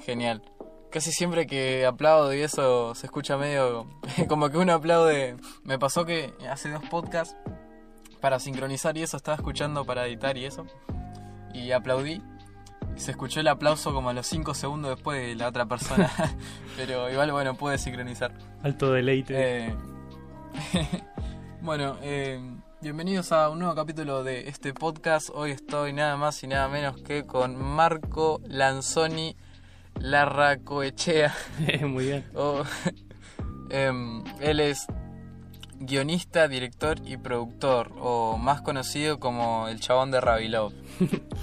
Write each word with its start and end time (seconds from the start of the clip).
Genial. 0.00 0.42
Casi 0.90 1.12
siempre 1.12 1.46
que 1.46 1.86
aplaudo 1.86 2.34
y 2.34 2.40
eso 2.40 2.94
se 2.94 3.06
escucha 3.06 3.36
medio 3.36 3.86
como 4.28 4.50
que 4.50 4.58
uno 4.58 4.72
aplaude. 4.72 5.36
Me 5.62 5.78
pasó 5.78 6.04
que 6.04 6.34
hace 6.50 6.70
dos 6.70 6.82
podcasts 6.90 7.36
para 8.20 8.38
sincronizar 8.38 8.96
y 8.98 9.02
eso 9.02 9.16
estaba 9.16 9.36
escuchando 9.36 9.84
para 9.84 10.06
editar 10.06 10.36
y 10.36 10.46
eso. 10.46 10.66
Y 11.54 11.72
aplaudí. 11.72 12.22
Y 12.96 13.00
se 13.00 13.12
escuchó 13.12 13.40
el 13.40 13.48
aplauso 13.48 13.92
como 13.92 14.10
a 14.10 14.12
los 14.12 14.26
5 14.26 14.54
segundos 14.54 14.96
después 14.96 15.20
de 15.20 15.34
la 15.34 15.48
otra 15.48 15.66
persona. 15.66 16.10
Pero 16.76 17.10
igual, 17.10 17.30
bueno, 17.32 17.54
pude 17.54 17.78
sincronizar. 17.78 18.32
Alto 18.62 18.92
deleite. 18.92 19.68
Eh, 19.68 19.74
bueno, 21.62 21.96
eh, 22.02 22.40
bienvenidos 22.80 23.30
a 23.32 23.48
un 23.48 23.60
nuevo 23.60 23.74
capítulo 23.74 24.24
de 24.24 24.48
este 24.48 24.74
podcast. 24.74 25.30
Hoy 25.32 25.52
estoy 25.52 25.92
nada 25.92 26.16
más 26.16 26.42
y 26.42 26.48
nada 26.48 26.68
menos 26.68 27.00
que 27.00 27.26
con 27.26 27.56
Marco 27.56 28.40
Lanzoni 28.44 29.36
Larracoechea. 30.00 31.34
Muy 31.86 32.06
bien. 32.06 32.24
Oh, 32.34 32.62
em, 33.70 34.24
él 34.40 34.60
es 34.60 34.86
guionista, 35.78 36.48
director 36.48 36.98
y 37.04 37.16
productor, 37.16 37.92
o 38.00 38.36
más 38.36 38.60
conocido 38.62 39.18
como 39.20 39.68
el 39.68 39.80
chabón 39.80 40.10
de 40.10 40.20
Rabilov. 40.20 40.72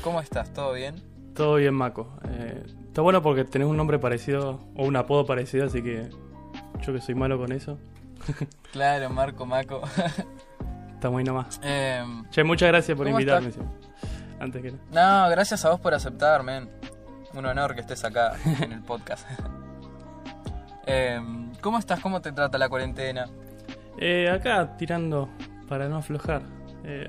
¿Cómo 0.04 0.20
estás? 0.22 0.54
¿Todo 0.54 0.74
bien? 0.74 0.96
Todo 1.34 1.56
bien, 1.56 1.74
Maco. 1.74 2.20
Eh, 2.30 2.64
está 2.88 3.02
bueno 3.02 3.22
porque 3.22 3.46
tenés 3.46 3.68
un 3.68 3.78
nombre 3.78 3.98
parecido 4.00 4.60
o 4.76 4.86
un 4.86 4.96
apodo 4.96 5.26
parecido, 5.26 5.66
así 5.66 5.82
que 5.82 6.10
yo 6.86 6.94
que 6.94 7.02
soy 7.02 7.16
malo 7.16 7.38
con 7.40 7.52
eso. 7.52 7.80
Claro, 8.72 9.10
Marco 9.10 9.46
Maco. 9.46 9.82
Está 10.94 11.10
muy 11.10 11.24
nomás. 11.24 11.60
Em, 11.64 12.28
Che, 12.30 12.44
muchas 12.44 12.68
gracias 12.70 12.96
por 12.98 13.06
¿Cómo 13.08 13.20
invitarme. 13.20 13.50
estás? 13.50 13.66
Antes 14.40 14.62
que 14.62 14.72
nada. 14.72 15.26
no, 15.26 15.32
gracias 15.32 15.64
a 15.66 15.70
vos 15.72 15.80
por 15.80 15.94
aceptar, 15.94 16.44
men. 16.44 16.70
Un 17.38 17.46
honor 17.46 17.76
que 17.76 17.82
estés 17.82 18.04
acá 18.04 18.34
en 18.62 18.72
el 18.72 18.82
podcast. 18.82 19.28
Em, 20.90 21.52
¿Cómo 21.60 21.80
estás? 21.80 22.00
¿Cómo 22.00 22.22
te 22.22 22.32
trata 22.32 22.58
la 22.58 22.70
cuarentena? 22.70 23.28
Eh, 24.00 24.30
acá 24.30 24.78
tirando 24.78 25.28
para 25.68 25.90
no 25.90 25.98
aflojar. 25.98 26.44
Eh, 26.86 27.06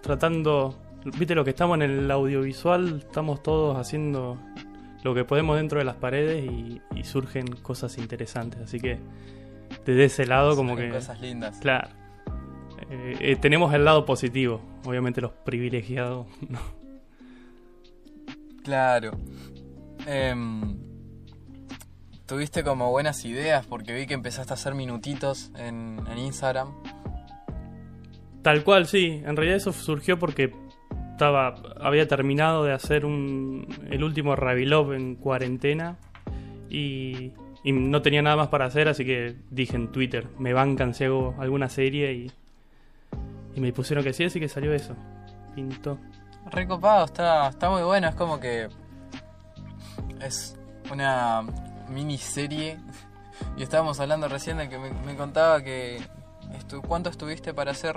tratando. 0.00 0.78
Viste 1.18 1.34
lo 1.34 1.42
que 1.42 1.50
estamos 1.50 1.74
en 1.76 1.82
el 1.82 2.10
audiovisual, 2.10 2.98
estamos 2.98 3.42
todos 3.42 3.76
haciendo 3.76 4.38
lo 5.02 5.14
que 5.14 5.24
podemos 5.24 5.56
dentro 5.56 5.80
de 5.80 5.84
las 5.84 5.96
paredes 5.96 6.44
y, 6.44 6.80
y 6.94 7.02
surgen 7.02 7.48
cosas 7.48 7.98
interesantes. 7.98 8.60
Así 8.60 8.78
que 8.78 9.00
desde 9.84 10.04
ese 10.04 10.26
lado, 10.26 10.56
como 10.56 10.76
que. 10.76 10.90
Cosas 10.90 11.20
lindas. 11.20 11.58
Claro. 11.58 11.88
Eh, 12.90 13.16
eh, 13.20 13.36
tenemos 13.36 13.72
el 13.74 13.84
lado 13.84 14.04
positivo. 14.04 14.60
Obviamente 14.84 15.20
los 15.20 15.32
privilegiados. 15.32 16.26
no. 16.48 16.60
Claro. 18.62 19.12
Em, 20.10 20.78
tuviste 22.24 22.64
como 22.64 22.90
buenas 22.90 23.26
ideas 23.26 23.66
porque 23.66 23.92
vi 23.92 24.06
que 24.06 24.14
empezaste 24.14 24.52
a 24.52 24.54
hacer 24.54 24.74
minutitos 24.74 25.50
en, 25.54 26.00
en 26.10 26.18
Instagram. 26.18 26.72
Tal 28.40 28.64
cual, 28.64 28.86
sí. 28.86 29.22
En 29.26 29.36
realidad 29.36 29.58
eso 29.58 29.70
surgió 29.74 30.18
porque 30.18 30.54
estaba 31.10 31.56
había 31.78 32.08
terminado 32.08 32.64
de 32.64 32.72
hacer 32.72 33.04
un, 33.04 33.66
el 33.90 34.02
último 34.02 34.34
Ravilov 34.34 34.94
en 34.94 35.14
cuarentena 35.14 35.98
y, 36.70 37.32
y 37.62 37.72
no 37.72 38.00
tenía 38.00 38.22
nada 38.22 38.36
más 38.36 38.48
para 38.48 38.64
hacer, 38.64 38.88
así 38.88 39.04
que 39.04 39.36
dije 39.50 39.76
en 39.76 39.92
Twitter, 39.92 40.26
me 40.38 40.54
bancan 40.54 40.94
si 40.94 41.04
hago 41.04 41.34
alguna 41.38 41.68
serie 41.68 42.14
y, 42.14 42.32
y 43.54 43.60
me 43.60 43.74
pusieron 43.74 44.02
que 44.02 44.14
sí, 44.14 44.24
así 44.24 44.40
que 44.40 44.48
salió 44.48 44.72
eso. 44.72 44.96
Pintó. 45.54 45.98
Recopado, 46.50 47.04
está, 47.04 47.48
está 47.48 47.68
muy 47.68 47.82
bueno. 47.82 48.08
Es 48.08 48.14
como 48.14 48.40
que 48.40 48.68
es 50.20 50.56
una 50.92 51.42
miniserie. 51.88 52.78
Y 53.56 53.62
estábamos 53.62 54.00
hablando 54.00 54.28
recién 54.28 54.56
de 54.58 54.68
que 54.68 54.78
me, 54.78 54.90
me 54.90 55.14
contaba 55.16 55.62
que 55.62 55.98
estu- 56.58 56.82
cuánto 56.86 57.08
estuviste 57.10 57.54
para 57.54 57.70
hacer 57.72 57.96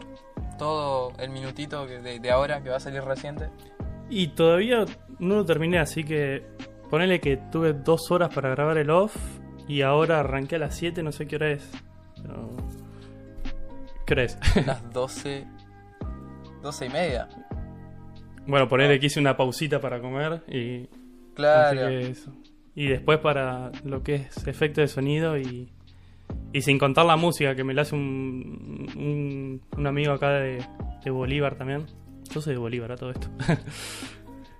todo 0.57 1.13
el 1.17 1.29
minutito 1.31 1.85
de, 1.87 2.19
de 2.19 2.31
ahora 2.31 2.61
que 2.61 2.69
va 2.69 2.77
a 2.77 2.79
salir 2.79 3.03
reciente. 3.03 3.49
Y 4.09 4.27
todavía 4.29 4.85
no 5.19 5.35
lo 5.35 5.45
terminé, 5.45 5.79
así 5.79 6.03
que 6.03 6.45
ponele 6.89 7.19
que 7.21 7.37
tuve 7.37 7.73
dos 7.73 8.11
horas 8.11 8.33
para 8.33 8.49
grabar 8.49 8.77
el 8.77 8.89
off 8.89 9.15
y 9.67 9.81
ahora 9.81 10.19
arranqué 10.19 10.57
a 10.57 10.59
las 10.59 10.75
7, 10.75 11.01
no 11.01 11.11
sé 11.11 11.25
qué 11.27 11.37
hora 11.37 11.51
es. 11.51 11.67
Pero... 12.21 12.49
¿Qué 14.05 14.13
hora 14.13 14.23
es? 14.23 14.37
Las 14.65 14.87
12, 14.93 15.47
12 16.61 16.85
y 16.85 16.89
media. 16.89 17.29
bueno, 18.45 18.67
ponele 18.67 18.99
que 18.99 19.05
hice 19.07 19.19
una 19.19 19.35
pausita 19.35 19.79
para 19.79 19.99
comer 20.01 20.43
y... 20.47 20.87
Claro. 21.35 21.87
eso. 21.89 22.33
Y 22.75 22.87
después 22.87 23.19
para 23.19 23.71
lo 23.83 24.01
que 24.03 24.15
es 24.15 24.47
efecto 24.47 24.81
de 24.81 24.87
sonido 24.87 25.37
y, 25.37 25.71
y 26.53 26.61
sin 26.61 26.79
contar 26.79 27.05
la 27.05 27.17
música 27.17 27.55
que 27.55 27.63
me 27.63 27.73
la 27.73 27.81
hace 27.83 27.95
un, 27.95 28.87
un, 28.95 29.61
un 29.77 29.87
amigo 29.87 30.13
acá 30.13 30.29
de, 30.31 30.63
de 31.03 31.11
Bolívar 31.11 31.55
también. 31.55 31.85
Yo 32.33 32.41
soy 32.41 32.53
de 32.53 32.59
Bolívar 32.59 32.91
a 32.93 32.95
todo 32.95 33.11
esto. 33.11 33.27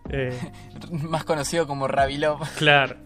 Eh, 0.10 0.38
Más 0.92 1.24
conocido 1.24 1.68
como 1.68 1.88
Rabilov. 1.88 2.40
claro. 2.58 2.98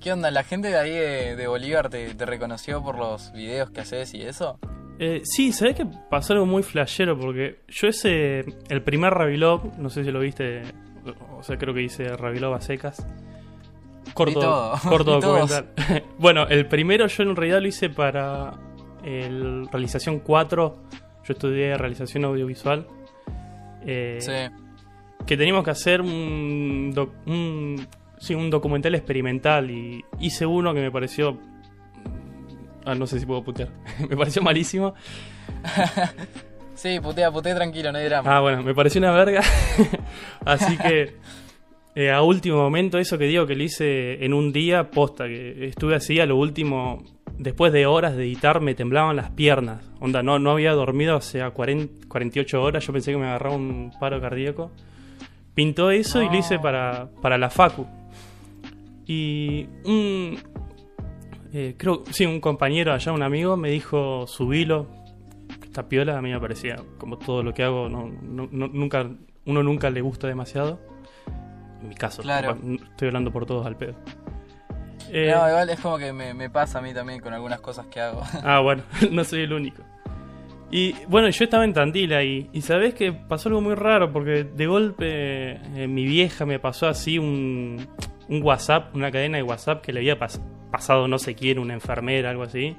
¿Qué 0.00 0.12
onda? 0.12 0.30
¿La 0.30 0.44
gente 0.44 0.68
de 0.68 0.78
ahí 0.78 0.92
de, 0.92 1.34
de 1.36 1.46
Bolívar 1.48 1.88
te, 1.88 2.14
te 2.14 2.26
reconoció 2.26 2.82
por 2.82 2.96
los 2.98 3.32
videos 3.32 3.70
que 3.70 3.80
haces 3.80 4.14
y 4.14 4.22
eso? 4.22 4.58
Eh, 4.98 5.22
sí, 5.24 5.52
¿sabés 5.52 5.76
que 5.76 5.86
pasó 6.08 6.34
algo 6.34 6.46
muy 6.46 6.62
flashero? 6.62 7.18
Porque 7.18 7.60
yo 7.68 7.88
ese, 7.88 8.44
el 8.68 8.82
primer 8.82 9.12
Ravilov, 9.14 9.78
no 9.78 9.90
sé 9.90 10.04
si 10.04 10.10
lo 10.12 10.20
viste, 10.20 10.62
o 11.38 11.42
sea, 11.42 11.56
creo 11.58 11.74
que 11.74 11.82
hice 11.82 12.16
Ravilov 12.16 12.54
a 12.54 12.60
secas. 12.60 13.06
Corto, 14.14 14.40
todo, 14.40 14.74
corto 14.88 15.20
documental. 15.20 15.66
bueno, 16.18 16.46
el 16.48 16.66
primero 16.66 17.06
yo 17.06 17.22
en 17.22 17.36
realidad 17.36 17.60
lo 17.60 17.68
hice 17.68 17.90
para 17.90 18.52
el 19.04 19.68
realización 19.70 20.20
4. 20.20 20.76
Yo 21.24 21.32
estudié 21.32 21.76
realización 21.76 22.24
audiovisual. 22.24 22.86
Eh, 23.86 24.18
Sí. 24.20 25.24
que 25.26 25.36
teníamos 25.36 25.64
que 25.64 25.70
hacer 25.70 26.00
un, 26.00 26.92
doc- 26.94 27.14
un, 27.26 27.86
sí, 28.18 28.34
un 28.34 28.50
documental 28.50 28.94
experimental 28.94 29.70
y 29.70 30.04
hice 30.18 30.44
uno 30.46 30.74
que 30.74 30.80
me 30.80 30.90
pareció... 30.90 31.38
Ah, 32.84 32.94
no 32.94 33.06
sé 33.06 33.20
si 33.20 33.26
puedo 33.26 33.42
putear. 33.44 33.68
me 34.08 34.16
pareció 34.16 34.42
malísimo. 34.42 34.94
Sí, 36.74 36.98
putea, 37.00 37.30
putea 37.30 37.54
tranquilo, 37.54 37.92
no 37.92 37.98
hay 37.98 38.06
drama. 38.06 38.36
Ah, 38.36 38.40
bueno, 38.40 38.62
me 38.62 38.74
pareció 38.74 38.98
una 39.00 39.12
verga. 39.12 39.42
Así 40.44 40.76
que 40.78 41.14
eh, 41.94 42.10
a 42.10 42.22
último 42.22 42.56
momento, 42.58 42.98
eso 42.98 43.18
que 43.18 43.24
digo 43.26 43.46
que 43.46 43.54
lo 43.56 43.62
hice 43.62 44.24
en 44.24 44.32
un 44.34 44.52
día, 44.52 44.90
posta, 44.90 45.26
que 45.26 45.66
estuve 45.66 45.94
así 45.96 46.20
a 46.20 46.26
lo 46.26 46.36
último, 46.36 47.02
después 47.36 47.72
de 47.72 47.86
horas 47.86 48.16
de 48.16 48.24
editar, 48.24 48.60
me 48.60 48.74
temblaban 48.74 49.16
las 49.16 49.30
piernas. 49.30 49.84
Onda, 50.00 50.22
no, 50.22 50.38
no 50.38 50.52
había 50.52 50.72
dormido 50.72 51.16
hace 51.16 51.40
40, 51.50 52.06
48 52.08 52.62
horas, 52.62 52.86
yo 52.86 52.92
pensé 52.92 53.12
que 53.12 53.18
me 53.18 53.26
agarraba 53.26 53.56
un 53.56 53.92
paro 53.98 54.20
cardíaco. 54.20 54.70
Pintó 55.54 55.90
eso 55.90 56.22
y 56.22 56.26
lo 56.28 56.36
hice 56.36 56.56
No. 56.56 56.62
para, 56.62 57.08
para 57.20 57.36
la 57.36 57.50
Facu. 57.50 57.86
Y 59.06 59.66
un. 59.84 60.38
eh, 61.52 61.74
creo, 61.76 62.04
sí, 62.12 62.24
un 62.24 62.40
compañero 62.40 62.92
allá, 62.92 63.12
un 63.12 63.22
amigo, 63.22 63.56
me 63.56 63.70
dijo: 63.70 64.26
subilo, 64.26 64.86
esta 65.64 65.88
piola 65.88 66.16
a 66.18 66.22
mí 66.22 66.30
me 66.30 66.38
parecía 66.40 66.76
como 66.98 67.18
todo 67.18 67.42
lo 67.42 67.52
que 67.52 67.64
hago 67.64 67.88
no- 67.88 68.08
nunca 68.68 69.10
uno 69.46 69.62
nunca 69.62 69.90
le 69.90 70.00
gusta 70.00 70.26
demasiado 70.26 70.78
en 71.82 71.88
mi 71.88 71.94
caso 71.94 72.22
Claro. 72.22 72.56
estoy 72.90 73.08
hablando 73.08 73.32
por 73.32 73.46
todos 73.46 73.66
al 73.66 73.76
pedo 73.76 73.94
Eh, 75.12 75.32
No, 75.34 75.48
igual 75.48 75.70
es 75.70 75.80
como 75.80 75.98
que 75.98 76.12
me, 76.12 76.34
me 76.34 76.50
pasa 76.50 76.78
a 76.78 76.82
mí 76.82 76.92
también 76.94 77.20
con 77.20 77.32
algunas 77.32 77.60
cosas 77.60 77.86
que 77.86 78.00
hago. 78.00 78.22
ah 78.44 78.60
bueno 78.60 78.82
no 79.10 79.24
soy 79.24 79.40
el 79.42 79.52
único 79.52 79.82
y 80.72 80.94
bueno 81.08 81.28
yo 81.30 81.42
estaba 81.44 81.64
en 81.64 81.72
Tandil 81.72 82.12
ahí 82.12 82.48
y 82.52 82.60
sabés 82.62 82.94
que 82.94 83.12
pasó 83.12 83.48
algo 83.48 83.60
muy 83.60 83.74
raro 83.74 84.12
porque 84.12 84.44
de 84.44 84.66
golpe 84.68 85.52
eh, 85.74 85.88
mi 85.88 86.04
vieja 86.06 86.46
me 86.46 86.60
pasó 86.60 86.86
así 86.86 87.18
un, 87.18 87.88
un 88.28 88.42
WhatsApp 88.42 88.94
una 88.94 89.10
cadena 89.10 89.38
de 89.38 89.42
WhatsApp 89.42 89.82
que 89.82 89.92
le 89.92 89.98
había 90.00 90.16
pas- 90.18 90.40
pasado 90.70 91.08
no 91.08 91.18
sé 91.18 91.34
quién 91.34 91.58
una 91.58 91.74
enfermera 91.74 92.30
algo 92.30 92.44
así 92.44 92.76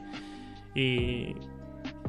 y 0.73 1.35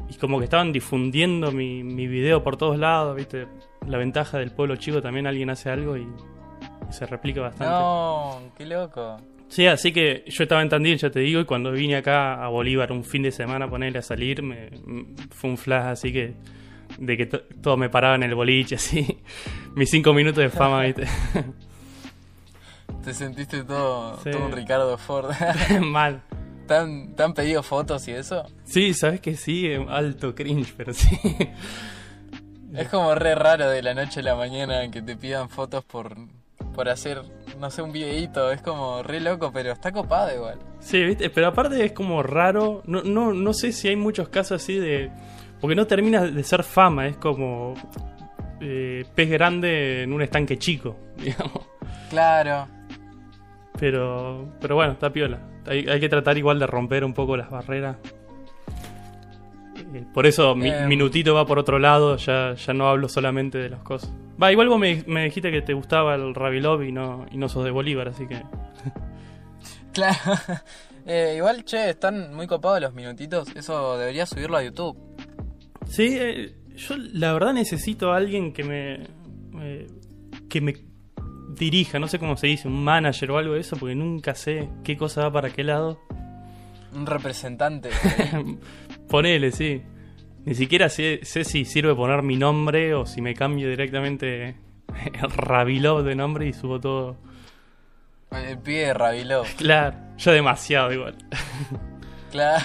y 0.08 0.14
como 0.20 0.38
que 0.38 0.44
estaban 0.44 0.72
difundiendo 0.72 1.50
mi, 1.52 1.82
mi 1.82 2.06
video 2.06 2.43
por 2.44 2.56
todos 2.58 2.78
lados, 2.78 3.16
¿viste? 3.16 3.46
La 3.87 3.99
ventaja 3.99 4.38
del 4.38 4.50
pueblo 4.52 4.76
chico 4.76 5.02
también 5.02 5.26
alguien 5.26 5.50
hace 5.50 5.70
algo 5.70 5.96
y, 5.96 6.06
se 6.90 7.06
replica 7.06 7.40
bastante. 7.40 7.73
No, 7.73 8.40
qué 8.56 8.67
loco. 8.67 9.19
Sí, 9.49 9.67
así 9.67 9.93
que 9.93 10.25
yo 10.29 10.44
estaba 10.44 10.62
en 10.62 10.69
Tandil, 10.69 10.96
ya 10.99 11.11
te 11.11 11.20
digo, 11.20 11.40
y 11.40 11.44
cuando 11.44 11.73
vine 11.73 11.96
acá 11.96 12.43
a 12.43 12.49
Bolívar 12.49 12.90
un 12.93 13.05
fin 13.05 13.23
de 13.23 13.31
semana 13.32 13.67
a 13.67 13.69
ponerle 13.69 13.99
a 13.99 14.02
salir, 14.02 14.43
me, 14.43 14.70
fue 15.31 15.50
un 15.50 15.58
flash 15.58 15.87
así 15.88 16.12
que 16.12 16.34
de 16.99 17.17
que 17.17 17.26
to- 17.26 17.43
todo 17.62 17.76
me 17.76 17.88
paraba 17.90 18.14
en 18.14 18.23
el 18.23 18.34
boliche, 18.34 18.75
así. 18.76 19.19
Mis 19.75 19.90
cinco 19.90 20.12
minutos 20.14 20.43
de 20.43 20.49
fama, 20.50 20.82
¿viste? 20.84 21.06
Te 23.05 23.12
sentiste 23.14 23.64
todo, 23.64 24.19
Sí. 24.23 24.31
todo 24.31 24.46
un 24.46 24.52
Ricardo 24.52 24.96
Ford. 24.96 25.32
Mal. 25.81 26.23
¿Te 26.69 26.75
han, 26.75 27.14
te 27.17 27.23
han 27.23 27.34
pedido 27.34 27.62
fotos 27.62 28.06
y 28.08 28.12
eso? 28.12 28.46
Sí, 28.64 28.94
sabes 28.94 29.20
que 29.20 29.34
sí, 29.37 29.69
alto 29.88 30.34
cringe, 30.34 30.73
pero 30.76 30.94
sí. 30.94 31.19
Es 32.74 32.88
como 32.88 33.14
re 33.14 33.34
raro 33.34 33.69
de 33.69 33.82
la 33.82 33.94
noche 33.94 34.20
a 34.20 34.22
la 34.22 34.34
mañana 34.34 34.90
que 34.90 35.02
te 35.02 35.16
pidan 35.16 35.48
fotos 35.48 35.84
por, 35.84 36.14
por 36.74 36.88
hacer 36.88 37.22
no 37.58 37.70
sé, 37.70 37.82
un 37.82 37.92
videíto. 37.92 38.50
Es 38.50 38.60
como 38.62 39.02
re 39.02 39.20
loco, 39.20 39.50
pero 39.52 39.72
está 39.72 39.92
copado 39.92 40.34
igual. 40.34 40.58
Sí, 40.80 41.02
¿viste? 41.04 41.30
Pero 41.30 41.48
aparte 41.48 41.84
es 41.84 41.92
como 41.92 42.22
raro. 42.22 42.82
No, 42.86 43.02
no, 43.02 43.32
no 43.32 43.52
sé 43.54 43.72
si 43.72 43.88
hay 43.88 43.96
muchos 43.96 44.28
casos 44.28 44.62
así 44.62 44.78
de. 44.78 45.10
Porque 45.60 45.76
no 45.76 45.86
termina 45.86 46.22
de 46.22 46.42
ser 46.42 46.64
fama, 46.64 47.06
es 47.06 47.16
como. 47.16 47.74
eh, 48.60 49.04
pez 49.14 49.30
grande 49.30 50.02
en 50.02 50.12
un 50.12 50.22
estanque 50.22 50.58
chico, 50.58 50.96
digamos. 51.19 51.66
Claro. 52.10 52.69
Pero, 53.78 54.52
pero 54.60 54.74
bueno, 54.74 54.92
está 54.92 55.10
piola. 55.12 55.40
Hay, 55.66 55.86
hay 55.88 56.00
que 56.00 56.08
tratar 56.08 56.36
igual 56.36 56.58
de 56.58 56.66
romper 56.66 57.04
un 57.04 57.14
poco 57.14 57.36
las 57.36 57.50
barreras. 57.50 57.96
Eh, 59.94 60.04
Por 60.14 60.26
eso 60.26 60.54
mi 60.54 60.68
Em. 60.70 60.88
minutito 60.88 61.34
va 61.34 61.44
por 61.46 61.58
otro 61.58 61.78
lado, 61.78 62.16
ya, 62.16 62.54
ya 62.54 62.72
no 62.72 62.88
hablo 62.88 63.08
solamente 63.08 63.58
de 63.58 63.68
las 63.70 63.82
cosas. 63.82 64.10
Va, 64.42 64.50
igual 64.52 64.68
vos 64.68 64.78
me, 64.78 65.04
me 65.06 65.24
dijiste 65.24 65.50
que 65.50 65.60
te 65.62 65.74
gustaba 65.74 66.14
el 66.14 66.34
Rabilov 66.34 66.82
y 66.82 66.92
no, 66.92 67.26
y 67.30 67.36
no 67.36 67.48
sos 67.48 67.64
de 67.64 67.70
Bolívar, 67.70 68.08
así 68.08 68.26
que... 68.26 68.42
Claro. 69.92 70.16
Eh, 71.04 71.34
igual, 71.36 71.64
che, 71.64 71.90
están 71.90 72.32
muy 72.32 72.46
copados 72.46 72.80
los 72.80 72.94
minutitos. 72.94 73.48
Eso 73.56 73.98
debería 73.98 74.24
subirlo 74.24 74.56
a 74.56 74.62
YouTube. 74.62 74.96
Sí, 75.88 76.16
eh, 76.16 76.54
yo 76.76 76.94
la 76.96 77.32
verdad 77.32 77.52
necesito 77.54 78.12
a 78.12 78.16
alguien 78.18 78.52
que 78.52 78.62
me... 78.62 78.94
eh, 79.60 79.88
que 80.48 80.60
me 80.60 80.76
dirija, 81.58 81.98
no 81.98 82.06
sé 82.06 82.20
cómo 82.20 82.36
se 82.36 82.46
dice, 82.46 82.68
un 82.68 82.84
manager 82.84 83.32
o 83.32 83.38
algo 83.38 83.54
de 83.54 83.60
eso, 83.62 83.76
porque 83.76 83.96
nunca 83.96 84.36
sé 84.36 84.68
qué 84.84 84.96
cosa 84.96 85.22
va 85.22 85.32
para 85.32 85.50
qué 85.50 85.64
lado. 85.64 85.98
Un 86.94 87.04
representante. 87.04 87.90
Ponele, 89.12 89.52
sí. 89.52 89.82
Ni 90.46 90.54
siquiera 90.54 90.88
sé, 90.88 91.20
sé 91.22 91.44
si 91.44 91.66
sirve 91.66 91.94
poner 91.94 92.22
mi 92.22 92.38
nombre 92.38 92.94
o 92.94 93.04
si 93.04 93.20
me 93.20 93.34
cambio 93.34 93.68
directamente 93.68 94.56
el 95.12 95.30
Rabilov 95.30 96.02
de 96.02 96.14
nombre 96.14 96.48
y 96.48 96.54
subo 96.54 96.80
todo. 96.80 97.18
El 98.30 98.58
pibe 98.58 98.86
de 98.86 98.94
Rabiló. 98.94 99.42
Claro, 99.58 99.98
ya 100.16 100.32
demasiado 100.32 100.92
igual. 100.94 101.16
Claro. 102.30 102.64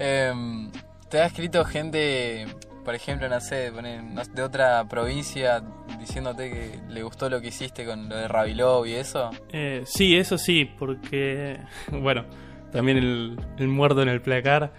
Em, 0.00 0.72
¿Te 1.08 1.20
ha 1.20 1.26
escrito 1.26 1.64
gente, 1.64 2.48
por 2.84 2.96
ejemplo, 2.96 3.28
no 3.28 3.40
sé, 3.40 3.70
de 3.70 4.42
otra 4.42 4.84
provincia 4.88 5.62
diciéndote 6.00 6.50
que 6.50 6.80
le 6.88 7.04
gustó 7.04 7.30
lo 7.30 7.40
que 7.40 7.46
hiciste 7.48 7.84
con 7.86 8.08
lo 8.08 8.16
de 8.16 8.26
Rabiló 8.26 8.84
y 8.84 8.94
eso? 8.94 9.30
Eh, 9.52 9.84
sí, 9.86 10.16
eso 10.16 10.36
sí, 10.36 10.64
porque, 10.64 11.60
bueno, 11.92 12.24
también 12.72 12.98
el, 12.98 13.38
el 13.58 13.68
muerto 13.68 14.02
en 14.02 14.08
el 14.08 14.20
placar, 14.20 14.72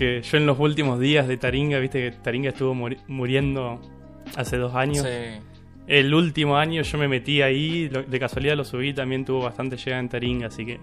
que 0.00 0.22
yo 0.22 0.36
en 0.38 0.46
los 0.46 0.58
últimos 0.58 0.98
días 0.98 1.28
de 1.28 1.36
Taringa, 1.36 1.78
viste 1.78 2.10
que 2.10 2.16
Taringa 2.18 2.48
estuvo 2.50 2.74
muri- 2.74 2.98
muriendo 3.06 3.80
hace 4.36 4.56
dos 4.56 4.74
años. 4.74 5.06
Sí. 5.06 5.40
El 5.86 6.12
último 6.14 6.56
año 6.56 6.82
yo 6.82 6.98
me 6.98 7.06
metí 7.08 7.42
ahí, 7.42 7.88
lo- 7.88 8.02
de 8.02 8.18
casualidad 8.20 8.56
lo 8.56 8.64
subí, 8.64 8.92
también 8.92 9.24
tuvo 9.24 9.42
bastante 9.44 9.76
llegada 9.76 10.00
en 10.00 10.08
Taringa, 10.08 10.46
así 10.48 10.64
que 10.66 10.80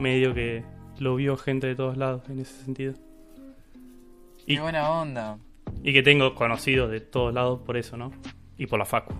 medio 0.00 0.34
que 0.34 0.64
lo 0.98 1.14
vio 1.16 1.36
gente 1.36 1.66
de 1.68 1.74
todos 1.76 1.96
lados 1.96 2.22
en 2.28 2.40
ese 2.40 2.64
sentido. 2.64 2.94
Y- 4.46 4.54
Qué 4.56 4.60
buena 4.60 4.90
onda. 4.90 5.38
Y 5.82 5.92
que 5.92 6.02
tengo 6.02 6.34
conocidos 6.34 6.90
de 6.90 7.00
todos 7.00 7.34
lados 7.34 7.60
por 7.66 7.76
eso, 7.76 7.96
¿no? 7.96 8.12
Y 8.56 8.66
por 8.66 8.78
la 8.78 8.84
facu. 8.84 9.14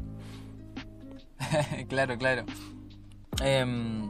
claro, 1.89 2.17
claro. 2.17 2.45
Em, 3.43 4.09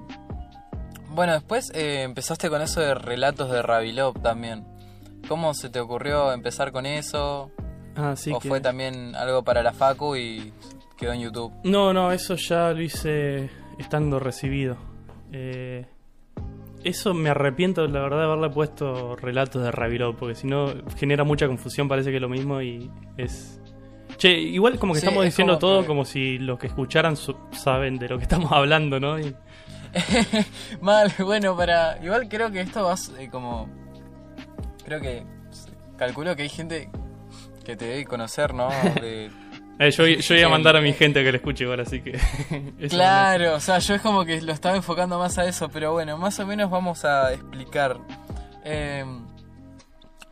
bueno, 1.14 1.32
después 1.32 1.70
eh, 1.74 2.02
empezaste 2.02 2.48
con 2.48 2.60
eso 2.62 2.80
de 2.80 2.94
relatos 2.94 3.50
de 3.50 3.62
Rabilov 3.62 4.20
también. 4.22 4.64
¿Cómo 5.28 5.54
se 5.54 5.68
te 5.70 5.80
ocurrió 5.80 6.32
empezar 6.32 6.72
con 6.72 6.86
eso? 6.86 7.50
Ah, 7.96 8.14
sí 8.16 8.30
¿O 8.32 8.38
que... 8.38 8.48
fue 8.48 8.60
también 8.60 9.14
algo 9.16 9.42
para 9.42 9.62
la 9.62 9.72
Facu 9.72 10.16
y 10.16 10.52
quedó 10.96 11.12
en 11.12 11.20
YouTube? 11.22 11.52
No, 11.64 11.92
no, 11.92 12.12
eso 12.12 12.36
ya 12.36 12.72
lo 12.72 12.80
hice 12.80 13.50
estando 13.78 14.18
recibido. 14.18 14.76
Eh, 15.32 15.86
eso 16.84 17.14
me 17.14 17.30
arrepiento, 17.30 17.86
la 17.88 18.00
verdad, 18.00 18.18
de 18.18 18.24
haberle 18.24 18.50
puesto 18.50 19.16
relatos 19.16 19.62
de 19.62 19.72
Ravirov, 19.72 20.16
porque 20.16 20.34
si 20.36 20.46
no 20.46 20.72
genera 20.96 21.24
mucha 21.24 21.46
confusión, 21.48 21.88
parece 21.88 22.10
que 22.10 22.16
es 22.16 22.22
lo 22.22 22.28
mismo 22.28 22.62
y 22.62 22.90
es... 23.16 23.60
Che, 24.18 24.30
igual 24.30 24.78
como 24.78 24.94
que 24.94 25.00
Sí, 25.00 25.06
estamos 25.06 25.24
es 25.24 25.32
diciendo 25.32 25.54
como 25.54 25.58
todo 25.58 25.80
que- 25.82 25.86
como 25.88 26.04
si 26.04 26.38
los 26.38 26.58
que 26.58 26.68
escucharan 26.68 27.16
saben 27.50 27.98
de 27.98 28.08
lo 28.08 28.16
que 28.18 28.22
estamos 28.22 28.50
hablando, 28.52 29.00
¿no? 29.00 29.18
Y- 29.18 29.34
Mal, 30.80 31.12
bueno, 31.18 31.56
para. 31.56 31.98
Igual 32.02 32.28
creo 32.28 32.50
que 32.50 32.60
esto 32.60 32.84
vas 32.84 33.10
eh, 33.18 33.28
como. 33.30 33.68
Creo 34.86 35.00
que. 35.00 35.22
Calculo 35.98 36.34
que 36.36 36.42
hay 36.42 36.48
gente 36.48 36.88
que 37.64 37.76
te 37.76 37.84
debe 37.86 38.04
conocer, 38.06 38.54
¿no? 38.54 38.68
De- 39.00 39.30
Eh, 39.78 39.90
yo, 39.90 40.06
yo 40.06 40.34
iba 40.34 40.46
a 40.46 40.50
mandar 40.50 40.74
a 40.76 40.80
mi 40.80 40.92
gente 40.94 41.22
que 41.22 41.30
lo 41.30 41.36
escuche 41.36 41.64
igual, 41.64 41.80
así 41.80 42.00
que... 42.00 42.18
Claro, 42.88 43.56
o 43.56 43.60
sea, 43.60 43.78
yo 43.78 43.94
es 43.94 44.00
como 44.00 44.24
que 44.24 44.40
lo 44.40 44.52
estaba 44.54 44.74
enfocando 44.74 45.18
más 45.18 45.36
a 45.36 45.44
eso, 45.44 45.68
pero 45.68 45.92
bueno, 45.92 46.16
más 46.16 46.38
o 46.40 46.46
menos 46.46 46.70
vamos 46.70 47.04
a 47.04 47.34
explicar. 47.34 47.98
Eh, 48.64 49.04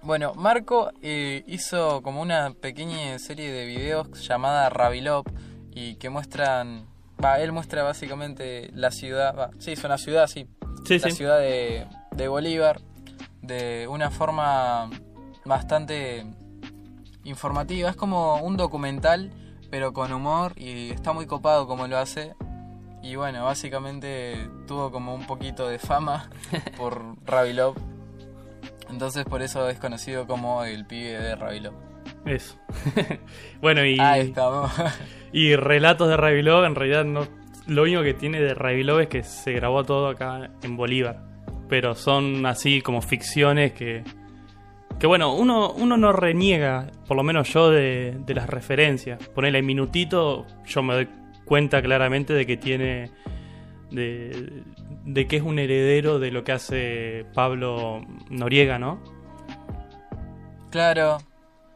bueno, 0.00 0.32
Marco 0.34 0.90
eh, 1.02 1.44
hizo 1.46 2.00
como 2.00 2.22
una 2.22 2.54
pequeña 2.54 3.18
serie 3.18 3.50
de 3.52 3.66
videos 3.66 4.26
llamada 4.26 4.70
Rabilop 4.70 5.26
y 5.74 5.96
que 5.96 6.08
muestran, 6.08 6.86
va, 7.22 7.38
él 7.40 7.52
muestra 7.52 7.82
básicamente 7.82 8.70
la 8.72 8.90
ciudad, 8.90 9.34
va, 9.36 9.50
sí, 9.58 9.72
es 9.72 9.84
una 9.84 9.98
ciudad, 9.98 10.26
sí, 10.26 10.46
Sí, 10.86 10.98
la 11.00 11.10
sí. 11.10 11.16
ciudad 11.16 11.38
de, 11.38 11.86
de 12.12 12.28
Bolívar 12.28 12.80
de 13.46 13.86
una 13.88 14.10
forma 14.10 14.90
bastante 15.44 16.24
informativa. 17.24 17.90
Es 17.90 17.96
como 17.96 18.36
un 18.36 18.56
documental, 18.56 19.30
pero 19.70 19.92
con 19.92 20.12
humor 20.12 20.52
y 20.56 20.90
está 20.90 21.12
muy 21.12 21.26
copado 21.26 21.66
como 21.66 21.86
lo 21.86 21.98
hace. 21.98 22.34
Y 23.02 23.16
bueno, 23.16 23.44
básicamente 23.44 24.48
tuvo 24.66 24.90
como 24.90 25.14
un 25.14 25.26
poquito 25.26 25.68
de 25.68 25.78
fama 25.78 26.30
por 26.76 27.16
Rabilov. 27.26 27.74
Entonces 28.90 29.24
por 29.24 29.42
eso 29.42 29.68
es 29.68 29.78
conocido 29.78 30.26
como 30.26 30.64
el 30.64 30.86
pibe 30.86 31.18
de 31.18 31.36
Rabilov. 31.36 31.74
Eso. 32.24 32.56
bueno, 33.60 33.84
y... 33.84 33.98
Ahí 34.00 34.28
estamos. 34.28 34.72
Y 35.32 35.56
relatos 35.56 36.08
de 36.08 36.16
Ravilov, 36.16 36.64
en 36.64 36.74
realidad 36.74 37.04
no. 37.04 37.26
Lo 37.66 37.82
único 37.82 38.02
que 38.02 38.14
tiene 38.14 38.40
de 38.40 38.54
Ravilov 38.54 39.00
es 39.00 39.08
que 39.08 39.22
se 39.22 39.52
grabó 39.52 39.84
todo 39.84 40.08
acá 40.08 40.50
en 40.62 40.76
Bolívar. 40.76 41.33
Pero 41.68 41.94
son 41.94 42.44
así 42.46 42.80
como 42.80 43.00
ficciones 43.00 43.72
que. 43.72 44.04
Que 44.98 45.08
bueno, 45.08 45.34
uno, 45.34 45.72
uno 45.72 45.96
no 45.96 46.12
reniega, 46.12 46.86
por 47.08 47.16
lo 47.16 47.24
menos 47.24 47.52
yo, 47.52 47.70
de, 47.70 48.16
de 48.24 48.34
las 48.34 48.48
referencias. 48.48 49.26
Ponerle 49.28 49.60
minutito, 49.60 50.46
yo 50.66 50.82
me 50.82 50.94
doy 50.94 51.08
cuenta 51.44 51.82
claramente 51.82 52.32
de 52.32 52.46
que 52.46 52.56
tiene. 52.56 53.10
De, 53.90 54.62
de 55.04 55.26
que 55.26 55.36
es 55.36 55.42
un 55.42 55.58
heredero 55.58 56.18
de 56.18 56.30
lo 56.30 56.44
que 56.44 56.52
hace 56.52 57.26
Pablo 57.34 58.00
Noriega, 58.30 58.78
¿no? 58.78 59.00
claro, 60.74 61.18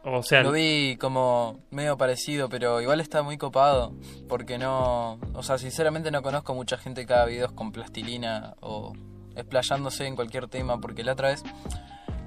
O 0.03 0.23
sea, 0.23 0.43
Lo 0.43 0.51
vi 0.51 0.97
como 0.97 1.59
medio 1.71 1.97
parecido, 1.97 2.49
pero 2.49 2.81
igual 2.81 2.99
está 2.99 3.21
muy 3.21 3.37
copado. 3.37 3.93
Porque 4.27 4.57
no. 4.57 5.19
O 5.33 5.43
sea, 5.43 5.57
sinceramente 5.57 6.11
no 6.11 6.21
conozco 6.21 6.53
mucha 6.53 6.77
gente 6.77 7.05
que 7.05 7.13
haga 7.13 7.25
videos 7.25 7.51
con 7.53 7.71
plastilina 7.71 8.55
o 8.59 8.93
explayándose 9.39 10.05
en 10.05 10.15
cualquier 10.15 10.47
tema. 10.47 10.79
Porque 10.79 11.03
la 11.03 11.13
otra 11.13 11.29
vez, 11.29 11.43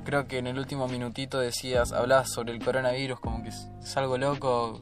creo 0.05 0.27
que 0.27 0.39
en 0.39 0.47
el 0.47 0.59
último 0.59 0.89
minutito 0.89 1.39
decías, 1.39 1.93
hablabas 1.93 2.31
sobre 2.31 2.53
el 2.53 2.65
coronavirus, 2.65 3.21
como 3.21 3.43
que 3.43 3.51
es, 3.51 3.97
algo 3.97 4.19
loco 4.19 4.81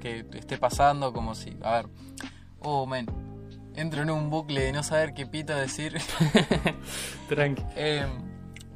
que 0.00 0.26
esté 0.34 0.58
pasando, 0.58 1.12
como 1.12 1.34
si. 1.34 1.56
A 1.62 1.72
ver. 1.76 1.86
Oh, 2.60 2.86
man. 2.86 3.06
Entro 3.76 4.02
en 4.02 4.10
un 4.10 4.30
bucle 4.30 4.62
de 4.62 4.72
no 4.72 4.82
saber 4.82 5.14
qué 5.14 5.26
pito 5.26 5.54
decir. 5.54 5.98
tranqui. 7.28 7.62
Eh, 7.76 8.04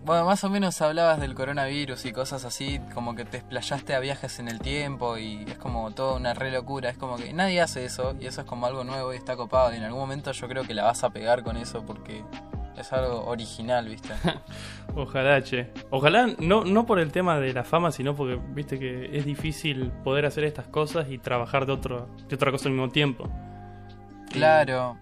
bueno, 0.04 0.26
más 0.26 0.44
o 0.44 0.50
menos 0.50 0.82
hablabas 0.82 1.18
del 1.18 1.34
coronavirus 1.34 2.04
y 2.04 2.12
cosas 2.12 2.44
así, 2.44 2.78
como 2.92 3.14
que 3.14 3.24
te 3.24 3.38
explayaste 3.38 3.94
a 3.94 4.00
viajes 4.00 4.38
en 4.38 4.48
el 4.48 4.60
tiempo 4.60 5.16
y 5.16 5.44
es 5.48 5.56
como 5.56 5.90
toda 5.92 6.16
una 6.16 6.34
re 6.34 6.50
locura. 6.50 6.90
Es 6.90 6.98
como 6.98 7.16
que 7.16 7.32
nadie 7.32 7.62
hace 7.62 7.86
eso 7.86 8.14
y 8.20 8.26
eso 8.26 8.42
es 8.42 8.46
como 8.46 8.66
algo 8.66 8.84
nuevo 8.84 9.14
y 9.14 9.16
está 9.16 9.34
copado. 9.34 9.72
Y 9.72 9.78
en 9.78 9.84
algún 9.84 10.00
momento 10.00 10.30
yo 10.32 10.46
creo 10.46 10.64
que 10.64 10.74
la 10.74 10.84
vas 10.84 11.04
a 11.04 11.10
pegar 11.10 11.42
con 11.42 11.56
eso 11.56 11.86
porque 11.86 12.22
es 12.78 12.92
algo 12.92 13.24
original, 13.26 13.88
¿viste? 13.88 14.12
Ojalá, 14.94 15.42
che. 15.42 15.70
Ojalá, 15.90 16.28
no, 16.38 16.64
no 16.64 16.86
por 16.86 16.98
el 16.98 17.10
tema 17.12 17.38
de 17.40 17.52
la 17.52 17.64
fama, 17.64 17.90
sino 17.90 18.14
porque, 18.14 18.38
viste 18.54 18.78
que 18.78 19.16
es 19.16 19.24
difícil 19.24 19.90
poder 20.04 20.26
hacer 20.26 20.44
estas 20.44 20.66
cosas 20.68 21.08
y 21.10 21.18
trabajar 21.18 21.66
de, 21.66 21.72
otro, 21.72 22.08
de 22.28 22.34
otra 22.34 22.50
cosa 22.50 22.68
al 22.68 22.74
mismo 22.74 22.88
tiempo. 22.90 23.28
Claro, 24.30 24.96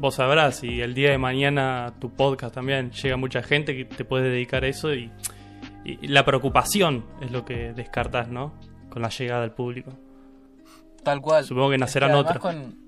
Vos 0.00 0.14
sabrás, 0.14 0.56
si 0.60 0.80
el 0.80 0.94
día 0.94 1.10
de 1.10 1.18
mañana 1.18 1.92
tu 1.98 2.10
podcast 2.10 2.54
también 2.54 2.92
llega 2.92 3.16
mucha 3.16 3.42
gente 3.42 3.76
que 3.76 3.84
te 3.84 4.04
puedes 4.04 4.30
dedicar 4.30 4.62
a 4.62 4.68
eso 4.68 4.94
y, 4.94 5.10
y 5.84 6.06
la 6.06 6.24
preocupación 6.24 7.04
es 7.20 7.32
lo 7.32 7.44
que 7.44 7.72
descartás, 7.72 8.28
¿no? 8.28 8.54
Con 8.90 9.02
la 9.02 9.08
llegada 9.08 9.40
del 9.40 9.50
público. 9.50 9.90
tal 11.02 11.20
cual. 11.20 11.44
Supongo 11.44 11.70
que 11.70 11.74
Es 11.74 11.80
nacerán 11.80 12.12
además 12.12 12.36
otros. 12.36 12.42
con- 12.42 12.87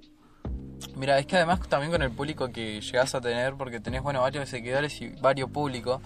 Mira, 0.96 1.18
es 1.18 1.26
que 1.26 1.36
además 1.36 1.60
también 1.68 1.92
con 1.92 2.02
el 2.02 2.10
público 2.10 2.50
que 2.50 2.80
llegás 2.80 3.14
a 3.14 3.20
tener, 3.20 3.54
porque 3.54 3.80
tenés, 3.80 4.02
bueno, 4.02 4.20
varios 4.20 4.48
seguidores 4.48 5.00
y 5.00 5.08
varios 5.20 5.50
públicos, 5.50 6.00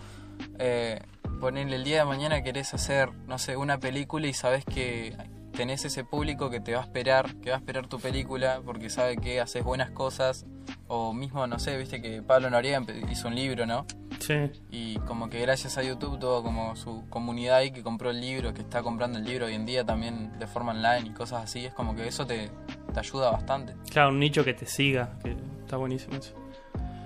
eh, 0.58 1.00
ponele 1.40 1.76
el 1.76 1.84
día 1.84 1.98
de 1.98 2.04
mañana 2.04 2.42
querés 2.42 2.74
hacer, 2.74 3.12
no 3.26 3.38
sé, 3.38 3.56
una 3.56 3.78
película 3.78 4.26
y 4.26 4.32
sabes 4.32 4.64
que 4.64 5.16
tenés 5.52 5.84
ese 5.84 6.04
público 6.04 6.50
que 6.50 6.60
te 6.60 6.74
va 6.74 6.80
a 6.80 6.84
esperar, 6.84 7.34
que 7.36 7.50
va 7.50 7.56
a 7.56 7.58
esperar 7.58 7.86
tu 7.86 8.00
película, 8.00 8.60
porque 8.64 8.90
sabe 8.90 9.16
que 9.16 9.40
haces 9.40 9.62
buenas 9.62 9.90
cosas 9.90 10.46
O 10.88 11.12
mismo, 11.12 11.46
no 11.46 11.58
sé, 11.58 11.76
viste 11.76 12.02
que 12.02 12.22
Pablo 12.22 12.50
Noriega 12.50 12.82
hizo 13.10 13.28
un 13.28 13.34
libro, 13.34 13.66
¿no? 13.66 13.86
Sí. 14.20 14.34
Y 14.70 14.96
como 15.00 15.28
que 15.28 15.40
gracias 15.40 15.76
a 15.78 15.82
YouTube 15.82 16.18
tuvo 16.18 16.42
como 16.42 16.76
su 16.76 17.04
comunidad 17.10 17.56
ahí 17.56 17.70
que 17.70 17.82
compró 17.82 18.10
el 18.10 18.20
libro, 18.20 18.54
que 18.54 18.62
está 18.62 18.82
comprando 18.82 19.18
el 19.18 19.24
libro 19.24 19.46
hoy 19.46 19.54
en 19.54 19.66
día 19.66 19.84
también 19.84 20.38
de 20.38 20.46
forma 20.46 20.72
online 20.72 21.08
y 21.08 21.10
cosas 21.10 21.44
así. 21.44 21.64
Es 21.66 21.74
como 21.74 21.94
que 21.94 22.06
eso 22.06 22.26
te, 22.26 22.50
te 22.92 23.00
ayuda 23.00 23.30
bastante. 23.30 23.74
Claro, 23.90 24.10
un 24.10 24.18
nicho 24.18 24.44
que 24.44 24.54
te 24.54 24.66
siga, 24.66 25.18
que 25.22 25.36
está 25.60 25.76
buenísimo 25.76 26.16
eso. 26.16 26.34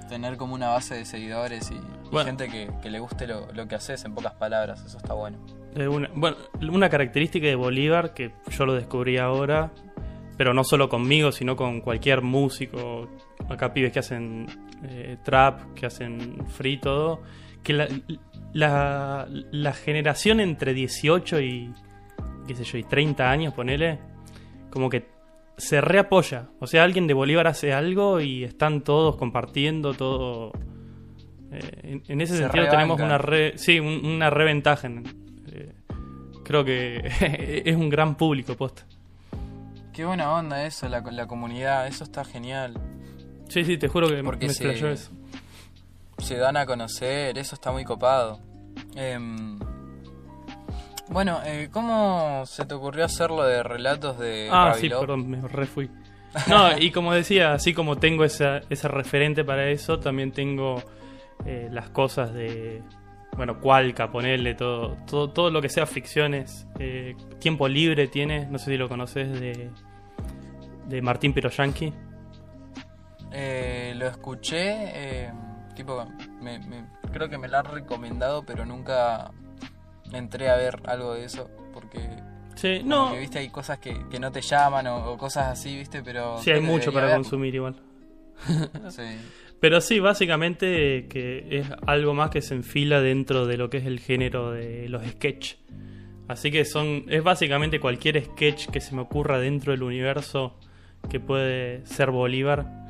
Tener 0.09 0.37
como 0.37 0.55
una 0.55 0.69
base 0.69 0.95
de 0.95 1.05
seguidores 1.05 1.71
y, 1.71 1.75
y 1.75 1.81
Bueno. 2.11 2.27
gente 2.27 2.49
que, 2.49 2.71
que 2.83 2.89
le 2.91 2.99
guste 2.99 3.27
lo, 3.27 3.53
lo 3.53 3.69
que 3.69 3.75
haces 3.75 4.05
en 4.05 4.15
pocas 4.15 4.33
palabras. 4.35 4.83
Eso 4.85 4.97
está 4.97 5.13
bueno. 5.15 5.39
Una, 5.77 6.09
bueno, 6.15 6.37
una 6.73 6.89
característica 6.89 7.47
de 7.47 7.55
Bolívar 7.55 8.15
que 8.15 8.33
yo 8.51 8.65
lo 8.65 8.73
descubrí 8.75 9.19
ahora, 9.19 9.71
pero 10.39 10.55
no 10.55 10.65
solo 10.65 10.89
conmigo, 10.89 11.31
sino 11.31 11.57
con 11.57 11.81
cualquier 11.83 12.23
músico. 12.23 13.07
Acá 13.49 13.73
pibes 13.73 13.93
que 13.93 13.99
hacen 14.01 14.47
eh, 14.85 15.17
trap, 15.25 15.75
que 15.75 15.87
hacen 15.87 16.47
free, 16.49 16.79
todo. 16.79 17.23
Que 17.63 17.73
la, 17.73 17.89
la, 18.53 19.27
la 19.29 19.73
generación 19.73 20.41
entre 20.41 20.75
18 20.75 21.41
y, 21.41 21.73
qué 22.47 22.55
sé 22.55 22.65
yo, 22.65 22.79
y 22.79 22.85
30 22.85 23.31
años, 23.31 23.55
ponele, 23.55 23.99
como 24.71 24.89
que 24.89 25.09
se 25.57 25.81
reapoya. 25.81 26.49
O 26.61 26.67
sea, 26.67 26.85
alguien 26.85 27.07
de 27.07 27.15
Bolívar 27.15 27.47
hace 27.47 27.73
algo 27.73 28.21
y 28.21 28.45
están 28.45 28.83
todos 28.83 29.17
compartiendo 29.17 29.93
todo. 29.95 30.53
Eh, 31.51 31.81
en, 31.83 32.03
en 32.07 32.21
ese 32.21 32.35
Se 32.37 32.43
sentido 32.43 32.69
tenemos 32.69 33.01
una 33.01 33.19
re, 33.19 33.57
sí, 33.59 33.81
un- 33.81 34.05
una 34.05 34.31
reventaja. 34.31 34.87
en- 34.87 35.05
eh, 35.51 35.73
creo 36.45 36.65
que 36.65 37.03
es 37.65 37.75
un 37.77 37.89
gran 37.89 38.17
público, 38.17 38.55
posta. 38.55 38.85
Qué 39.93 40.05
buena 40.05 40.33
onda 40.33 40.65
eso, 40.65 40.89
la, 40.89 41.01
la 41.01 41.27
comunidad. 41.27 41.89
Eso 41.89 42.05
está 42.05 42.25
genial. 42.25 42.75
Sí, 43.49 43.65
sí, 43.65 43.79
te 43.79 43.89
juro 43.89 44.09
que 44.09 44.23
Porque 44.23 44.47
me 44.47 44.53
se- 44.53 44.93
eso. 44.93 45.11
se 46.19 46.37
dan 46.37 46.57
a 46.57 46.67
conocer, 46.67 47.39
eso 47.39 47.55
está 47.55 47.73
muy 47.73 47.85
copado. 47.85 48.41
Em, 48.95 49.59
bueno, 51.09 51.41
eh, 51.45 51.69
¿cómo 51.73 52.43
se 52.47 52.67
te 52.67 52.75
ocurrió 52.75 53.05
hacerlo 53.05 53.43
de 53.45 53.63
relatos 53.63 54.19
de 54.19 54.49
Ah, 54.53 54.75
sí, 54.75 54.89
perdón, 54.91 55.29
me 55.29 55.41
refui. 55.49 55.91
No, 56.49 56.77
y 56.79 56.91
como 56.91 57.15
decía, 57.15 57.55
así 57.55 57.73
como 57.73 57.97
tengo 57.97 58.23
esa, 58.25 58.61
ese 58.69 58.87
referente 58.89 59.45
para 59.45 59.69
eso, 59.71 59.99
también 59.99 60.31
tengo 60.33 60.83
eh, 61.47 61.69
las 61.73 61.89
cosas 61.89 62.35
de, 62.35 62.83
bueno, 63.37 63.61
Cualca, 63.61 64.11
ponerle 64.13 64.55
todo, 64.55 64.99
todo, 65.07 65.31
todo 65.31 65.51
lo 65.51 65.63
que 65.63 65.71
sea 65.71 65.87
ficciones. 65.87 66.67
Eh, 66.79 67.17
Tiempo 67.39 67.67
libre 67.67 68.09
tiene, 68.09 68.45
no 68.47 68.59
sé 68.59 68.73
si 68.73 68.77
lo 68.77 68.89
conoces, 68.91 69.41
de, 69.41 69.71
de 70.87 71.03
Martín 71.03 71.33
Piroyanqui. 71.33 71.95
Eh, 73.33 73.93
lo 73.97 74.07
escuché, 74.07 74.61
eh, 75.27 75.33
tipo, 75.75 76.07
me- 76.41 76.59
me- 76.61 76.87
creo 77.13 77.29
que 77.29 77.39
me 77.39 77.49
lo 77.49 77.59
han 77.59 77.65
recomendado, 77.67 78.43
pero 78.45 78.65
nunca 78.65 79.31
entré 80.13 80.49
a 80.49 80.57
ver 80.57 80.81
algo 80.87 81.15
de 81.15 81.25
eso, 81.25 81.51
porque 81.73 82.01
Sí, 82.55 82.81
no, 82.85 83.13
que, 83.13 83.21
viste, 83.21 83.39
hay 83.39 83.51
cosas 83.51 83.79
que, 83.79 84.09
que 84.11 84.19
no 84.19 84.33
te 84.33 84.41
llaman 84.41 84.87
o, 84.89 85.13
o 85.13 85.19
cosas 85.19 85.47
así, 85.49 85.77
viste, 85.77 86.03
pero... 86.03 86.39
sí 86.39 86.51
hay 86.51 86.61
mucho 86.61 86.93
para 86.93 87.15
consumir 87.15 87.55
igual. 87.55 87.77
Sí. 88.91 89.03
Pero 89.61 89.81
sí, 89.81 89.99
básicamente 89.99 91.09
que 91.09 91.47
es 91.51 91.67
algo 91.87 92.15
más 92.15 92.31
que 92.31 92.43
se 92.43 92.55
enfila 92.55 93.01
dentro 93.01 93.45
de 93.47 93.57
lo 93.57 93.69
que 93.71 93.79
es 93.79 93.87
el 93.87 93.99
género 93.99 94.53
de 94.53 94.89
los 94.89 95.05
sketch. 95.05 95.55
Así 96.29 96.53
que 96.53 96.65
son 96.65 97.05
es 97.09 97.25
básicamente 97.25 97.81
cualquier 97.81 98.23
sketch 98.25 98.69
que 98.69 98.81
se 98.81 98.95
me 98.95 99.01
ocurra 99.03 99.41
dentro 99.41 99.73
del 99.73 99.83
universo 99.83 100.57
que 101.11 101.19
puede 101.19 101.85
ser 101.87 102.13
Bolívar. 102.13 102.87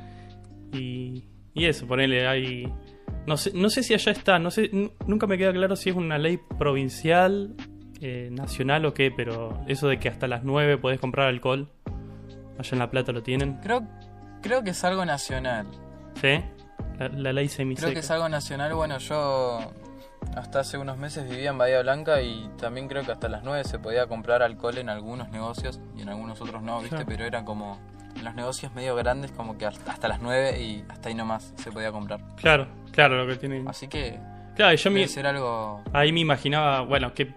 Y, 0.73 1.25
y 1.53 1.65
eso, 1.65 1.87
ponele 1.87 2.27
ahí... 2.27 2.71
No 3.25 3.37
sé, 3.37 3.51
no 3.53 3.69
sé 3.69 3.83
si 3.83 3.93
allá 3.93 4.11
está, 4.11 4.39
no 4.39 4.49
sé, 4.49 4.69
nu- 4.71 4.91
nunca 5.05 5.27
me 5.27 5.37
queda 5.37 5.51
claro 5.51 5.75
si 5.75 5.89
es 5.89 5.95
una 5.95 6.17
ley 6.17 6.39
provincial, 6.57 7.55
eh, 8.01 8.29
nacional 8.31 8.85
o 8.85 8.93
qué, 8.93 9.11
pero 9.15 9.61
eso 9.67 9.87
de 9.87 9.99
que 9.99 10.09
hasta 10.09 10.27
las 10.27 10.43
9 10.43 10.77
podés 10.77 10.99
comprar 10.99 11.27
alcohol, 11.27 11.69
allá 12.57 12.69
en 12.71 12.79
La 12.79 12.89
Plata 12.89 13.11
lo 13.11 13.21
tienen, 13.21 13.57
Creo, 13.61 13.83
creo 14.41 14.63
que 14.63 14.71
es 14.71 14.83
algo 14.83 15.05
nacional. 15.05 15.67
¿sí? 16.21 16.41
La, 16.97 17.09
la 17.09 17.33
ley 17.33 17.49
semiseca. 17.49 17.87
Creo 17.87 17.93
que 17.93 17.99
es 17.99 18.09
algo 18.11 18.29
nacional. 18.29 18.73
Bueno, 18.73 18.97
yo 18.99 19.59
hasta 20.35 20.61
hace 20.61 20.77
unos 20.77 20.97
meses 20.97 21.29
vivía 21.29 21.49
en 21.51 21.57
Bahía 21.57 21.81
Blanca 21.81 22.21
y 22.21 22.49
también 22.57 22.87
creo 22.87 23.03
que 23.03 23.11
hasta 23.11 23.27
las 23.29 23.43
9 23.43 23.63
se 23.65 23.79
podía 23.79 24.07
comprar 24.07 24.41
alcohol 24.43 24.77
en 24.77 24.89
algunos 24.89 25.29
negocios 25.29 25.79
y 25.97 26.01
en 26.01 26.09
algunos 26.09 26.41
otros 26.41 26.61
no, 26.63 26.77
¿viste? 26.79 26.95
Claro. 26.95 27.05
Pero 27.07 27.25
era 27.25 27.45
como 27.45 27.79
en 28.15 28.23
los 28.25 28.35
negocios 28.35 28.73
medio 28.73 28.95
grandes, 28.95 29.31
como 29.31 29.57
que 29.57 29.65
hasta 29.65 30.07
las 30.07 30.21
9 30.21 30.61
y 30.61 30.83
hasta 30.89 31.09
ahí 31.09 31.15
nomás 31.15 31.53
se 31.57 31.71
podía 31.71 31.91
comprar. 31.91 32.19
Claro, 32.37 32.67
claro, 32.91 33.23
lo 33.23 33.27
que 33.31 33.37
tienen. 33.39 33.67
Así 33.67 33.87
que 33.87 34.19
Claro, 34.55 34.75
yo 34.75 34.91
me, 34.91 35.07
ser 35.07 35.25
algo. 35.25 35.81
ahí 35.93 36.11
me 36.11 36.19
imaginaba, 36.19 36.81
bueno, 36.81 37.13
qué, 37.13 37.31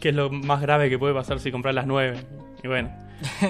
qué 0.00 0.08
es 0.08 0.14
lo 0.14 0.28
más 0.30 0.60
grave 0.60 0.90
que 0.90 0.98
puede 0.98 1.14
pasar 1.14 1.38
si 1.38 1.52
compras 1.52 1.74
las 1.74 1.86
9. 1.86 2.18
Y 2.64 2.66
bueno, 2.68 2.90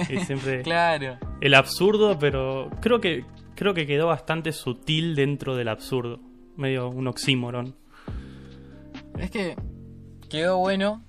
y 0.09 0.17
siempre 0.25 0.61
Claro. 0.61 1.17
el 1.41 1.53
absurdo, 1.55 2.19
pero 2.19 2.69
creo 2.81 3.01
que 3.01 3.25
creo 3.55 3.73
que 3.73 3.85
quedó 3.87 4.07
bastante 4.07 4.51
sutil 4.51 5.15
dentro 5.15 5.55
del 5.55 5.69
absurdo. 5.69 6.19
Medio 6.55 6.89
un 6.89 7.07
oxímoron. 7.07 7.75
Es 9.17 9.31
que 9.31 9.55
quedó 10.29 10.57
bueno. 10.59 11.03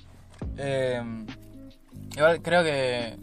Eh, 0.57 1.03
igual 2.17 2.41
creo 2.41 2.63
que 2.65 3.17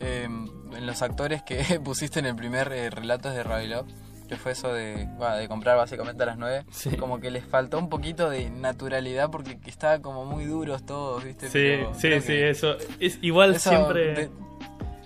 eh, 0.00 0.28
en 0.76 0.86
los 0.86 1.02
actores 1.02 1.42
que 1.42 1.62
pusiste 1.84 2.18
en 2.20 2.26
el 2.26 2.36
primer 2.36 2.72
eh, 2.72 2.90
relatos 2.90 3.34
de 3.34 3.42
Rabilov, 3.42 3.86
que 4.28 4.36
fue 4.36 4.52
eso 4.52 4.72
de, 4.72 5.06
bueno, 5.16 5.36
de 5.36 5.48
comprar 5.48 5.76
básicamente 5.78 6.22
a 6.22 6.26
las 6.26 6.36
9, 6.38 6.64
Sí. 6.70 6.96
como 6.96 7.18
que 7.18 7.30
les 7.30 7.44
faltó 7.44 7.78
un 7.78 7.88
poquito 7.88 8.28
de 8.28 8.50
naturalidad 8.50 9.30
porque 9.30 9.58
que 9.58 9.70
estaban 9.70 10.02
como 10.02 10.24
muy 10.26 10.44
duros 10.44 10.84
todos, 10.84 11.24
¿viste? 11.24 11.46
Sí, 11.48 11.52
Pero 11.52 11.94
sí, 11.94 12.20
sí, 12.20 12.34
eso. 12.34 12.76
Es 13.00 13.18
igual 13.22 13.54
eso 13.54 13.70
siempre. 13.70 14.14
de- 14.14 14.30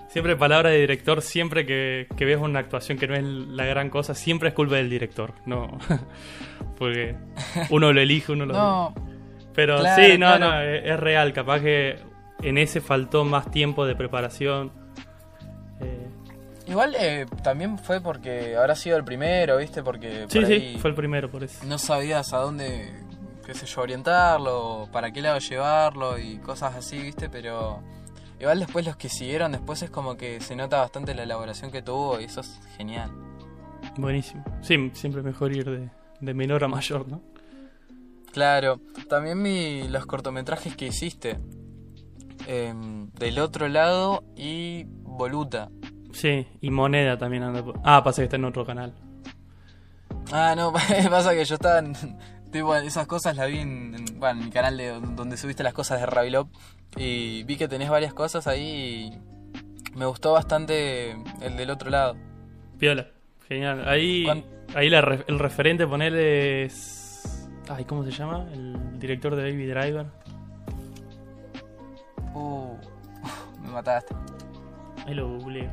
Siempre 0.09 0.37
palabra 0.37 0.69
de 0.69 0.77
director, 0.79 1.23
siempre 1.23 1.65
que, 1.65 2.07
que 2.19 2.27
ves 2.27 2.37
una 2.37 2.59
actuación 2.59 2.99
que 2.99 3.07
no 3.09 3.15
es 3.15 3.23
la 3.25 3.65
gran 3.65 3.89
cosa, 3.89 4.15
siempre 4.15 4.51
es 4.51 4.55
culpa 4.55 4.75
del 4.77 4.91
director, 4.91 5.33
no. 5.47 5.79
Porque 6.79 7.15
uno 7.71 7.93
lo 7.95 8.01
elige, 8.01 8.33
uno 8.33 8.45
lo 8.45 8.53
no, 8.53 8.95
Pero 9.55 9.79
Claro, 9.79 10.03
sí, 10.05 10.13
no, 10.19 10.27
claro. 10.37 10.51
no, 10.51 10.61
es, 10.61 10.83
es 10.85 11.01
real. 11.01 11.33
Capaz 11.33 11.61
que 11.61 11.97
en 12.43 12.59
ese 12.59 12.81
faltó 12.83 13.25
más 13.25 13.51
tiempo 13.51 13.87
de 13.87 13.95
preparación. 13.97 14.71
Igual 16.67 16.95
eh, 16.99 17.27
también 17.43 17.79
fue 17.79 18.01
porque 18.01 18.57
habrá 18.57 18.75
sido 18.77 18.97
el 18.97 19.05
primero, 19.05 19.57
¿viste? 19.59 19.83
Porque 19.83 20.27
sí, 20.29 20.39
por 20.39 20.47
sí, 20.47 20.77
fue 20.81 20.91
el 20.91 20.97
primero 20.97 21.31
por 21.31 21.43
eso. 21.43 21.65
no 21.65 21.79
sabías 21.79 22.33
a 22.33 22.39
dónde, 22.39 22.93
qué 23.45 23.55
sé 23.55 23.67
yo, 23.67 23.81
orientarlo, 23.81 24.89
para 24.93 25.11
qué 25.13 25.21
lado 25.23 25.39
llevarlo 25.39 26.19
y 26.19 26.39
cosas 26.39 26.77
así, 26.77 26.99
¿viste? 26.99 27.29
Pero 27.29 27.83
igual 28.41 28.61
después 28.61 28.87
los 28.87 28.97
que 28.97 29.09
siguieron, 29.09 29.53
después 29.53 29.83
es 29.83 29.91
como 29.91 30.17
que 30.17 30.41
se 30.41 30.55
nota 30.55 30.79
bastante 30.79 31.15
la 31.15 31.25
elaboración 31.25 31.71
que 31.71 31.83
tuvo 31.83 32.21
y 32.21 32.25
eso 32.25 32.41
es 32.41 32.61
genial. 32.77 33.11
Buenísimo. 33.97 34.45
Sí, 34.63 34.91
siempre 34.95 35.23
mejor 35.23 35.53
ir 35.53 35.69
de, 35.69 35.91
de 36.21 36.35
menor 36.35 36.63
a 36.65 36.69
mayor, 36.69 37.09
¿no? 37.09 37.21
Claro, 38.33 38.81
también 39.09 39.43
mi, 39.43 39.87
los 39.89 40.07
cortometrajes 40.07 40.75
que 40.75 40.87
hiciste, 40.87 41.39
em, 42.47 43.11
del 43.11 43.39
otro 43.41 43.69
lado 43.69 44.25
y 44.37 44.85
Voluta. 44.87 45.69
Sí, 46.13 46.47
y 46.61 46.71
Moneda 46.71 47.17
también 47.19 47.43
anda 47.43 47.63
por... 47.65 47.81
Ah, 47.85 48.03
pasa 48.05 48.21
que 48.23 48.25
está 48.25 48.37
en 48.37 48.45
otro 48.45 48.65
canal. 48.67 48.93
Ah, 50.31 50.55
no, 50.57 50.73
pasa 51.11 51.33
que 51.35 51.45
yo 51.45 51.55
estaba 51.55 51.79
en, 51.79 51.95
tipo, 52.51 52.75
esas 52.77 53.07
cosas 53.07 53.37
las 53.37 53.49
vi 53.49 53.59
en, 53.59 53.95
en- 53.95 54.19
bueno, 54.21 54.41
en 54.41 54.47
mi 54.47 54.51
canal 54.53 54.77
de 54.77 54.89
donde 55.01 55.37
subiste 55.37 55.63
las 55.63 55.73
cosas 55.75 56.01
de 56.01 56.07
Ravilop 56.07 56.49
y 56.97 57.43
vi 57.45 57.57
que 57.57 57.69
tenés 57.69 57.89
varias 57.91 58.13
cosas 58.15 58.47
ahí 58.47 59.11
y 59.95 59.99
me 59.99 60.07
gustó 60.07 60.33
bastante 60.33 61.13
el 61.41 61.57
del 61.57 61.71
otro 61.71 61.91
lado. 61.91 62.17
Piola, 62.79 63.09
genial. 63.49 63.89
Ahí, 63.89 64.25
¿Cuán- 64.25 64.45
ahí 64.75 64.89
la 64.91 65.01
el 65.27 65.39
referente 65.39 65.87
ponerle 65.87 66.65
es... 66.65 67.49
Ay, 67.69 67.85
¿cómo 67.85 68.05
se 68.05 68.11
llama? 68.11 68.47
El 68.53 68.99
director 68.99 69.35
de 69.35 69.43
Baby 69.51 69.67
Driver. 69.67 70.07
Uh, 72.35 72.77
me 73.63 73.69
mataste. 73.71 74.15
Ahí 75.07 75.15
lo 75.15 75.29
googleo. 75.29 75.71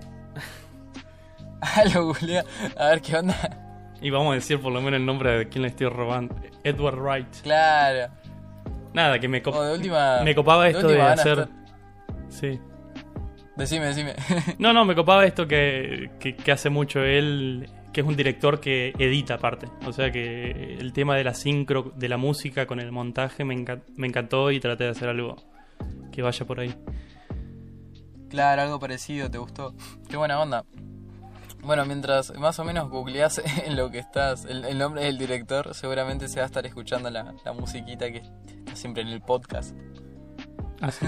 Ah, 1.61 1.83
lo 1.93 2.05
googleé. 2.05 2.43
A 2.77 2.87
ver 2.89 3.01
qué 3.01 3.17
onda. 3.17 3.35
Y 4.01 4.09
vamos 4.11 4.31
a 4.31 4.35
decir 4.35 4.59
por 4.61 4.71
lo 4.71 4.81
menos 4.81 4.99
el 4.99 5.05
nombre 5.05 5.37
de 5.37 5.49
quién 5.49 5.61
le 5.63 5.67
estoy 5.69 5.87
robando. 5.89 6.35
Edward 6.63 6.97
Wright. 6.99 7.35
Claro. 7.43 8.13
Nada, 8.93 9.19
que 9.19 9.27
me, 9.27 9.43
cop- 9.43 9.55
O 9.55 9.61
de 9.63 9.73
última. 9.75 10.21
me 10.23 10.33
copaba 10.33 10.67
esto 10.69 10.87
de, 10.87 11.01
hacer... 11.01 11.39
estar- 11.39 11.49
Sí. 12.29 12.59
Decime, 13.57 13.87
decime. 13.87 14.15
No, 14.57 14.71
no, 14.73 14.85
me 14.85 14.95
copaba 14.95 15.25
esto 15.25 15.47
que, 15.47 16.11
que, 16.19 16.35
que 16.35 16.51
hace 16.51 16.69
mucho 16.69 17.01
él, 17.03 17.69
que 17.91 18.01
es 18.01 18.07
un 18.07 18.15
director 18.15 18.59
que 18.61 18.93
edita 18.97 19.33
aparte. 19.35 19.67
O 19.85 19.91
sea 19.91 20.11
que 20.11 20.75
el 20.79 20.93
tema 20.93 21.15
de 21.17 21.23
la 21.25 21.33
sincro, 21.33 21.91
de 21.95 22.07
la 22.07 22.17
música 22.17 22.65
con 22.65 22.79
el 22.79 22.91
montaje 22.93 23.43
me, 23.43 23.53
enca- 23.55 23.81
me 23.97 24.07
encantó 24.07 24.49
y 24.51 24.59
traté 24.61 24.85
de 24.85 24.91
hacer 24.91 25.09
algo 25.09 25.35
que 26.11 26.21
vaya 26.21 26.45
por 26.45 26.61
ahí. 26.61 26.73
claro, 28.29 28.61
algo 28.61 28.79
parecido, 28.79 29.29
¿te 29.29 29.37
gustó? 29.37 29.75
Qué 30.09 30.15
buena 30.17 30.39
onda. 30.39 30.63
Bueno, 31.61 31.85
mientras 31.85 32.33
más 32.37 32.57
o 32.59 32.63
menos 32.63 32.89
googleás 32.89 33.41
en 33.65 33.75
lo 33.75 33.91
que 33.91 33.99
estás, 33.99 34.45
el, 34.45 34.65
el 34.65 34.77
nombre 34.77 35.03
del 35.03 35.17
director, 35.17 35.73
seguramente 35.75 36.27
se 36.27 36.37
va 36.37 36.43
a 36.43 36.45
estar 36.47 36.65
escuchando 36.65 37.09
la, 37.09 37.33
la 37.43 37.53
musiquita 37.53 38.11
que 38.11 38.17
está 38.17 38.75
siempre 38.75 39.03
en 39.03 39.09
el 39.09 39.21
podcast. 39.21 39.75
Ah, 40.81 40.91
sí. 40.91 41.05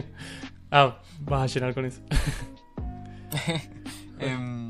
ah, 0.70 0.98
vas 1.20 1.42
a 1.42 1.46
llenar 1.46 1.74
con 1.74 1.86
eso. 1.86 2.00
Em, 4.18 4.68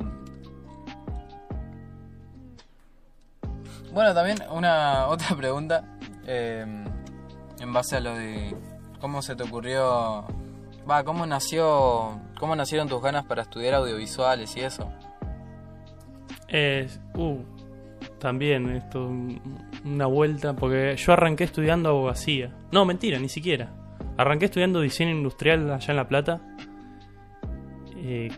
bueno, 3.93 4.15
también 4.15 4.39
una 4.51 5.09
otra 5.09 5.37
pregunta 5.37 5.85
em, 6.27 6.87
en 7.61 7.73
base 7.75 7.97
a 7.97 8.01
lo 8.01 8.15
de 8.15 8.57
cómo 8.99 9.21
se 9.21 9.37
te 9.37 9.43
ocurrió, 9.43 10.25
va, 10.91 11.05
cómo 11.05 11.27
nació, 11.27 12.19
cómo 12.39 12.57
nacieron 12.57 12.89
tus 12.89 13.03
ganas 13.03 13.27
para 13.27 13.43
estudiar 13.43 13.75
audiovisuales 13.75 14.57
y 14.57 14.61
eso. 14.61 14.91
Eh, 16.53 16.87
uh, 17.17 17.39
también 18.19 18.69
esto, 18.71 19.07
un- 19.09 19.41
una 19.85 20.07
vuelta, 20.07 20.55
porque 20.55 20.95
yo 20.97 21.13
arranqué 21.13 21.45
estudiando 21.45 21.89
abogacía. 21.89 22.55
No, 22.71 22.85
mentira, 22.85 23.19
ni 23.19 23.29
siquiera. 23.29 23.73
Arranqué 24.19 24.45
estudiando 24.47 24.81
diseño 24.81 25.11
industrial 25.13 25.71
allá 25.73 25.91
en 25.91 25.97
La 25.97 26.07
Plata. 26.09 26.41
Eh, 27.97 28.31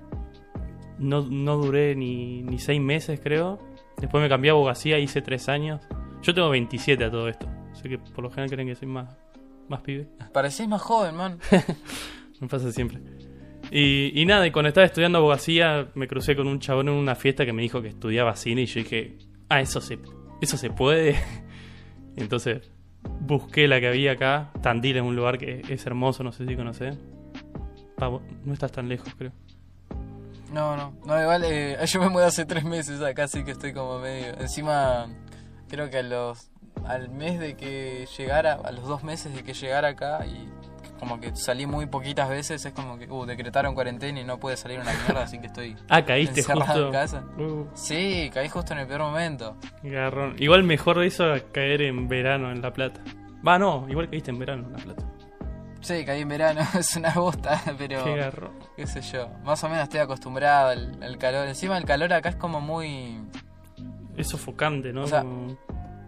no, 0.99 1.23
no 1.23 1.57
duré 1.57 1.95
ni, 1.97 2.43
ni 2.43 2.59
seis 2.59 2.81
meses, 2.81 3.21
creo. 3.23 3.59
Después 3.99 4.23
me 4.23 4.29
cambié 4.29 4.51
a 4.51 4.55
abogacía, 4.55 4.99
hice 4.99 5.23
tres 5.23 5.49
años. 5.49 5.81
Yo 6.23 6.35
tengo 6.35 6.51
27 6.51 7.05
a 7.05 7.11
todo 7.11 7.29
esto. 7.29 7.49
Así 7.73 7.89
que 7.89 7.99
por 7.99 8.23
lo 8.23 8.31
general 8.31 8.51
creen 8.51 8.69
que 8.69 8.75
soy 8.75 8.89
más, 8.89 9.17
más 9.69 9.81
pibe. 9.83 10.09
Parecés 10.33 10.69
más 10.69 10.81
joven, 10.83 11.17
man. 11.17 11.39
Me 12.41 12.49
pasa 12.49 12.71
siempre. 12.73 13.01
Y, 13.71 14.13
y 14.21 14.25
nada, 14.27 14.47
y 14.47 14.51
cuando 14.51 14.69
estaba 14.69 14.85
estudiando 14.87 15.19
abogacía, 15.19 15.89
me 15.95 16.07
crucé 16.07 16.37
con 16.37 16.47
un 16.47 16.61
chabón 16.61 16.89
en 16.89 16.95
una 16.95 17.15
fiesta 17.15 17.45
que 17.45 17.53
me 17.53 17.63
dijo 17.63 17.83
que 17.83 17.89
estudiaba 17.89 18.37
cine 18.37 18.63
y 18.63 18.67
yo 18.67 18.81
dije, 18.81 19.17
ah, 19.49 19.61
eso 19.61 19.81
se, 19.81 19.99
eso 20.41 20.57
se 20.57 20.71
puede. 20.71 21.17
Entonces 22.17 22.71
busqué 23.21 23.67
la 23.69 23.81
que 23.81 23.89
había 23.89 24.13
acá. 24.13 24.51
Tandil 24.63 24.97
es 24.97 25.03
un 25.03 25.17
lugar 25.17 25.39
que 25.39 25.63
es 25.69 25.85
hermoso, 25.87 26.23
no 26.23 26.33
sé 26.33 26.47
si 26.47 26.55
vos- 28.09 28.23
no 28.45 28.53
estás 28.53 28.71
tan 28.73 28.89
lejos, 28.89 29.13
creo. 29.17 29.33
No, 30.53 30.77
no, 30.77 30.95
no, 31.05 31.21
igual 31.21 31.43
eh, 31.45 31.77
yo 31.87 32.01
me 32.01 32.09
mudé 32.11 32.27
hace 32.27 32.45
tres 32.45 32.65
meses 32.65 33.01
acá, 33.03 33.25
así 33.25 33.45
que 33.45 33.51
estoy 33.53 33.73
como 33.73 33.99
medio. 33.99 34.35
Encima, 34.39 35.09
creo 35.69 35.91
que 35.91 35.99
a 35.99 36.03
los. 36.03 36.51
al 36.87 37.09
mes 37.09 37.41
de 37.41 37.57
que 37.57 38.07
llegara, 38.17 38.55
a 38.63 38.71
los 38.71 38.87
dos 38.87 39.03
meses 39.03 39.35
de 39.35 39.43
que 39.43 39.53
llegara 39.55 39.89
acá 39.89 40.25
y 40.27 40.49
como 41.05 41.21
que 41.21 41.35
salí 41.37 41.67
muy 41.67 41.87
poquitas 41.87 42.29
veces, 42.29 42.65
es 42.65 42.73
como 42.73 42.99
que, 42.99 43.11
uh, 43.11 43.25
decretaron 43.27 43.75
cuarentena 43.75 44.21
y 44.21 44.25
no 44.25 44.39
pude 44.39 44.57
salir 44.57 44.81
una 44.81 44.93
mierda, 44.93 45.23
así 45.23 45.39
que 45.39 45.47
estoy 45.47 45.77
Ah, 45.89 46.05
caíste 46.05 46.43
justo. 46.43 46.87
en 46.87 46.93
casa. 46.93 47.23
Uh, 47.39 47.67
Sí, 47.75 48.31
caí 48.33 48.49
justo 48.49 48.73
en 48.73 48.81
el 48.81 48.87
peor 48.87 49.01
momento. 49.03 49.57
garrón. 49.83 50.35
Igual 50.39 50.65
mejor 50.65 51.03
eso 51.05 51.33
a 51.33 51.41
caer 51.41 51.83
en 51.83 52.09
verano 52.09 52.51
en 52.51 52.63
La 52.63 52.73
Plata. 52.73 53.01
Va, 53.47 53.59
no, 53.59 53.87
igual 53.89 54.09
caíste 54.09 54.31
en 54.31 54.39
verano 54.39 54.67
en 54.67 54.73
La 54.73 54.79
Plata. 54.79 55.03
Sí, 55.81 56.03
caí 56.07 56.23
en 56.23 56.29
verano, 56.29 56.63
es 56.79 56.97
una 56.97 57.13
bosta, 57.13 57.61
pero. 57.77 58.03
Qué 58.05 58.17
garrón. 58.17 58.53
qué 58.75 58.87
sé 58.87 59.03
yo. 59.03 59.29
Más 59.45 59.63
o 59.65 59.69
menos 59.69 59.85
estoy 59.85 60.01
acostumbrado 60.01 60.69
al, 60.71 61.03
al 61.03 61.19
calor. 61.19 61.47
Encima 61.47 61.77
el 61.77 61.85
calor 61.85 62.11
acá 62.15 62.31
es 62.31 62.37
como 62.37 62.61
muy. 62.63 63.21
Es 64.17 64.29
sofocante, 64.29 64.93
¿no? 64.95 65.03
O 65.03 65.07
sea, 65.07 65.21
Como- 65.21 65.57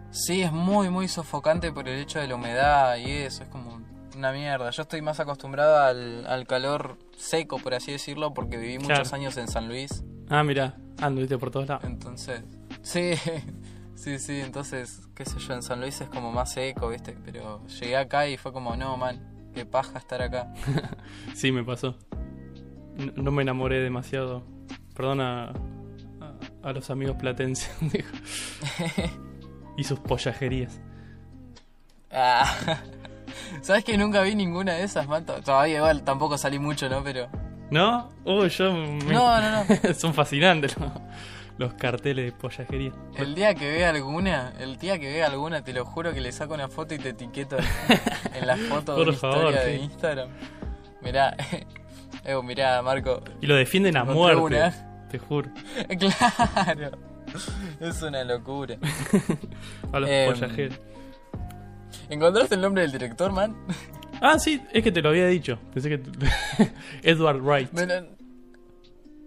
Sí, 0.09 0.41
es 0.41 0.51
muy, 0.53 0.89
muy 0.89 1.07
sofocante 1.09 1.71
por 1.71 1.87
el 1.87 1.99
hecho 1.99 2.19
de 2.19 2.27
la 2.27 2.35
humedad 2.35 2.95
y 2.95 3.11
eso, 3.11 3.43
es 3.43 3.49
como 3.49 3.81
una 4.17 4.31
mierda. 4.31 4.69
Yo 4.71 4.81
estoy 4.83 5.01
más 5.01 5.19
acostumbrado 5.19 5.77
al, 5.79 6.25
al 6.27 6.45
calor 6.47 6.97
seco, 7.17 7.59
por 7.59 7.73
así 7.73 7.91
decirlo, 7.91 8.33
porque 8.33 8.57
viví 8.57 8.77
Claro. 8.77 8.95
muchos 8.99 9.13
años 9.13 9.37
en 9.37 9.47
San 9.47 9.67
Luis. 9.67 10.03
Ah, 10.29 10.43
mira, 10.43 10.75
anduviste 11.01 11.37
por 11.37 11.51
todos 11.51 11.67
lados. 11.67 11.83
Entonces, 11.85 12.41
sí, 12.81 13.13
sí, 13.95 14.19
sí, 14.19 14.39
entonces, 14.41 15.01
qué 15.15 15.25
sé 15.25 15.39
yo, 15.39 15.53
en 15.53 15.63
San 15.63 15.79
Luis 15.79 16.01
es 16.01 16.09
como 16.09 16.31
más 16.31 16.51
seco, 16.53 16.89
¿viste? 16.89 17.17
Pero 17.23 17.65
llegué 17.67 17.95
acá 17.97 18.27
y 18.27 18.37
fue 18.37 18.51
como, 18.51 18.75
no, 18.75 18.97
man, 18.97 19.49
qué 19.53 19.65
paja 19.65 19.97
estar 19.99 20.21
acá. 20.21 20.51
Sí, 21.33 21.51
me 21.51 21.63
pasó. 21.63 21.95
No, 22.95 23.23
no 23.23 23.31
me 23.31 23.43
enamoré 23.43 23.79
demasiado. 23.79 24.43
Perdona 24.95 25.53
a, 26.19 26.33
a 26.69 26.73
los 26.73 26.89
amigos 26.89 27.15
platenses. 27.17 27.69
dijo. 27.81 28.09
y 29.77 29.83
sus 29.83 29.99
pollajerías. 29.99 30.81
Ah, 32.11 32.79
¿Sabes 33.61 33.83
que 33.83 33.97
nunca 33.97 34.21
vi 34.21 34.35
ninguna 34.35 34.73
de 34.73 34.83
esas, 34.83 35.07
man? 35.07 35.25
To- 35.25 35.41
Todavía 35.41 35.77
igual 35.77 36.03
tampoco 36.03 36.37
salí 36.37 36.59
mucho, 36.59 36.89
¿no? 36.89 37.03
Pero... 37.03 37.27
¿No? 37.71 38.09
Uy, 38.25 38.49
yo. 38.49 38.71
me- 38.73 38.99
No, 39.13 39.41
no, 39.41 39.63
no. 39.65 39.93
Son 39.97 40.13
fascinantes 40.13 40.77
los, 40.77 40.91
los 41.57 41.73
carteles 41.73 42.25
de 42.25 42.31
pollajería. 42.31 42.91
El 43.17 43.35
día 43.35 43.53
que 43.55 43.69
vea 43.69 43.89
alguna, 43.89 44.53
el 44.59 44.77
día 44.77 44.97
que 44.99 45.11
vea 45.11 45.27
alguna, 45.27 45.63
te 45.63 45.73
lo 45.73 45.83
juro 45.85 46.13
que 46.13 46.21
le 46.21 46.31
saco 46.31 46.53
una 46.53 46.69
foto 46.69 46.93
y 46.95 46.97
te 46.99 47.09
etiqueto 47.09 47.57
en, 48.33 48.47
la 48.47 48.55
foto 48.55 48.95
de 48.97 49.03
Por 49.05 49.13
favor, 49.15 49.37
historia 49.37 49.61
de 49.63 49.77
sí. 49.77 49.83
Instagram. 49.83 50.29
Mirá, 51.01 51.35
Evo, 52.23 52.43
mirá, 52.43 52.81
Marco. 52.81 53.21
Y 53.41 53.47
lo 53.47 53.55
defienden 53.55 53.97
a 53.97 54.03
muerte. 54.03 54.41
una. 54.41 55.07
Te 55.09 55.19
juro. 55.19 55.49
Claro. 55.99 56.97
Es 57.81 58.01
una 58.01 58.23
locura. 58.23 58.77
A 59.91 59.99
los 59.99 60.09
Em. 60.09 60.31
pollajeros. 60.33 60.79
¿Encontraste 62.09 62.55
el 62.55 62.61
nombre 62.61 62.81
del 62.83 62.91
director, 62.91 63.31
man? 63.31 63.55
Ah, 64.19 64.39
sí, 64.39 64.59
es 64.73 64.83
que 64.83 64.91
te 64.91 65.03
lo 65.03 65.09
había 65.09 65.27
dicho. 65.27 65.59
Pensé 65.75 65.89
que. 65.89 66.01
Edward 67.03 67.39
Wright. 67.39 67.69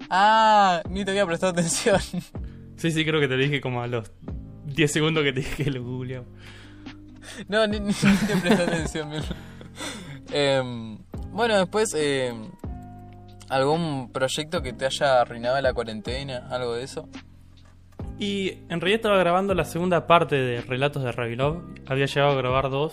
Ah, 0.09 0.83
ni 0.89 1.05
te 1.05 1.13
había 1.13 1.25
prestado 1.27 1.53
atención. 1.53 2.01
Sí, 2.77 2.91
sí, 2.91 3.05
creo 3.05 3.21
que 3.21 3.29
te 3.29 3.37
lo 3.37 3.43
dije 3.43 3.61
como 3.61 3.83
a 3.83 3.87
los 3.87 4.11
10 4.67 4.91
segundos 4.91 5.23
que 5.23 5.33
te 5.33 5.41
dije 5.41 5.65
que 5.65 5.71
lo 5.71 5.85
googleaba. 5.85 6.27
No, 7.49 7.67
ni, 7.69 7.79
ni- 7.79 7.93
te 8.27 8.37
presté 8.41 8.63
atención. 8.65 9.11
Em, 10.33 10.99
bueno, 11.31 11.57
después, 11.59 11.95
em, 11.95 12.51
¿algún 13.49 14.11
proyecto 14.11 14.61
que 14.63 14.73
te 14.73 14.87
haya 14.87 15.21
arruinado 15.21 15.61
la 15.61 15.73
cuarentena? 15.73 16.49
¿Algo 16.51 16.75
de 16.75 16.83
eso? 16.85 17.09
Y 18.21 18.59
en 18.69 18.83
realidad 18.83 18.97
estaba 18.97 19.19
grabando 19.19 19.55
la 19.55 19.65
segunda 19.65 20.07
parte 20.07 20.37
de 20.37 20.61
Relatos 20.61 21.03
de 21.03 21.11
Ravilov. 21.11 21.63
Había 21.87 22.05
llegado 22.05 22.33
a 22.33 22.35
grabar 22.35 22.69
dos. 22.69 22.93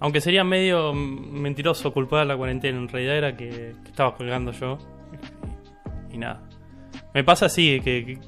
Aunque 0.00 0.20
sería 0.20 0.44
medio 0.44 0.92
mentiroso 0.92 1.94
culpar 1.94 2.20
a 2.20 2.24
la 2.26 2.36
cuarentena. 2.36 2.76
En 2.76 2.88
realidad 2.88 3.16
era 3.16 3.36
que, 3.36 3.74
que 3.82 3.88
estaba 3.88 4.14
colgando 4.14 4.52
yo. 4.52 4.76
Y, 6.12 6.18
nada. 6.18 6.42
Me 7.14 7.24
pasa 7.24 7.46
así, 7.46 7.80
que, 7.80 8.04
que 8.04 8.18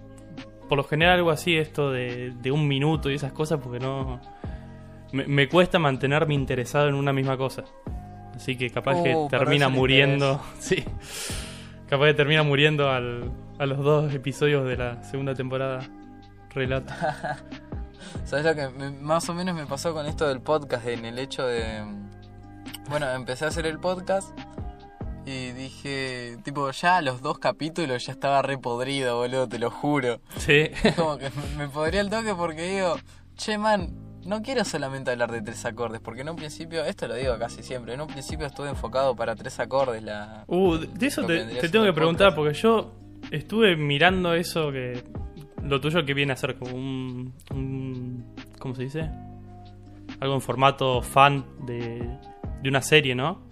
por 0.70 0.78
lo 0.78 0.84
general 0.84 1.18
algo 1.18 1.30
así, 1.30 1.54
esto 1.56 1.90
de, 1.90 2.32
de 2.40 2.50
un 2.50 2.66
minuto 2.66 3.10
y 3.10 3.14
esas 3.14 3.32
cosas, 3.34 3.60
porque 3.62 3.78
no... 3.78 4.22
Me, 5.12 5.26
me 5.26 5.48
cuesta 5.50 5.78
mantenerme 5.78 6.32
interesado 6.32 6.88
en 6.88 6.94
una 6.94 7.12
misma 7.12 7.36
cosa. 7.36 7.64
Así 8.34 8.56
que 8.56 8.70
capaz 8.70 9.02
que 9.02 9.14
Uh, 9.14 9.28
termina 9.28 9.68
muriendo. 9.68 10.40
Sí. 10.60 10.82
Capaz 11.90 12.06
que 12.06 12.14
termina 12.14 12.42
muriendo 12.44 12.88
al, 12.88 13.32
a 13.58 13.66
los 13.66 13.78
dos 13.78 14.14
episodios 14.14 14.66
de 14.66 14.76
la 14.76 15.02
segunda 15.02 15.34
temporada. 15.34 15.80
Relato. 16.50 16.92
¿Sabes 18.24 18.44
lo 18.44 18.54
que 18.54 18.68
me- 18.68 18.90
más 18.90 19.28
o 19.28 19.34
menos 19.34 19.54
me 19.56 19.66
pasó 19.66 19.92
con 19.92 20.06
esto 20.06 20.28
del 20.28 20.40
podcast? 20.40 20.86
En 20.86 21.04
el 21.04 21.18
hecho 21.18 21.44
de. 21.46 21.82
Bueno, 22.88 23.10
empecé 23.10 23.44
a 23.44 23.48
hacer 23.48 23.66
el 23.66 23.78
podcast 23.78 24.30
y 25.26 25.50
dije, 25.52 26.38
tipo, 26.44 26.70
ya 26.70 26.96
a 26.98 27.02
los 27.02 27.22
dos 27.22 27.38
capítulos 27.38 28.06
ya 28.06 28.12
estaba 28.12 28.40
re 28.42 28.56
podrido, 28.58 29.16
boludo, 29.18 29.48
te 29.48 29.58
lo 29.58 29.70
juro. 29.70 30.20
Sí. 30.38 30.70
Como 30.96 31.18
que 31.18 31.30
me 31.58 31.68
podría 31.68 32.00
el 32.00 32.10
toque 32.10 32.34
porque 32.34 32.62
digo, 32.76 32.96
che, 33.36 33.58
man, 33.58 33.90
no 34.24 34.42
quiero 34.42 34.64
solamente 34.64 35.10
hablar 35.10 35.30
de 35.32 35.42
tres 35.42 35.64
acordes, 35.64 36.00
porque 36.00 36.20
en 36.22 36.28
un 36.30 36.36
principio, 36.36 36.84
esto 36.84 37.08
lo 37.08 37.14
digo 37.14 37.38
casi 37.38 37.62
siempre, 37.62 37.94
en 37.94 38.00
un 38.00 38.06
principio 38.08 38.46
estuve 38.46 38.68
enfocado 38.68 39.14
para 39.16 39.34
tres 39.34 39.58
acordes 39.60 40.02
la. 40.02 40.44
Uh, 40.46 40.76
de 40.76 41.06
eso 41.06 41.24
te, 41.24 41.44
tengo 41.68 41.84
que 41.84 41.92
preguntar, 41.92 42.34
podcast. 42.34 42.36
porque 42.36 42.54
yo 42.58 42.92
estuve 43.30 43.76
mirando 43.76 44.34
eso 44.34 44.70
que. 44.72 45.02
Lo 45.62 45.78
tuyo 45.80 46.04
que 46.06 46.14
viene 46.14 46.32
a 46.32 46.36
ser 46.36 46.56
como 46.58 46.74
un. 46.74 47.34
un- 47.50 48.34
¿Cómo 48.58 48.74
se 48.74 48.84
dice? 48.84 49.10
Algo 50.20 50.34
en 50.34 50.40
formato 50.40 51.02
fan 51.02 51.44
de, 51.66 52.18
de 52.62 52.68
una 52.68 52.80
serie, 52.82 53.14
¿no? 53.14 53.42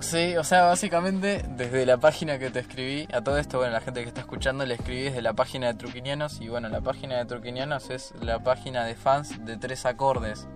Sí, 0.00 0.34
o 0.36 0.44
sea, 0.44 0.64
básicamente 0.64 1.44
desde 1.56 1.84
la 1.84 1.98
página 1.98 2.38
que 2.38 2.50
te 2.50 2.60
escribí, 2.60 3.06
a 3.12 3.20
todo 3.22 3.36
esto, 3.38 3.58
bueno, 3.58 3.72
la 3.74 3.80
gente 3.80 4.02
que 4.02 4.08
está 4.08 4.22
escuchando 4.22 4.64
le 4.64 4.74
escribí 4.74 5.02
desde 5.02 5.20
la 5.22 5.34
página 5.34 5.66
de 5.68 5.74
Truquinianos 5.74 6.40
y 6.40 6.48
bueno, 6.48 6.68
la 6.68 6.80
página 6.80 7.18
de 7.18 7.26
Truquinianos 7.26 7.90
es 7.90 8.14
la 8.20 8.42
página 8.42 8.84
de 8.84 8.94
fans 8.96 9.44
de 9.44 9.56
tres 9.58 9.84
acordes, 9.84 10.48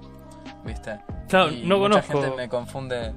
¿viste? 0.64 0.98
Claro, 1.28 1.50
Y 1.52 1.62
no 1.66 1.78
mucha 1.78 2.00
conozco. 2.02 2.22
gente 2.22 2.36
me 2.36 2.48
confunde. 2.48 3.12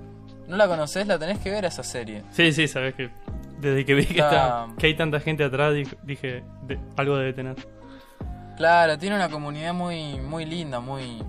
¿No 0.48 0.58
la 0.58 0.68
conoces? 0.68 1.08
La 1.08 1.18
tenés 1.18 1.40
que 1.40 1.50
ver 1.50 1.66
esa 1.66 1.84
serie. 1.84 2.24
Sí, 2.32 2.52
sí, 2.52 2.68
sabes 2.68 2.94
que. 2.96 3.10
Desde 3.60 3.86
que 3.86 3.96
vi 3.96 4.06
que, 4.06 4.14
Está- 4.20 4.66
está- 4.66 4.68
que 4.78 4.86
hay 4.88 4.96
tanta 4.96 5.20
gente 5.20 5.44
atrás, 5.44 5.74
dije, 5.74 5.98
dije, 6.04 6.44
de- 6.64 6.80
algo 6.98 7.18
debe 7.18 7.34
tener. 7.34 7.56
Claro, 8.56 8.98
tiene 8.98 9.16
una 9.16 9.30
comunidad 9.30 9.74
muy, 9.74 10.20
muy 10.20 10.46
linda, 10.46 10.80
muy, 10.80 11.24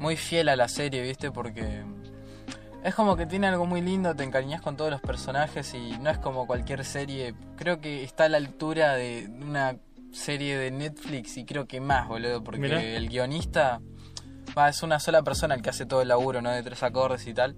muy 0.00 0.16
fiel 0.16 0.48
a 0.48 0.56
la 0.56 0.68
serie, 0.68 1.02
¿viste? 1.02 1.30
Porque 1.30 1.82
Es 2.84 2.94
como 2.96 3.16
que 3.16 3.26
tiene 3.26 3.46
algo 3.46 3.64
muy 3.64 3.80
lindo, 3.80 4.14
te 4.16 4.24
encariñas 4.24 4.60
con 4.60 4.76
todos 4.76 4.90
los 4.90 5.00
personajes 5.00 5.72
y 5.74 5.96
no 5.98 6.10
es 6.10 6.18
como 6.18 6.46
cualquier 6.46 6.84
serie. 6.84 7.34
Creo 7.56 7.80
que 7.80 8.02
está 8.02 8.24
a 8.24 8.28
la 8.28 8.38
altura 8.38 8.94
de 8.94 9.28
una 9.40 9.76
serie 10.12 10.58
de 10.58 10.70
Netflix 10.72 11.36
y 11.36 11.44
creo 11.44 11.66
que 11.66 11.80
más, 11.80 12.08
boludo, 12.08 12.42
porque 12.42 12.60
Mirá. 12.60 12.82
el 12.82 13.08
guionista 13.08 13.80
va, 14.58 14.68
es 14.68 14.82
una 14.82 14.98
sola 14.98 15.22
persona 15.22 15.54
el 15.54 15.62
que 15.62 15.70
hace 15.70 15.86
todo 15.86 16.02
el 16.02 16.08
laburo, 16.08 16.42
¿no? 16.42 16.50
De 16.50 16.62
tres 16.62 16.82
acordes 16.82 17.26
y 17.28 17.34
tal. 17.34 17.56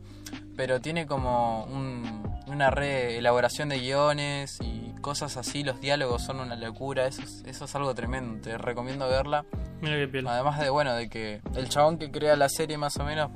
Pero 0.57 0.81
tiene 0.81 1.07
como 1.07 1.65
un- 1.65 2.23
una 2.47 2.71
re 2.71 3.17
elaboración 3.17 3.71
de 3.71 3.79
guiones 3.81 4.59
y 4.61 4.93
cosas 5.01 5.37
así, 5.39 5.65
los 5.65 5.81
diálogos 5.81 6.23
son 6.23 6.39
una 6.41 6.55
locura, 6.55 7.07
eso 7.07 7.23
es, 7.23 7.43
eso 7.47 7.65
es 7.65 7.75
algo 7.75 7.95
tremendo, 7.95 8.43
te 8.43 8.59
recomiendo 8.59 9.09
verla. 9.09 9.45
Mira 9.81 9.97
qué 9.97 10.07
piel. 10.07 10.29
Además 10.29 10.61
de, 10.61 10.69
bueno, 10.71 10.93
de 10.95 11.09
que 11.09 11.41
el 11.57 11.69
chabón 11.71 11.99
que 11.99 12.11
crea 12.11 12.37
la 12.37 12.49
serie 12.51 12.77
más 12.79 12.97
o 12.99 13.05
menos 13.05 13.31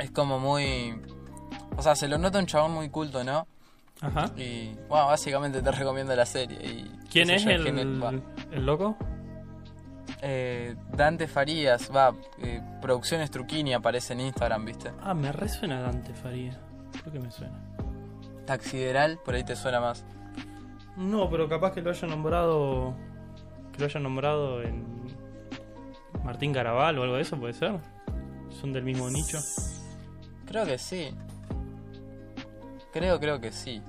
es 0.00 0.10
como 0.10 0.38
muy... 0.38 1.00
O 1.76 1.82
sea, 1.82 1.94
se 1.94 2.08
lo 2.08 2.18
nota 2.18 2.38
un 2.38 2.46
chabón 2.46 2.72
muy 2.72 2.88
culto, 2.90 3.22
¿no? 3.24 3.46
Ajá. 4.00 4.30
Y, 4.36 4.74
bueno, 4.88 5.06
básicamente 5.06 5.62
te 5.62 5.70
recomiendo 5.72 6.14
la 6.16 6.26
serie. 6.26 6.58
Y, 6.62 6.90
¿Quién 7.10 7.30
es 7.30 7.44
yo, 7.44 7.50
el, 7.50 8.02
va. 8.02 8.12
el 8.50 8.66
loco? 8.66 8.96
Eh, 10.22 10.74
Dante 10.92 11.26
Farías, 11.28 11.90
va, 11.94 12.14
eh, 12.42 12.60
Producciones 12.82 13.30
Truquini 13.30 13.72
aparece 13.72 14.12
en 14.12 14.20
Instagram, 14.20 14.64
¿viste? 14.66 14.92
Ah, 15.02 15.14
me 15.14 15.32
resuena 15.32 15.80
Dante 15.80 16.12
Faría. 16.12 16.58
¿Por 17.02 17.12
qué 17.12 17.18
me 17.18 17.30
suena? 17.30 17.58
Taxideral, 18.46 19.18
por 19.24 19.34
ahí 19.34 19.44
te 19.44 19.56
suena 19.56 19.80
más. 19.80 20.04
No, 20.96 21.30
pero 21.30 21.48
capaz 21.48 21.72
que 21.72 21.80
lo 21.80 21.90
haya 21.90 22.06
nombrado. 22.06 22.94
Que 23.72 23.78
lo 23.78 23.84
haya 23.86 24.00
nombrado 24.00 24.62
en. 24.62 24.84
Martín 26.24 26.52
Garabal 26.52 26.98
o 26.98 27.02
algo 27.02 27.16
de 27.16 27.22
eso, 27.22 27.38
puede 27.38 27.54
ser. 27.54 27.78
Son 28.50 28.72
del 28.72 28.84
mismo 28.84 29.08
nicho. 29.08 29.38
Creo 30.50 30.66
que 30.66 30.78
sí. 30.78 31.10
Creo, 32.92 33.20
creo 33.20 33.40
que 33.40 33.52
sí. 33.52 33.80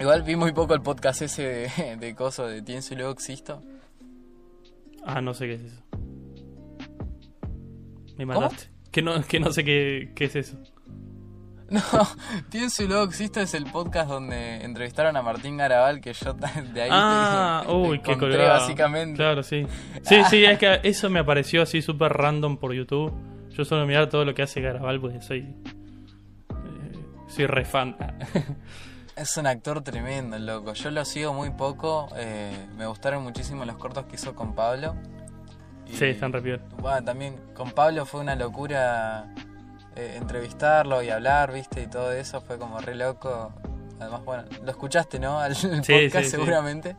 Igual 0.00 0.22
vi 0.22 0.36
muy 0.36 0.52
poco 0.52 0.72
el 0.74 0.80
podcast 0.80 1.20
ese 1.22 1.42
de, 1.76 1.96
de 2.00 2.14
coso 2.14 2.46
de 2.46 2.62
Pienso 2.62 2.94
y 2.94 2.96
luego 2.96 3.12
existo. 3.12 3.60
Ah, 5.04 5.20
no 5.20 5.34
sé 5.34 5.46
qué 5.48 5.54
es 5.54 5.60
eso. 5.60 5.82
Me 8.16 8.24
mataste. 8.24 8.70
Que 8.90 9.02
no, 9.02 9.22
que 9.22 9.38
no 9.38 9.52
sé 9.52 9.64
qué, 9.64 10.12
qué 10.14 10.24
es 10.24 10.36
eso. 10.36 10.56
No, 11.70 11.80
Pienso 12.50 12.82
y 12.84 12.86
luego 12.86 13.04
existo 13.04 13.40
es 13.40 13.54
el 13.54 13.64
podcast 13.64 14.08
donde 14.08 14.62
entrevistaron 14.62 15.16
a 15.16 15.22
Martín 15.22 15.56
Garabal 15.56 16.00
que 16.02 16.12
yo 16.12 16.34
de 16.34 16.82
ahí 16.82 16.90
Ah, 16.92 17.62
te, 17.62 17.68
te 17.68 17.74
uy, 17.74 17.98
qué 18.00 18.12
encontré 18.12 18.36
colgado. 18.38 18.60
básicamente. 18.60 19.16
Claro, 19.16 19.42
sí. 19.42 19.66
Sí, 20.02 20.16
sí, 20.28 20.44
es 20.44 20.58
que 20.58 20.80
eso 20.84 21.08
me 21.08 21.20
apareció 21.20 21.62
así 21.62 21.80
súper 21.80 22.12
random 22.12 22.58
por 22.58 22.74
YouTube. 22.74 23.12
Yo 23.56 23.64
suelo 23.64 23.86
mirar 23.86 24.08
todo 24.08 24.24
lo 24.24 24.34
que 24.34 24.42
hace 24.42 24.60
Garabal 24.60 25.00
porque 25.00 25.20
soy. 25.22 25.40
eh, 26.50 27.04
soy 27.28 27.46
re 27.46 27.64
fan. 27.64 27.96
Es 29.16 29.36
un 29.36 29.46
actor 29.46 29.80
tremendo, 29.82 30.36
loco. 30.40 30.72
Yo 30.72 30.90
lo 30.90 31.04
sigo 31.04 31.32
muy 31.32 31.50
poco. 31.50 32.08
eh, 32.16 32.66
me 32.76 32.84
gustaron 32.86 33.22
muchísimo 33.22 33.64
los 33.64 33.76
cortos 33.76 34.06
que 34.06 34.16
hizo 34.16 34.34
con 34.34 34.56
Pablo. 34.56 34.96
Y, 35.86 35.94
Sí, 35.94 36.06
están 36.06 36.32
piola. 36.32 36.60
Bueno, 36.80 37.04
también 37.04 37.36
con 37.54 37.70
Pablo 37.70 38.06
fue 38.06 38.22
una 38.22 38.34
locura 38.34 39.32
eh, 39.94 40.16
entrevistarlo 40.16 41.00
y 41.04 41.10
hablar, 41.10 41.52
viste, 41.52 41.82
y 41.84 41.86
todo 41.86 42.10
eso 42.10 42.40
fue 42.40 42.58
como 42.58 42.80
re 42.80 42.96
loco. 42.96 43.52
Además, 44.00 44.24
bueno, 44.24 44.44
lo 44.64 44.70
escuchaste, 44.72 45.20
¿no? 45.20 45.38
Al 45.38 45.52
podcast 45.56 45.86
sí, 45.86 46.10
sí. 46.24 46.24
seguramente. 46.30 46.96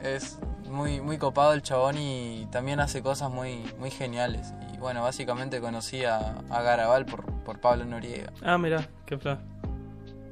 Es 0.00 0.38
muy, 0.70 1.00
muy 1.00 1.18
copado 1.18 1.54
el 1.54 1.62
chabón 1.62 1.98
y 1.98 2.46
también 2.52 2.78
hace 2.78 3.02
cosas 3.02 3.32
muy, 3.32 3.64
muy 3.80 3.90
geniales. 3.90 4.54
Y 4.71 4.71
bueno, 4.82 5.02
básicamente 5.02 5.60
conocí 5.60 6.04
a, 6.04 6.34
a 6.50 6.62
Garabal 6.62 7.06
por, 7.06 7.24
por 7.44 7.60
Pablo 7.60 7.86
Noriega. 7.86 8.32
Ah, 8.42 8.58
mira, 8.58 8.86
qué 9.06 9.16
fla. 9.16 9.40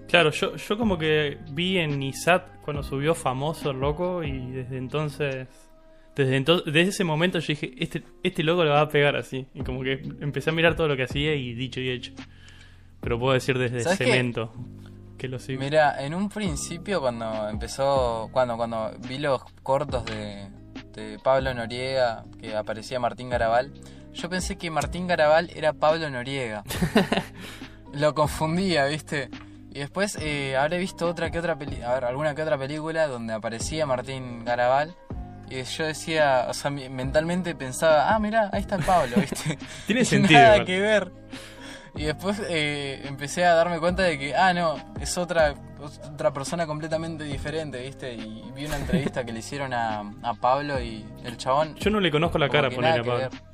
Claro, 0.09 0.33
yo, 0.33 0.57
yo 0.57 0.77
como 0.77 0.99
que 0.99 1.39
vi 1.53 1.79
en 1.79 2.03
ISAT 2.03 2.61
cuando 2.63 2.83
subió 2.83 3.15
famoso 3.15 3.71
el 3.71 3.79
loco 3.79 4.25
y 4.25 4.51
desde 4.51 4.77
entonces. 4.77 5.47
Desde, 6.17 6.37
entonces, 6.37 6.67
desde 6.67 6.91
ese 6.91 7.05
momento 7.05 7.39
yo 7.39 7.47
dije, 7.47 7.73
este, 7.79 8.03
este 8.25 8.43
loco 8.43 8.65
lo 8.65 8.73
va 8.73 8.81
a 8.81 8.89
pegar 8.89 9.15
así. 9.15 9.47
Y 9.55 9.63
como 9.63 9.83
que 9.83 10.03
empecé 10.21 10.51
a 10.51 10.53
mirar 10.53 10.75
todo 10.75 10.89
lo 10.89 10.97
que 10.97 11.05
hacía 11.05 11.35
y 11.35 11.55
dicho 11.55 11.81
y 11.81 11.89
hecho. 11.89 12.13
Pero 13.01 13.19
puedo 13.19 13.33
decir 13.33 13.57
desde. 13.57 13.85
Cemento 13.97 14.53
que 15.17 15.29
lo 15.29 15.39
sigo. 15.39 15.61
Mira, 15.61 16.05
en 16.05 16.15
un 16.15 16.29
principio 16.29 17.01
cuando 17.01 17.49
empezó, 17.49 18.31
cuando, 18.33 18.57
cuando 18.57 18.91
vi 19.07 19.19
los 19.19 19.45
cortos 19.63 20.05
de, 20.07 20.49
de 20.95 21.19
Pablo 21.23 21.55
Noriega, 21.55 22.25
que 22.41 22.57
aparecía 22.57 22.99
Martín 22.99 23.29
Garabal, 23.29 23.73
yo 24.13 24.29
pensé 24.29 24.57
que 24.57 24.71
Martín 24.71 25.07
Garabal 25.07 25.51
era 25.55 25.73
Pablo 25.73 26.09
Noriega. 26.11 26.63
Lo 27.93 28.15
confundía, 28.15 28.87
¿viste? 28.87 29.29
Y 29.73 29.79
después 29.79 30.19
eh, 30.21 30.57
habré 30.57 30.79
visto 30.79 31.07
otra 31.07 31.31
que 31.31 31.39
otra 31.39 31.57
peli 31.57 31.81
a 31.83 31.95
ver, 31.95 32.05
alguna 32.05 32.35
que 32.35 32.43
otra 32.43 32.59
película 32.59 33.07
donde 33.07 33.33
aparecía 33.33 33.87
Martín 33.87 34.45
Garabal. 34.45 34.95
Y 35.49 35.63
yo 35.63 35.85
decía, 35.85 36.47
o 36.49 36.55
sea, 36.55 36.71
mentalmente 36.71 37.57
pensaba, 37.57 38.15
ah, 38.15 38.19
mira, 38.21 38.51
ahí 38.53 38.61
está 38.61 38.77
el 38.77 38.85
Pablo, 38.85 39.17
¿viste? 39.17 39.59
Tiene 39.87 40.05
sentido. 40.07 40.41
Nada 40.41 40.65
que 40.65 40.81
ver. 40.81 41.13
Y 41.97 42.05
después 42.05 42.41
eh, 42.49 43.03
empecé 43.05 43.45
a 43.45 43.55
darme 43.55 43.81
cuenta 43.81 44.05
de 44.05 44.17
que, 44.17 44.35
ah, 44.35 44.53
no, 44.53 44.77
es 45.01 45.19
otra, 45.19 45.55
otra 45.81 46.33
persona 46.33 46.67
completamente 46.67 47.25
diferente, 47.25 47.83
¿viste? 47.83 48.15
Y 48.15 48.45
vi 48.55 48.67
una 48.67 48.77
entrevista 48.77 49.25
que 49.25 49.33
le 49.33 49.41
hicieron 49.41 49.73
a, 49.73 50.05
a 50.23 50.35
Pablo 50.35 50.81
y 50.81 51.05
el 51.25 51.37
chabón. 51.37 51.75
Yo 51.77 51.91
no 51.91 51.99
le 51.99 52.13
conozco 52.13 52.39
la 52.39 52.49
cara, 52.49 52.69
nada 52.69 52.95
a 52.95 52.97
Pablo. 52.99 53.17
ver. 53.19 53.50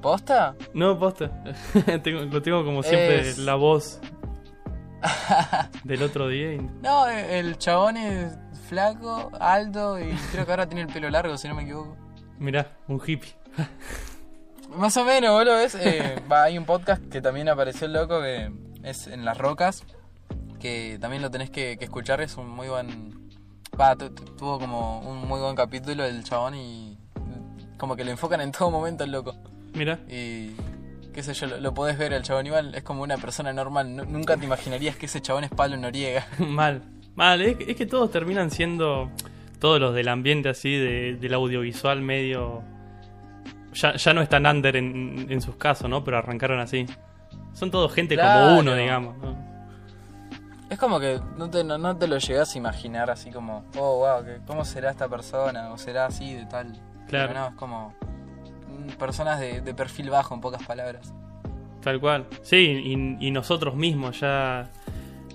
¿Posta? 0.00 0.54
No, 0.74 0.98
posta. 0.98 1.30
tengo, 2.02 2.20
lo 2.22 2.42
tengo 2.42 2.64
como 2.64 2.82
siempre 2.82 3.20
Es- 3.30 3.38
la 3.38 3.54
voz 3.54 4.00
del 5.84 6.02
otro 6.02 6.28
día. 6.28 6.54
y- 6.54 6.58
No, 6.82 7.08
el 7.08 7.58
chabón 7.58 7.96
es 7.96 8.36
flaco, 8.68 9.30
alto 9.40 9.98
y 10.00 10.10
creo 10.32 10.44
que 10.44 10.50
ahora 10.52 10.66
tiene 10.66 10.82
el 10.82 10.88
pelo 10.88 11.08
largo, 11.10 11.36
si 11.38 11.48
no 11.48 11.54
me 11.54 11.62
equivoco. 11.62 11.96
Mirá, 12.38 12.76
un 12.88 13.00
hippie. 13.04 13.34
Más 14.76 14.96
o 14.96 15.04
menos, 15.04 15.30
boludo, 15.32 15.56
¿ves? 15.56 15.74
Eh, 15.76 16.20
va, 16.30 16.44
hay 16.44 16.58
un 16.58 16.64
podcast 16.64 17.02
que 17.08 17.20
también 17.22 17.48
apareció 17.48 17.86
el 17.86 17.92
loco 17.94 18.20
que 18.20 18.52
es 18.82 19.06
En 19.06 19.24
las 19.24 19.38
Rocas, 19.38 19.84
que 20.60 20.98
también 21.00 21.22
lo 21.22 21.30
tenés 21.30 21.50
que, 21.50 21.78
que 21.78 21.84
escuchar, 21.84 22.20
es 22.20 22.36
un 22.36 22.48
muy 22.50 22.68
buen... 22.68 23.30
Va, 23.80 23.94
tu- 23.96 24.10
tu- 24.10 24.24
tuvo 24.36 24.58
como 24.58 25.00
un 25.00 25.26
muy 25.28 25.40
buen 25.40 25.54
capítulo 25.54 26.04
el 26.04 26.24
chabón 26.24 26.54
y 26.56 26.98
como 27.78 27.94
que 27.96 28.04
lo 28.04 28.10
enfocan 28.10 28.40
en 28.40 28.52
todo 28.52 28.70
momento 28.70 29.04
el 29.04 29.12
loco. 29.12 29.34
Mirá. 29.76 30.00
Y 30.08 30.50
qué 31.12 31.22
sé 31.22 31.32
yo, 31.34 31.46
lo, 31.46 31.58
lo 31.60 31.72
podés 31.74 31.96
ver 31.98 32.12
el 32.12 32.22
chabón 32.22 32.46
igual, 32.46 32.74
es 32.74 32.82
como 32.82 33.02
una 33.02 33.16
persona 33.18 33.52
normal, 33.52 33.94
nu- 33.94 34.04
nunca 34.04 34.36
te 34.36 34.44
imaginarías 34.44 34.96
que 34.96 35.06
ese 35.06 35.20
chabón 35.22 35.44
es 35.44 35.50
Pablo 35.50 35.76
Noriega. 35.76 36.26
Mal. 36.38 36.82
Mal, 37.14 37.40
es, 37.42 37.56
que- 37.56 37.70
es 37.70 37.76
que 37.76 37.86
todos 37.86 38.10
terminan 38.10 38.50
siendo. 38.50 39.10
Todos 39.58 39.80
los 39.80 39.94
del 39.94 40.08
ambiente 40.08 40.48
así, 40.50 40.76
de- 40.76 41.16
del 41.16 41.32
audiovisual 41.34 42.02
medio. 42.02 42.62
Ya, 43.72 43.94
ya 43.96 44.12
no 44.14 44.20
están 44.22 44.46
under 44.46 44.76
en, 44.76 45.26
en 45.30 45.40
sus 45.40 45.56
casos, 45.56 45.88
¿no? 45.88 46.02
Pero 46.04 46.18
arrancaron 46.18 46.58
así. 46.60 46.86
Son 47.52 47.70
todos 47.70 47.92
gente 47.94 48.14
Claro. 48.16 48.46
como 48.48 48.58
uno, 48.60 48.74
digamos. 48.74 49.16
¿no? 49.18 49.36
Es 50.68 50.78
como 50.78 50.98
que 51.00 51.20
no 51.38 51.48
te, 51.48 51.62
no, 51.64 51.78
no 51.78 51.96
te 51.96 52.06
lo 52.08 52.18
llegas 52.18 52.54
a 52.54 52.58
imaginar 52.58 53.08
así 53.10 53.30
como, 53.30 53.64
oh, 53.78 53.98
wow, 53.98 54.24
¿cómo 54.46 54.64
será 54.64 54.90
esta 54.90 55.08
persona? 55.08 55.70
¿O 55.72 55.78
será 55.78 56.06
así 56.06 56.34
de 56.34 56.44
tal? 56.46 56.72
Claro. 57.08 57.28
Pero 57.28 57.34
no, 57.40 57.46
es 57.48 57.54
como 57.54 57.94
personas 58.94 59.40
de, 59.40 59.60
de 59.60 59.74
perfil 59.74 60.10
bajo, 60.10 60.34
en 60.34 60.40
pocas 60.40 60.62
palabras. 60.64 61.12
Tal 61.82 62.00
cual. 62.00 62.26
Sí, 62.42 62.56
y, 62.56 63.26
y 63.26 63.30
nosotros 63.30 63.76
mismos 63.76 64.20
ya. 64.20 64.70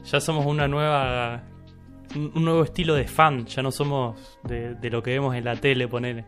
Ya 0.03 0.19
somos 0.19 0.45
una 0.45 0.67
nueva. 0.67 1.43
Un, 2.15 2.43
nuevo 2.43 2.63
estilo 2.63 2.95
de 2.95 3.07
fan. 3.07 3.45
Ya 3.45 3.61
no 3.61 3.71
somos 3.71 4.37
de, 4.43 4.75
de 4.75 4.89
lo 4.89 5.01
que 5.01 5.11
vemos 5.11 5.35
en 5.35 5.45
la 5.45 5.55
tele, 5.55 5.87
ponele. 5.87 6.25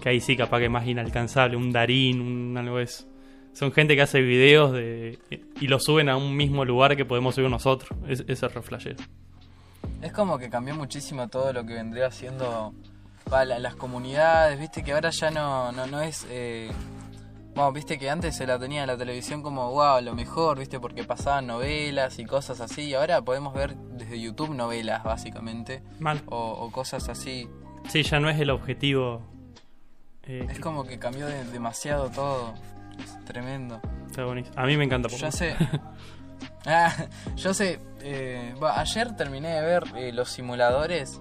Que 0.00 0.10
ahí 0.10 0.20
sí, 0.20 0.36
capaz 0.36 0.58
que 0.58 0.64
es 0.66 0.70
más 0.70 0.86
inalcanzable. 0.86 1.56
Un 1.56 1.70
Darín, 1.70 2.20
un 2.20 2.56
algo 2.56 2.78
de 2.78 2.84
eso. 2.84 3.04
Son 3.52 3.72
gente 3.72 3.96
que 3.96 4.02
hace 4.02 4.20
videos 4.20 4.72
de, 4.72 5.18
y 5.60 5.66
lo 5.66 5.80
suben 5.80 6.08
a 6.08 6.16
un 6.16 6.36
mismo 6.36 6.64
lugar 6.64 6.96
que 6.96 7.04
podemos 7.04 7.34
subir 7.34 7.50
nosotros. 7.50 7.90
Es, 8.06 8.24
ese 8.28 8.46
es. 8.46 8.96
Es 10.00 10.12
como 10.12 10.38
que 10.38 10.48
cambió 10.48 10.76
muchísimo 10.76 11.26
todo 11.28 11.52
lo 11.52 11.66
que 11.66 11.74
vendría 11.74 12.10
siendo 12.10 12.72
las 13.30 13.74
comunidades, 13.76 14.58
viste 14.58 14.82
que 14.82 14.92
ahora 14.92 15.10
ya 15.10 15.30
no, 15.30 15.72
no, 15.72 15.86
no 15.86 16.00
es... 16.00 16.26
Eh, 16.30 16.70
bueno, 17.54 17.72
viste 17.72 17.98
que 17.98 18.08
antes 18.08 18.36
se 18.36 18.46
la 18.46 18.56
tenía 18.58 18.82
en 18.82 18.86
la 18.86 18.96
televisión 18.96 19.42
como, 19.42 19.70
wow, 19.72 20.00
lo 20.00 20.14
mejor, 20.14 20.58
viste, 20.58 20.78
porque 20.78 21.02
pasaban 21.04 21.46
novelas 21.48 22.18
y 22.20 22.24
cosas 22.24 22.60
así, 22.60 22.82
y 22.82 22.94
ahora 22.94 23.20
podemos 23.22 23.52
ver 23.52 23.74
desde 23.76 24.20
YouTube 24.20 24.54
novelas, 24.54 25.02
básicamente, 25.02 25.82
Mal. 25.98 26.22
o, 26.26 26.36
o 26.52 26.70
cosas 26.70 27.08
así. 27.08 27.48
Sí, 27.88 28.02
ya 28.04 28.20
no 28.20 28.30
es 28.30 28.38
el 28.38 28.50
objetivo. 28.50 29.22
eh, 30.24 30.46
Es 30.50 30.60
como 30.60 30.84
que 30.84 30.98
cambió 31.00 31.26
de- 31.26 31.44
demasiado 31.46 32.10
todo, 32.10 32.54
es 33.00 33.24
tremendo. 33.24 33.80
está 34.06 34.24
buenísimo. 34.24 34.54
A 34.56 34.64
mí 34.66 34.76
me 34.76 34.84
encanta. 34.84 35.08
Yo 35.08 35.30
sé. 35.32 35.56
Ah, 36.66 36.92
yo 37.34 37.54
sé. 37.54 37.80
eh, 38.02 38.54
ayer 38.74 39.16
terminé 39.16 39.48
de 39.54 39.60
ver 39.62 39.84
eh, 39.96 40.12
Los 40.12 40.30
Simuladores. 40.30 41.20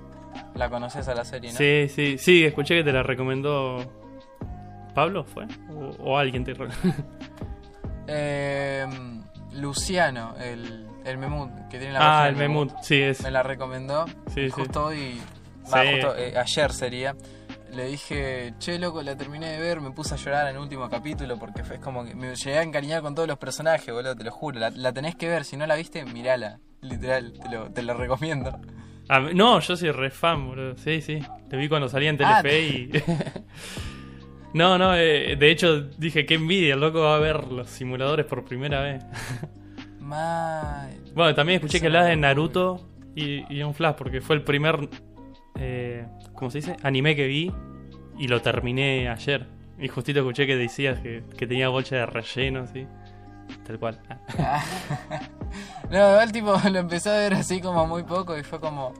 La 0.56 0.69
conoces 0.69 1.08
a 1.08 1.15
la 1.15 1.26
serie, 1.26 1.52
¿no? 1.52 1.58
Sí, 1.58 1.88
sí, 1.89 2.17
sí, 2.17 2.45
escuché 2.45 2.76
que 2.78 2.84
te 2.84 2.91
la 2.93 3.04
recomendó 3.04 3.78
Pablo, 4.93 5.23
¿fue? 5.23 5.45
O, 5.69 5.89
o 6.00 6.17
alguien 6.17 6.43
te 6.43 6.54
Eh, 8.08 8.86
Luciano, 9.54 10.36
el, 10.39 10.88
el 11.06 11.17
Memut, 11.17 11.52
que 11.69 11.78
tiene 11.80 11.93
la 11.93 12.23
Ah, 12.23 12.28
el 12.30 12.36
Memut, 12.36 12.71
sí, 12.82 13.02
es. 13.02 13.21
Me 13.23 13.32
la 13.32 13.43
recomendó. 13.43 14.06
Sí, 14.34 14.50
justo 14.50 14.86
hoy, 14.88 15.19
va, 15.73 15.82
Sí. 15.84 15.88
justo, 15.93 16.15
eh, 16.15 16.38
ayer 16.38 16.71
sería. 16.73 17.15
Le 17.73 17.86
dije, 17.88 18.54
che, 18.60 18.80
loco, 18.80 19.02
la 19.04 19.15
terminé 19.17 19.50
de 19.52 19.60
ver, 19.60 19.82
me 19.82 19.91
puse 19.91 20.13
a 20.13 20.17
llorar 20.17 20.47
en 20.47 20.56
el 20.56 20.62
último 20.62 20.89
capítulo 20.89 21.38
porque 21.38 21.63
fue 21.63 21.76
es 21.76 21.82
como 21.82 22.06
que 22.06 22.15
me 22.15 22.34
llegué 22.36 22.58
a 22.60 22.63
encariñar 22.63 23.02
con 23.02 23.13
todos 23.13 23.28
los 23.28 23.38
personajes, 23.38 23.93
boludo, 23.93 24.15
te 24.15 24.23
lo 24.23 24.32
juro. 24.32 24.58
La, 24.60 24.69
la 24.69 24.93
tenés 24.93 25.15
que 25.15 25.28
ver, 25.28 25.43
si 25.43 25.58
no 25.58 25.67
la 25.67 25.76
viste, 25.76 26.04
mirala. 26.06 26.60
Literal, 26.82 27.34
te 27.41 27.50
lo, 27.50 27.71
te 27.71 27.82
lo 27.84 27.93
recomiendo. 27.95 28.58
Ah, 29.10 29.20
no, 29.34 29.60
yo 29.60 29.78
soy 29.78 29.91
re 29.91 30.10
fan, 30.10 30.48
boludo. 30.48 30.78
Sí, 30.78 31.02
sí. 31.02 31.20
Te 31.50 31.58
vi 31.58 31.70
cuando 31.70 31.88
salía 31.89 32.10
en 32.10 32.17
Ah, 32.22 32.41
Telefe 32.41 32.62
y. 32.67 32.91
no, 34.54 34.78
no, 34.78 34.96
eh, 34.96 35.36
de 35.38 35.52
hecho 35.52 35.82
dije 35.82 36.26
que 36.26 36.36
envidia, 36.36 36.74
el 36.74 36.80
loco 36.80 37.02
va 37.02 37.15
a 37.15 37.20
ver 37.20 37.46
los 37.48 37.70
simuladores 37.70 38.26
por 38.26 38.43
primera 38.46 38.82
vez. 38.82 39.04
Bueno, 41.13 41.36
también 41.36 41.58
escuché 41.58 41.82
que 41.82 41.88
hablabas 41.88 42.08
de 42.10 42.15
Naruto 42.15 42.88
y, 43.13 43.43
y 43.54 43.62
un 43.62 43.74
Flash, 43.74 43.96
porque 43.96 44.22
fue 44.22 44.38
el 44.38 44.43
primer. 44.43 44.88
Eh, 45.60 46.06
¿Cómo 46.34 46.50
se 46.50 46.60
dice? 46.60 46.78
Anime 46.84 47.15
que 47.15 47.28
vi 47.28 47.52
y 48.17 48.28
lo 48.28 48.41
terminé 48.41 49.10
ayer. 49.10 49.48
Y 49.80 49.89
justito 49.89 50.20
escuché 50.20 50.48
que 50.48 50.56
decías 50.56 51.00
que, 51.00 51.24
que 51.38 51.46
tenía 51.46 51.67
bolsa 51.70 51.98
de 51.98 52.06
relleno, 52.06 52.62
así. 52.62 52.88
Tal 53.68 53.78
cual. 53.80 54.00
No, 55.90 55.98
igual 55.98 56.32
tipo 56.32 56.54
lo 56.70 56.80
empecé 56.80 57.10
a 57.10 57.18
ver 57.18 57.34
así 57.34 57.62
como 57.62 57.86
muy 57.88 58.04
poco 58.04 58.38
y 58.38 58.44
fue 58.44 58.60
como. 58.60 58.94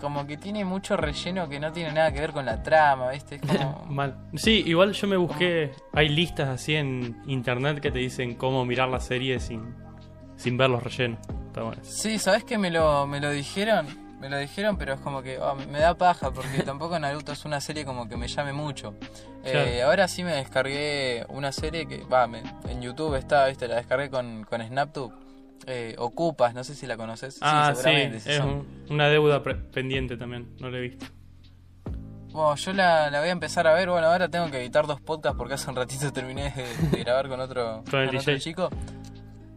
Como 0.00 0.26
que 0.28 0.36
tiene 0.36 0.64
mucho 0.64 0.96
relleno 0.96 1.48
que 1.48 1.58
no 1.58 1.72
tiene 1.72 1.92
nada 1.92 2.12
que 2.12 2.20
ver 2.20 2.32
con 2.32 2.46
la 2.46 2.62
trama, 2.62 3.10
¿viste? 3.10 3.34
Es 3.34 3.42
como. 3.42 3.84
Mal. 3.86 4.16
Sí, 4.34 4.62
igual 4.64 4.92
yo 4.92 5.08
me 5.08 5.16
busqué. 5.16 5.72
Hay 5.92 6.08
listas 6.08 6.48
así 6.48 6.76
en 6.76 7.20
internet 7.26 7.80
que 7.80 7.90
te 7.90 7.98
dicen 7.98 8.36
cómo 8.36 8.64
mirar 8.64 8.88
la 8.88 9.00
serie 9.00 9.40
sin, 9.40 9.74
sin 10.36 10.56
ver 10.56 10.70
los 10.70 10.82
rellenos. 10.82 11.18
Está 11.48 11.62
bueno. 11.62 11.82
Sí, 11.82 12.18
¿sabes 12.18 12.44
que 12.44 12.58
me 12.58 12.70
lo, 12.70 13.06
me 13.08 13.20
lo 13.20 13.30
dijeron? 13.30 14.07
Me 14.20 14.28
lo 14.28 14.36
dijeron, 14.38 14.76
pero 14.76 14.94
es 14.94 15.00
como 15.00 15.22
que 15.22 15.38
oh, 15.38 15.54
me 15.54 15.78
da 15.78 15.94
paja 15.96 16.30
porque 16.32 16.62
tampoco 16.64 16.98
Naruto 16.98 17.32
es 17.32 17.44
una 17.44 17.60
serie 17.60 17.84
como 17.84 18.08
que 18.08 18.16
me 18.16 18.26
llame 18.28 18.52
mucho. 18.52 18.94
Eh, 19.44 19.82
ahora 19.84 20.08
sí 20.08 20.24
me 20.24 20.32
descargué 20.32 21.24
una 21.28 21.52
serie 21.52 21.86
que, 21.86 22.02
va, 22.04 22.26
me- 22.26 22.42
en 22.68 22.82
YouTube 22.82 23.14
está, 23.14 23.46
¿viste? 23.46 23.68
La 23.68 23.76
descargué 23.76 24.10
con, 24.10 24.44
con 24.44 24.60
SnapTube. 24.60 25.12
Eh, 25.66 25.94
Ocupas, 25.98 26.54
no 26.54 26.64
sé 26.64 26.74
si 26.74 26.86
la 26.86 26.96
conoces. 26.96 27.38
Ah, 27.42 27.72
sí, 27.74 27.82
seguramente, 27.82 28.20
si 28.20 28.30
es 28.30 28.36
son- 28.38 28.48
un- 28.48 28.86
una 28.90 29.08
deuda 29.08 29.42
pendiente 29.42 30.16
también. 30.16 30.48
No 30.60 30.68
la 30.70 30.78
he 30.78 30.80
visto. 30.80 31.06
Bueno, 32.30 32.54
yo 32.56 32.72
la, 32.72 33.10
la 33.10 33.20
voy 33.20 33.28
a 33.28 33.32
empezar 33.32 33.66
a 33.66 33.72
ver. 33.74 33.88
Bueno, 33.88 34.06
ahora 34.08 34.28
tengo 34.28 34.50
que 34.50 34.58
editar 34.60 34.86
dos 34.86 35.00
podcasts 35.00 35.36
porque 35.38 35.54
hace 35.54 35.70
un 35.70 35.76
ratito 35.76 36.12
terminé 36.12 36.50
de, 36.50 36.88
de 36.96 37.04
grabar 37.04 37.28
con 37.28 37.40
otro, 37.40 37.84
Con 37.90 38.00
el 38.00 38.16
otro 38.16 38.38
chico. 38.38 38.68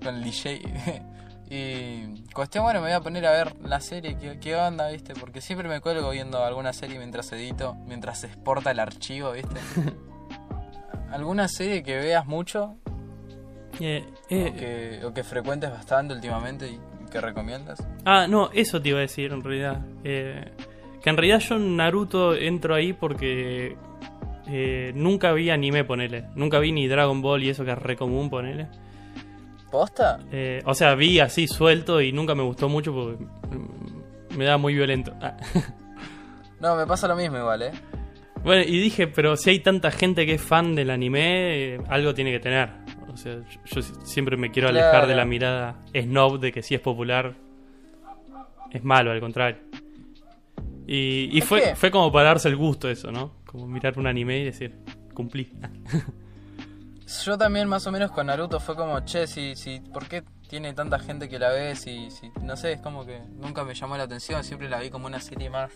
Con 0.04 0.16
el 0.16 0.24
DJ. 0.24 0.62
y 1.54 2.24
cuestión, 2.34 2.64
bueno, 2.64 2.80
me 2.80 2.88
voy 2.88 2.96
a 2.96 3.02
poner 3.02 3.26
a 3.26 3.32
ver 3.32 3.54
la 3.62 3.82
serie. 3.82 4.18
¿Qué, 4.18 4.40
qué 4.40 4.56
onda, 4.56 4.88
viste? 4.90 5.14
Porque 5.14 5.42
siempre 5.42 5.68
me 5.68 5.82
cuelgo 5.82 6.10
viendo 6.12 6.42
alguna 6.42 6.72
serie 6.72 6.98
mientras 6.98 7.30
edito, 7.34 7.76
mientras 7.88 8.22
se 8.22 8.28
exporta 8.28 8.72
el 8.72 8.80
archivo, 8.80 9.34
viste. 9.34 9.60
¿Alguna 11.12 11.50
serie 11.50 11.84
que 11.84 11.98
veas 11.98 12.26
mucho 12.26 12.78
Eh, 13.82 14.06
o, 14.08 14.16
eh, 14.30 14.54
que, 14.58 15.06
o 15.06 15.14
que 15.14 15.26
frecuentes 15.26 15.70
bastante 15.70 16.14
últimamente 16.14 16.70
y 16.70 16.80
que 17.12 17.20
recomiendas? 17.20 17.86
Ah, 18.06 18.28
no, 18.30 18.50
eso 18.54 18.82
te 18.82 18.88
iba 18.88 19.00
a 19.00 19.02
decir 19.02 19.34
en 19.34 19.44
realidad. 19.44 19.82
Eh, 20.06 20.54
que 21.04 21.10
en 21.10 21.18
realidad 21.18 21.40
yo 21.40 21.56
en 21.56 21.76
Naruto 21.76 22.34
entro 22.34 22.76
ahí 22.76 22.94
porque 22.94 23.76
nunca 24.96 25.34
vi 25.34 25.50
anime, 25.50 25.84
ponele. 25.84 26.30
Nunca 26.34 26.60
vi 26.60 26.72
ni 26.72 26.88
Dragon 26.88 27.22
Ball 27.22 27.44
y 27.44 27.50
eso 27.50 27.66
que 27.66 27.72
es 27.72 27.78
re 27.78 27.98
común, 27.98 28.30
ponele. 28.30 28.70
¿Posta? 29.72 30.20
Eh, 30.32 30.62
o 30.66 30.74
sea, 30.74 30.96
vi 30.96 31.20
así 31.20 31.48
suelto 31.48 32.02
y 32.02 32.12
nunca 32.12 32.36
me 32.36 32.44
gustó 32.44 32.68
mucho 32.70 32.94
porque 32.94 33.24
mm, 33.24 34.38
me 34.38 34.46
da 34.46 34.58
muy 34.58 34.74
violento. 34.74 35.14
Ah. 35.22 35.38
No, 36.60 36.76
me 36.76 36.86
pasa 36.86 37.08
lo 37.08 37.16
mismo 37.16 37.38
igual, 37.38 37.62
¿eh? 37.64 37.72
Bueno, 38.44 38.64
y 38.64 38.80
dije, 38.80 39.08
pero 39.08 39.36
si 39.38 39.50
hay 39.52 39.60
tanta 39.60 39.90
gente 39.92 40.26
que 40.26 40.34
es 40.36 40.42
fan 40.42 40.76
del 40.76 40.90
anime, 40.90 41.76
eh, 41.76 41.82
algo 41.90 42.14
tiene 42.14 42.32
que 42.32 42.40
tener. 42.40 42.70
O 43.12 43.18
sea, 43.18 43.36
yo, 43.36 43.60
yo 43.66 43.82
si- 43.82 43.94
siempre 44.04 44.36
me 44.38 44.52
quiero 44.52 44.70
alejar 44.70 45.08
de 45.08 45.16
la 45.16 45.26
mirada 45.26 45.80
snob 45.94 46.40
de 46.40 46.52
que 46.52 46.62
si 46.64 46.76
es 46.76 46.82
popular 46.82 47.34
es 48.72 48.84
malo, 48.84 49.12
al 49.12 49.20
contrario. 49.20 49.58
Y, 50.88 51.40
fue, 51.42 51.76
fue 51.76 51.90
como 51.92 52.12
para 52.12 52.30
darse 52.30 52.50
el 52.50 52.58
gusto 52.58 52.90
eso, 52.90 53.12
¿no? 53.12 53.36
Como 53.46 53.66
mirar 53.68 53.98
un 53.98 54.08
anime 54.08 54.40
y 54.40 54.44
decir, 54.46 54.76
cumplí. 55.14 55.52
Yo 57.26 57.38
también 57.38 57.68
más 57.68 57.86
o 57.88 57.92
menos 57.92 58.12
con 58.12 58.28
Naruto 58.28 58.60
fue 58.60 58.76
como, 58.76 59.00
che, 59.02 59.28
si, 59.28 59.56
si, 59.56 59.80
¿por 59.80 60.08
qué 60.08 60.24
tiene 60.48 60.74
tanta 60.74 60.98
gente 61.00 61.28
que 61.28 61.40
la 61.40 61.50
ve? 61.50 61.76
Si, 61.76 62.10
si, 62.12 62.32
no 62.42 62.56
sé, 62.56 62.74
es 62.74 62.82
como 62.82 63.06
que 63.06 63.20
nunca 63.38 63.64
me 63.64 63.74
llamó 63.74 63.98
la 63.98 64.04
atención, 64.04 64.44
siempre 64.44 64.70
la 64.70 64.80
vi 64.80 64.90
como 64.90 65.08
una 65.08 65.20
serie 65.20 65.50
más. 65.50 65.72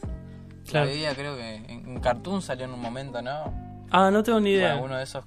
Claro. 0.67 0.85
La 0.87 0.91
veía 0.91 1.13
creo 1.15 1.35
que 1.35 1.55
en, 1.55 1.69
en 1.89 1.99
Cartoon 1.99 2.41
salió 2.41 2.65
en 2.65 2.71
un 2.71 2.79
momento, 2.81 3.21
¿no? 3.21 3.53
Ah, 3.91 4.09
no 4.11 4.23
tengo 4.23 4.39
ni 4.39 4.51
O 4.51 4.53
en 4.53 4.59
idea. 4.59 4.73
alguno 4.73 4.97
de 4.97 5.03
esos 5.03 5.25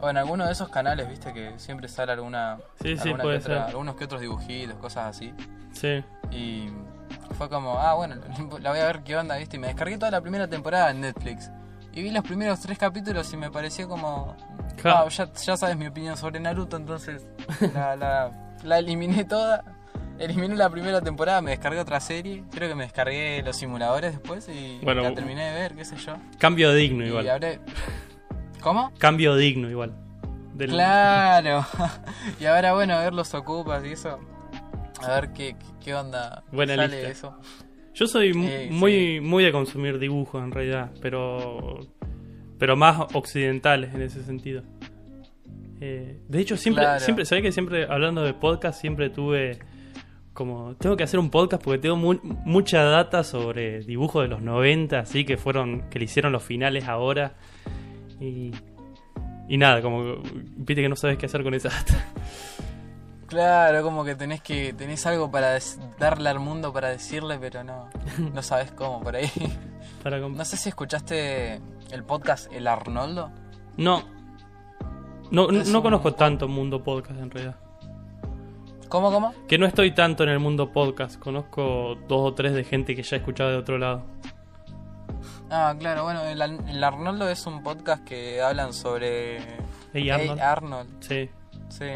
o 0.00 0.10
en 0.10 0.16
alguno 0.18 0.44
de 0.44 0.52
esos 0.52 0.68
canales, 0.68 1.08
viste 1.08 1.32
que 1.32 1.58
siempre 1.58 1.88
sale 1.88 2.12
alguna, 2.12 2.58
Sí, 2.82 2.94
sí, 2.96 3.08
alguna 3.08 3.22
puede 3.22 3.38
que 3.38 3.44
otra- 3.44 3.54
ser. 3.66 3.68
algunos 3.70 3.96
que 3.96 4.04
otros 4.04 4.20
dibujitos, 4.20 4.76
cosas 4.78 5.16
así. 5.16 5.32
Sí. 5.72 6.04
Y 6.30 6.68
fue 7.38 7.48
como, 7.48 7.78
ah, 7.78 7.94
bueno, 7.94 8.16
la 8.60 8.70
voy 8.70 8.80
a 8.80 8.86
ver 8.86 9.02
qué 9.02 9.16
onda, 9.16 9.36
¿viste? 9.36 9.56
Y 9.56 9.60
me 9.60 9.68
descargué 9.68 9.96
toda 9.96 10.10
la 10.10 10.20
primera 10.20 10.46
temporada 10.46 10.90
en 10.90 11.00
Netflix. 11.00 11.50
Y 11.94 12.02
vi 12.02 12.10
los 12.10 12.22
primeros 12.24 12.60
tres 12.60 12.76
capítulos 12.76 13.32
y 13.32 13.36
me 13.38 13.50
pareció 13.50 13.88
como... 13.88 14.36
Claro. 14.76 15.04
ah, 15.06 15.08
ya, 15.08 15.32
ya 15.32 15.56
sabes 15.56 15.76
mi 15.76 15.86
opinión 15.86 16.16
sobre 16.16 16.40
Naruto, 16.40 16.76
entonces 16.76 17.26
la, 17.74 17.96
la, 17.96 18.30
la 18.62 18.78
eliminé 18.78 19.24
toda. 19.24 19.64
Eliminé 20.18 20.54
la 20.54 20.70
primera 20.70 21.00
temporada, 21.00 21.40
me 21.40 21.50
descargué 21.50 21.80
otra 21.80 21.98
serie. 21.98 22.44
Creo 22.52 22.68
que 22.68 22.74
me 22.76 22.84
descargué 22.84 23.42
los 23.44 23.56
simuladores 23.56 24.12
después 24.12 24.48
y 24.48 24.78
Bueno, 24.84 25.02
la 25.02 25.12
terminé 25.12 25.46
de 25.50 25.52
ver, 25.60 25.74
qué 25.74 25.84
sé 25.84 25.96
yo. 25.96 26.14
Cambio 26.38 26.72
digno 26.72 27.04
Y 27.04 27.08
igual. 27.08 27.28
habré... 27.30 27.58
¿Cómo? 28.60 28.92
Cambio 28.98 29.34
digno 29.36 29.68
igual. 29.68 29.92
Del- 30.54 30.70
Claro. 30.70 31.66
y 32.40 32.44
ahora, 32.46 32.74
bueno, 32.74 32.94
a 32.94 33.00
ver 33.00 33.12
los 33.12 33.34
ocupas 33.34 33.84
y 33.84 33.92
eso. 33.92 34.20
A 35.02 35.08
ver 35.20 35.32
qué, 35.32 35.56
qué, 35.82 35.94
onda 35.96 36.44
Buena 36.52 36.76
sale 36.76 36.96
lista. 36.96 37.10
eso. 37.10 37.38
Yo 37.94 38.06
soy 38.06 38.30
Eh, 38.36 38.68
muy, 38.70 39.20
muy 39.20 39.42
de 39.42 39.50
consumir 39.50 39.98
dibujos 39.98 40.42
en 40.44 40.52
realidad, 40.52 40.90
pero 41.02 41.80
pero 42.64 42.76
más 42.76 42.98
occidentales 43.12 43.92
en 43.94 44.00
ese 44.00 44.22
sentido. 44.24 44.62
Eh, 45.82 46.18
de 46.26 46.40
hecho, 46.40 46.56
siempre, 46.56 46.82
Claro. 46.82 47.00
siempre, 47.00 47.26
¿sabés 47.26 47.42
que 47.42 47.52
siempre 47.52 47.84
hablando 47.84 48.22
de 48.22 48.32
podcast 48.32 48.80
siempre 48.80 49.10
tuve 49.10 49.58
como 50.32 50.74
tengo 50.76 50.96
que 50.96 51.04
hacer 51.04 51.20
un 51.20 51.28
podcast 51.28 51.62
porque 51.62 51.78
tengo 51.78 51.96
mu- 51.96 52.18
mucha 52.46 52.82
data 52.84 53.22
sobre 53.22 53.80
dibujos 53.80 54.22
de 54.22 54.28
los 54.28 54.40
90, 54.40 55.00
así 55.00 55.26
que 55.26 55.36
fueron 55.36 55.90
que 55.90 55.98
le 55.98 56.06
hicieron 56.06 56.32
los 56.32 56.42
finales 56.42 56.88
ahora 56.88 57.34
y 58.18 58.50
y 59.46 59.58
nada, 59.58 59.82
como 59.82 60.22
viste 60.56 60.80
que 60.80 60.88
no 60.88 60.96
sabes 60.96 61.18
qué 61.18 61.26
hacer 61.26 61.42
con 61.42 61.52
esa 61.52 61.68
data. 61.68 62.02
Claro, 63.26 63.82
como 63.82 64.06
que 64.06 64.14
tenés 64.14 64.40
que 64.40 64.72
tenés 64.72 65.04
algo 65.04 65.30
para 65.30 65.58
darle 65.98 66.30
al 66.30 66.38
mundo 66.40 66.72
para 66.72 66.88
decirle, 66.88 67.36
pero 67.38 67.62
no 67.62 67.90
no 68.32 68.40
sabes 68.42 68.70
cómo 68.72 69.02
por 69.02 69.16
ahí. 69.16 69.30
Para 70.02 70.18
No 70.18 70.44
sé 70.44 70.56
si 70.58 70.68
escuchaste 70.68 71.60
el 71.90 72.04
podcast 72.04 72.52
El 72.52 72.66
Arnoldo. 72.66 73.30
no. 73.76 74.02
No, 75.30 75.50
no, 75.50 75.58
un- 75.78 75.82
conozco 75.82 76.12
tanto 76.14 76.46
mundo 76.48 76.84
podcast 76.84 77.18
en 77.18 77.30
realidad. 77.30 77.56
¿Cómo, 78.88 79.10
cómo? 79.10 79.32
Que 79.48 79.58
no 79.58 79.66
estoy 79.66 79.90
tanto 79.92 80.22
en 80.22 80.28
el 80.28 80.38
mundo 80.38 80.70
podcast. 80.70 81.18
Conozco 81.18 81.96
dos 82.06 82.20
o 82.30 82.34
tres 82.34 82.52
de 82.54 82.62
gente 82.62 82.94
que 82.94 83.02
ya 83.02 83.16
he 83.16 83.18
escuchado 83.20 83.50
de 83.50 83.56
otro 83.56 83.78
lado. 83.78 84.04
Ah, 85.50 85.74
claro, 85.78 86.04
bueno, 86.04 86.22
el, 86.24 86.40
el 86.42 86.84
Arnoldo 86.84 87.28
es 87.28 87.46
un 87.46 87.62
podcast 87.62 88.04
que 88.04 88.40
hablan 88.42 88.72
sobre 88.72 89.38
Hey, 89.92 90.04
Hey 90.04 90.10
Arnold. 90.10 90.40
Arnold. 90.40 90.88
Sí. 91.00 91.30
Sí. 91.68 91.86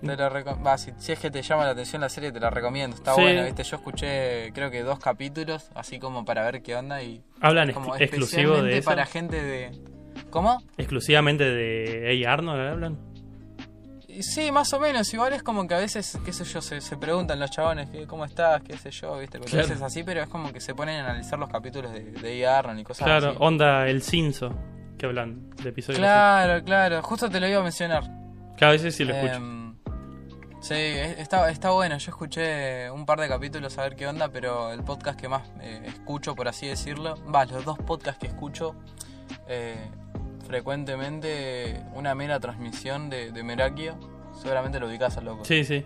Te 0.00 0.16
lo 0.16 0.62
va, 0.62 0.78
si, 0.78 0.92
si 0.98 1.12
es 1.12 1.18
que 1.18 1.30
te 1.30 1.42
llama 1.42 1.64
la 1.64 1.70
atención 1.72 2.00
la 2.00 2.08
serie, 2.08 2.32
te 2.32 2.40
la 2.40 2.48
recomiendo. 2.50 2.96
Está 2.96 3.14
Sí. 3.14 3.20
buena, 3.20 3.44
¿viste? 3.44 3.62
Yo 3.64 3.76
escuché, 3.76 4.52
creo 4.52 4.70
que 4.70 4.82
dos 4.82 4.98
capítulos, 4.98 5.70
así 5.74 5.98
como 5.98 6.24
para 6.24 6.42
ver 6.44 6.62
qué 6.62 6.74
onda 6.76 7.02
y. 7.02 7.22
Hablan 7.40 7.72
Como 7.72 7.94
ex- 7.96 8.02
exclusivo 8.02 8.62
de 8.62 8.78
eso. 8.78 8.88
para 8.88 9.04
gente 9.06 9.42
de. 9.42 9.78
¿Cómo? 10.30 10.62
Exclusivamente 10.78 11.44
de 11.44 12.04
Hey 12.08 12.24
Arnold 12.24 12.60
hablan. 12.72 12.98
Sí, 14.20 14.50
más 14.52 14.72
o 14.74 14.80
menos. 14.80 15.12
Igual 15.14 15.32
es 15.32 15.42
como 15.42 15.66
que 15.66 15.74
a 15.74 15.78
veces, 15.78 16.18
qué 16.24 16.32
sé 16.32 16.44
yo, 16.44 16.60
se, 16.60 16.80
se 16.80 16.96
preguntan 16.96 17.38
los 17.38 17.50
chabones, 17.50 17.88
¿cómo 18.06 18.24
estás? 18.24 18.60
¿Qué 18.62 18.76
sé 18.76 18.90
yo? 18.90 19.18
¿Viste? 19.18 19.38
Porque 19.38 19.52
Claro. 19.52 19.66
a 19.66 19.68
veces 19.70 19.82
así, 19.82 20.02
pero 20.02 20.20
es 20.22 20.28
como 20.28 20.52
que 20.52 20.60
se 20.60 20.74
ponen 20.74 20.96
a 21.00 21.10
analizar 21.10 21.38
los 21.38 21.48
capítulos 21.48 21.92
de, 21.92 22.00
de 22.12 22.46
A. 22.46 22.58
Arnold 22.58 22.80
y 22.80 22.84
cosas 22.84 23.04
Claro, 23.06 23.28
así. 23.30 23.36
onda 23.40 23.86
el 23.88 24.02
Cinso. 24.02 24.54
Que 24.98 25.06
hablan 25.06 25.48
de 25.62 25.68
episodios. 25.70 25.98
Claro, 26.00 26.62
claro. 26.64 27.02
Justo 27.02 27.30
te 27.30 27.40
lo 27.40 27.48
iba 27.48 27.60
a 27.60 27.62
mencionar. 27.62 28.02
así. 28.02 28.10
Que 28.58 28.64
a 28.66 28.70
veces 28.70 28.94
sí 28.94 29.04
lo 29.04 29.14
escucho. 29.14 29.40
Sí, 30.60 30.74
es- 30.74 31.18
está, 31.18 31.50
está 31.50 31.70
bueno. 31.70 31.96
Yo 31.98 32.10
escuché 32.10 32.90
un 32.90 33.06
par 33.06 33.18
de 33.20 33.28
capítulos 33.28 33.76
a 33.78 33.82
ver 33.82 33.96
qué 33.96 34.06
onda, 34.06 34.28
pero 34.28 34.72
el 34.72 34.82
podcast 34.82 35.18
que 35.18 35.28
más 35.28 35.42
eh, 35.60 35.82
escucho, 35.86 36.34
por 36.34 36.48
así 36.48 36.66
decirlo, 36.66 37.16
va, 37.32 37.44
los 37.46 37.64
dos 37.64 37.78
podcasts 37.78 38.20
que 38.20 38.26
escucho 38.26 38.74
eh, 39.48 39.88
frecuentemente, 40.46 41.82
una 41.94 42.14
mera 42.14 42.38
transmisión 42.40 43.08
de, 43.10 43.32
de 43.32 43.42
Merakio, 43.42 43.96
Seguramente 44.40 44.78
lo 44.80 44.86
ubicás 44.86 45.16
al 45.18 45.24
loco. 45.26 45.44
Sí, 45.44 45.64
sí. 45.64 45.84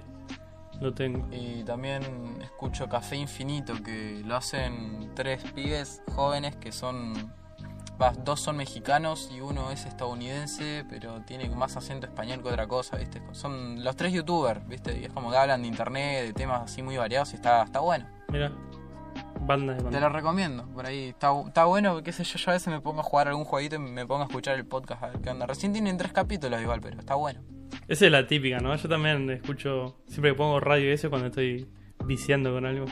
Lo 0.80 0.92
tengo. 0.92 1.26
Y 1.32 1.64
también 1.64 2.02
escucho 2.42 2.88
Café 2.88 3.16
Infinito, 3.16 3.82
que 3.82 4.22
lo 4.24 4.36
hacen 4.36 5.10
tres 5.14 5.42
pibes 5.54 6.02
jóvenes 6.14 6.54
que 6.56 6.70
son. 6.72 7.32
Dos 8.24 8.40
son 8.40 8.56
mexicanos 8.56 9.30
y 9.34 9.40
uno 9.40 9.70
es 9.70 9.86
estadounidense, 9.86 10.84
pero 10.88 11.20
tiene 11.22 11.48
más 11.50 11.76
acento 11.76 12.06
español 12.06 12.42
que 12.42 12.48
otra 12.48 12.66
cosa, 12.66 12.96
¿viste? 12.96 13.22
Son 13.32 13.82
los 13.84 13.96
tres 13.96 14.12
youtubers, 14.12 14.66
¿viste? 14.66 14.98
Y 14.98 15.04
es 15.04 15.12
como 15.12 15.30
que 15.30 15.36
hablan 15.36 15.62
de 15.62 15.68
internet, 15.68 16.26
de 16.26 16.32
temas 16.32 16.62
así 16.62 16.82
muy 16.82 16.96
variados 16.96 17.32
y 17.32 17.36
está, 17.36 17.62
está 17.62 17.80
bueno. 17.80 18.06
Mira. 18.28 18.52
Banda 19.40 19.72
de 19.74 19.78
Te 19.78 19.84
banda. 19.84 20.00
lo 20.00 20.08
recomiendo, 20.08 20.66
por 20.68 20.86
ahí. 20.86 21.08
Está, 21.10 21.30
está 21.46 21.64
bueno, 21.66 22.02
qué 22.02 22.12
sé 22.12 22.24
yo, 22.24 22.38
yo 22.38 22.50
a 22.50 22.54
veces 22.54 22.68
me 22.68 22.80
pongo 22.80 23.00
a 23.00 23.04
jugar 23.04 23.28
algún 23.28 23.44
jueguito 23.44 23.76
y 23.76 23.78
me 23.78 24.06
pongo 24.06 24.22
a 24.22 24.26
escuchar 24.26 24.56
el 24.56 24.64
podcast 24.66 25.02
a 25.02 25.06
ver 25.08 25.20
qué 25.20 25.30
onda. 25.30 25.46
Recién 25.46 25.72
tienen 25.72 25.96
tres 25.98 26.12
capítulos 26.12 26.60
igual, 26.60 26.80
pero 26.80 26.98
está 26.98 27.14
bueno. 27.14 27.40
Esa 27.86 28.06
es 28.06 28.12
la 28.12 28.26
típica, 28.26 28.58
¿no? 28.58 28.74
Yo 28.74 28.88
también 28.88 29.28
escucho, 29.30 29.96
siempre 30.08 30.30
que 30.32 30.36
pongo 30.38 30.58
radio 30.60 30.90
eso 30.90 31.10
cuando 31.10 31.28
estoy 31.28 31.68
viciando 32.06 32.52
con 32.52 32.64
algo. 32.64 32.86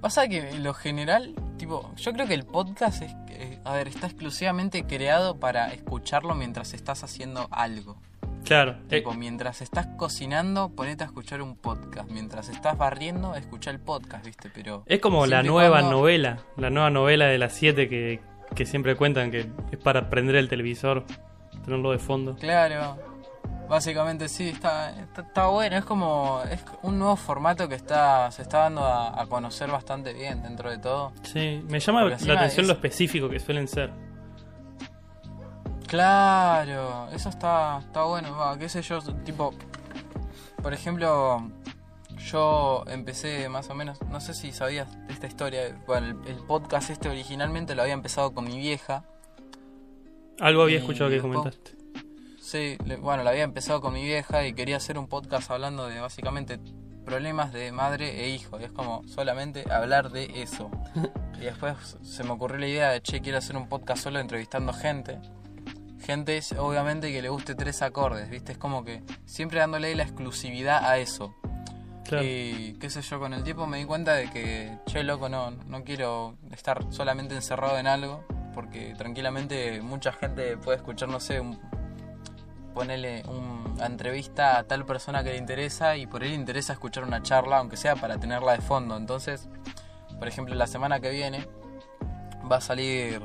Pasa 0.00 0.28
que 0.28 0.50
en 0.50 0.62
lo 0.64 0.74
general, 0.74 1.34
tipo, 1.58 1.92
yo 1.96 2.12
creo 2.12 2.26
que 2.26 2.34
el 2.34 2.44
podcast 2.46 3.02
es, 3.02 3.12
eh, 3.28 3.58
a 3.64 3.74
ver, 3.74 3.88
está 3.88 4.06
exclusivamente 4.06 4.84
creado 4.86 5.38
para 5.38 5.72
escucharlo 5.74 6.34
mientras 6.34 6.72
estás 6.72 7.04
haciendo 7.04 7.48
algo. 7.50 7.96
Claro. 8.44 8.76
eh, 8.88 8.98
Tipo, 8.98 9.12
mientras 9.12 9.60
estás 9.60 9.86
cocinando, 9.98 10.70
ponete 10.70 11.02
a 11.04 11.06
escuchar 11.08 11.42
un 11.42 11.56
podcast. 11.56 12.08
Mientras 12.10 12.48
estás 12.48 12.78
barriendo, 12.78 13.34
escucha 13.34 13.70
el 13.70 13.78
podcast, 13.80 14.24
¿viste? 14.24 14.48
Pero 14.54 14.84
es 14.86 15.00
como 15.00 15.26
la 15.26 15.42
nueva 15.42 15.80
cuando- 15.80 15.90
novela, 15.98 16.38
la 16.56 16.70
nueva 16.70 16.88
novela 16.88 17.26
de 17.26 17.36
las 17.36 17.52
7 17.52 17.88
que, 17.88 18.20
que 18.54 18.64
siempre 18.64 18.96
cuentan 18.96 19.30
que 19.30 19.50
es 19.70 19.78
para 19.82 20.08
prender 20.08 20.36
el 20.36 20.48
televisor, 20.48 21.04
tenerlo 21.64 21.90
de 21.90 21.98
fondo. 21.98 22.36
Claro. 22.36 22.96
Básicamente 23.68 24.28
sí, 24.28 24.48
está, 24.48 24.90
está, 24.98 25.20
está 25.22 25.46
bueno. 25.48 25.76
Es 25.76 25.84
como 25.84 26.40
es 26.50 26.60
un 26.82 26.98
nuevo 26.98 27.16
formato 27.16 27.68
que 27.68 27.74
está 27.74 28.30
se 28.30 28.42
está 28.42 28.60
dando 28.60 28.82
a, 28.82 29.20
a 29.20 29.26
conocer 29.26 29.70
bastante 29.70 30.12
bien 30.14 30.42
dentro 30.42 30.70
de 30.70 30.78
todo. 30.78 31.12
Sí, 31.22 31.62
me 31.68 31.78
llama 31.78 32.02
Porque 32.08 32.24
la 32.24 32.34
atención 32.34 32.62
es- 32.62 32.68
lo 32.68 32.72
específico 32.74 33.28
que 33.28 33.38
suelen 33.40 33.68
ser. 33.68 33.92
Claro, 35.86 37.08
eso 37.12 37.28
está, 37.30 37.78
está 37.78 38.02
bueno, 38.02 38.36
va, 38.36 38.58
qué 38.58 38.68
sé 38.68 38.82
yo, 38.82 39.00
tipo, 39.24 39.54
por 40.62 40.74
ejemplo, 40.74 41.50
yo 42.18 42.84
empecé 42.88 43.48
más 43.48 43.70
o 43.70 43.74
menos, 43.74 43.98
no 44.10 44.20
sé 44.20 44.34
si 44.34 44.52
sabías 44.52 44.86
de 45.06 45.14
esta 45.14 45.26
historia, 45.26 45.78
bueno, 45.86 46.08
el, 46.26 46.28
el 46.36 46.44
podcast 46.44 46.90
este 46.90 47.08
originalmente 47.08 47.74
lo 47.74 47.80
había 47.82 47.94
empezado 47.94 48.34
con 48.34 48.44
mi 48.44 48.58
vieja, 48.58 49.04
Algo 50.40 50.62
había 50.62 50.78
escuchado 50.78 51.08
que 51.08 51.14
después- 51.16 51.38
comentaste. 51.38 51.77
Sí, 52.50 52.76
le- 52.84 52.96
bueno, 52.96 53.22
lo 53.22 53.30
había 53.30 53.44
empezado 53.44 53.80
con 53.80 53.92
mi 53.94 54.02
vieja 54.04 54.46
y 54.46 54.52
quería 54.52 54.76
hacer 54.78 54.98
un 54.98 55.06
podcast 55.08 55.50
hablando 55.50 55.86
de 55.86 56.00
básicamente 56.00 56.58
problemas 57.04 57.52
de 57.52 57.72
madre 57.72 58.24
e 58.24 58.28
hijo, 58.30 58.60
y 58.60 58.64
es 58.64 58.70
como 58.72 59.02
solamente 59.08 59.64
hablar 59.72 60.10
de 60.10 60.42
eso. 60.42 60.70
y 61.36 61.44
después 61.44 61.96
se 62.02 62.24
me 62.24 62.30
ocurrió 62.32 62.58
la 62.58 62.66
idea 62.66 62.90
de, 62.90 63.00
che, 63.02 63.20
quiero 63.20 63.38
hacer 63.38 63.56
un 63.56 63.68
podcast 63.68 64.02
solo 64.02 64.18
entrevistando 64.18 64.72
gente. 64.72 65.18
Gente 66.00 66.40
obviamente 66.58 67.10
que 67.12 67.20
le 67.22 67.28
guste 67.28 67.54
tres 67.54 67.82
acordes, 67.82 68.30
¿viste? 68.30 68.52
Es 68.52 68.58
como 68.58 68.84
que 68.84 69.02
siempre 69.26 69.58
dándole 69.60 69.94
la 69.94 70.04
exclusividad 70.04 70.84
a 70.84 70.98
eso. 70.98 71.34
Claro. 72.04 72.24
Y 72.24 72.76
qué 72.80 72.88
sé 72.88 73.02
yo, 73.02 73.18
con 73.18 73.34
el 73.34 73.42
tiempo 73.42 73.66
me 73.66 73.78
di 73.78 73.84
cuenta 73.84 74.14
de 74.14 74.30
que, 74.30 74.78
che, 74.86 75.02
loco, 75.02 75.28
no, 75.28 75.50
no 75.50 75.84
quiero 75.84 76.36
estar 76.52 76.86
solamente 76.90 77.34
encerrado 77.34 77.78
en 77.78 77.86
algo, 77.86 78.24
porque 78.54 78.94
tranquilamente 78.96 79.82
mucha 79.82 80.12
gente 80.12 80.56
puede 80.56 80.78
escuchar, 80.78 81.08
no 81.08 81.20
sé, 81.20 81.40
un, 81.40 81.58
ponerle 82.78 83.24
una 83.26 83.86
entrevista 83.86 84.56
a 84.56 84.62
tal 84.62 84.86
persona 84.86 85.24
que 85.24 85.30
le 85.30 85.36
interesa 85.36 85.96
y 85.96 86.06
por 86.06 86.22
ahí 86.22 86.28
le 86.28 86.36
interesa 86.36 86.74
escuchar 86.74 87.02
una 87.02 87.24
charla, 87.24 87.58
aunque 87.58 87.76
sea 87.76 87.96
para 87.96 88.18
tenerla 88.18 88.52
de 88.52 88.60
fondo. 88.60 88.96
Entonces, 88.96 89.48
por 90.16 90.28
ejemplo, 90.28 90.54
la 90.54 90.68
semana 90.68 91.00
que 91.00 91.10
viene 91.10 91.48
va 92.50 92.58
a 92.58 92.60
salir, 92.60 93.20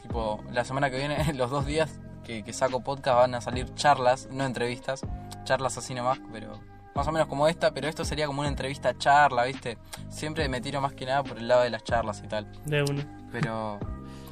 tipo, 0.00 0.44
la 0.52 0.64
semana 0.64 0.90
que 0.90 0.98
viene, 0.98 1.32
los 1.34 1.50
dos 1.50 1.66
días 1.66 1.98
que, 2.22 2.44
que 2.44 2.52
saco 2.52 2.84
podcast 2.84 3.16
van 3.16 3.34
a 3.34 3.40
salir 3.40 3.74
charlas, 3.74 4.28
no 4.30 4.44
entrevistas, 4.44 5.00
charlas 5.42 5.76
así 5.76 5.92
nomás, 5.92 6.20
pero 6.32 6.60
más 6.94 7.08
o 7.08 7.10
menos 7.10 7.26
como 7.26 7.48
esta, 7.48 7.72
pero 7.72 7.88
esto 7.88 8.04
sería 8.04 8.28
como 8.28 8.42
una 8.42 8.48
entrevista 8.48 8.96
charla, 8.96 9.42
¿viste? 9.42 9.76
Siempre 10.08 10.48
me 10.48 10.60
tiro 10.60 10.80
más 10.80 10.92
que 10.92 11.04
nada 11.04 11.24
por 11.24 11.38
el 11.38 11.48
lado 11.48 11.62
de 11.62 11.70
las 11.70 11.82
charlas 11.82 12.22
y 12.24 12.28
tal. 12.28 12.46
De 12.64 12.84
uno. 12.84 13.02
Pero 13.32 13.80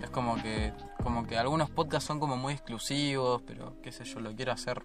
es 0.00 0.10
como 0.10 0.40
que 0.40 0.72
como 1.02 1.26
que 1.26 1.36
algunos 1.36 1.70
podcasts 1.70 2.06
son 2.06 2.20
como 2.20 2.36
muy 2.36 2.54
exclusivos, 2.54 3.42
pero 3.46 3.76
qué 3.82 3.92
sé 3.92 4.04
yo, 4.04 4.20
lo 4.20 4.34
quiero 4.34 4.52
hacer 4.52 4.82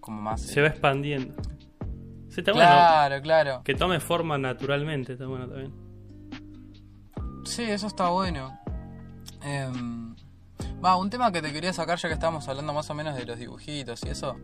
como 0.00 0.20
más... 0.20 0.40
Se 0.40 0.60
eh, 0.60 0.62
va 0.62 0.68
expandiendo. 0.68 1.34
Sí, 2.28 2.40
está 2.40 2.52
bueno. 2.52 2.68
Claro, 2.68 3.22
claro. 3.22 3.62
Que 3.64 3.74
tome 3.74 4.00
forma 4.00 4.38
naturalmente, 4.38 5.14
está 5.14 5.26
bueno 5.26 5.48
también. 5.48 5.72
Sí, 7.44 7.62
eso 7.62 7.86
está 7.86 8.08
bueno. 8.10 8.58
Em, 9.42 10.08
Va, 10.84 10.96
un 10.96 11.10
tema 11.10 11.32
que 11.32 11.42
te 11.42 11.52
quería 11.52 11.72
sacar 11.72 11.98
ya 11.98 12.08
que 12.08 12.14
estábamos 12.14 12.48
hablando 12.48 12.72
más 12.72 12.88
o 12.90 12.94
menos 12.94 13.16
de 13.16 13.24
los 13.24 13.38
dibujitos 13.38 14.04
y 14.04 14.10
eso. 14.10 14.36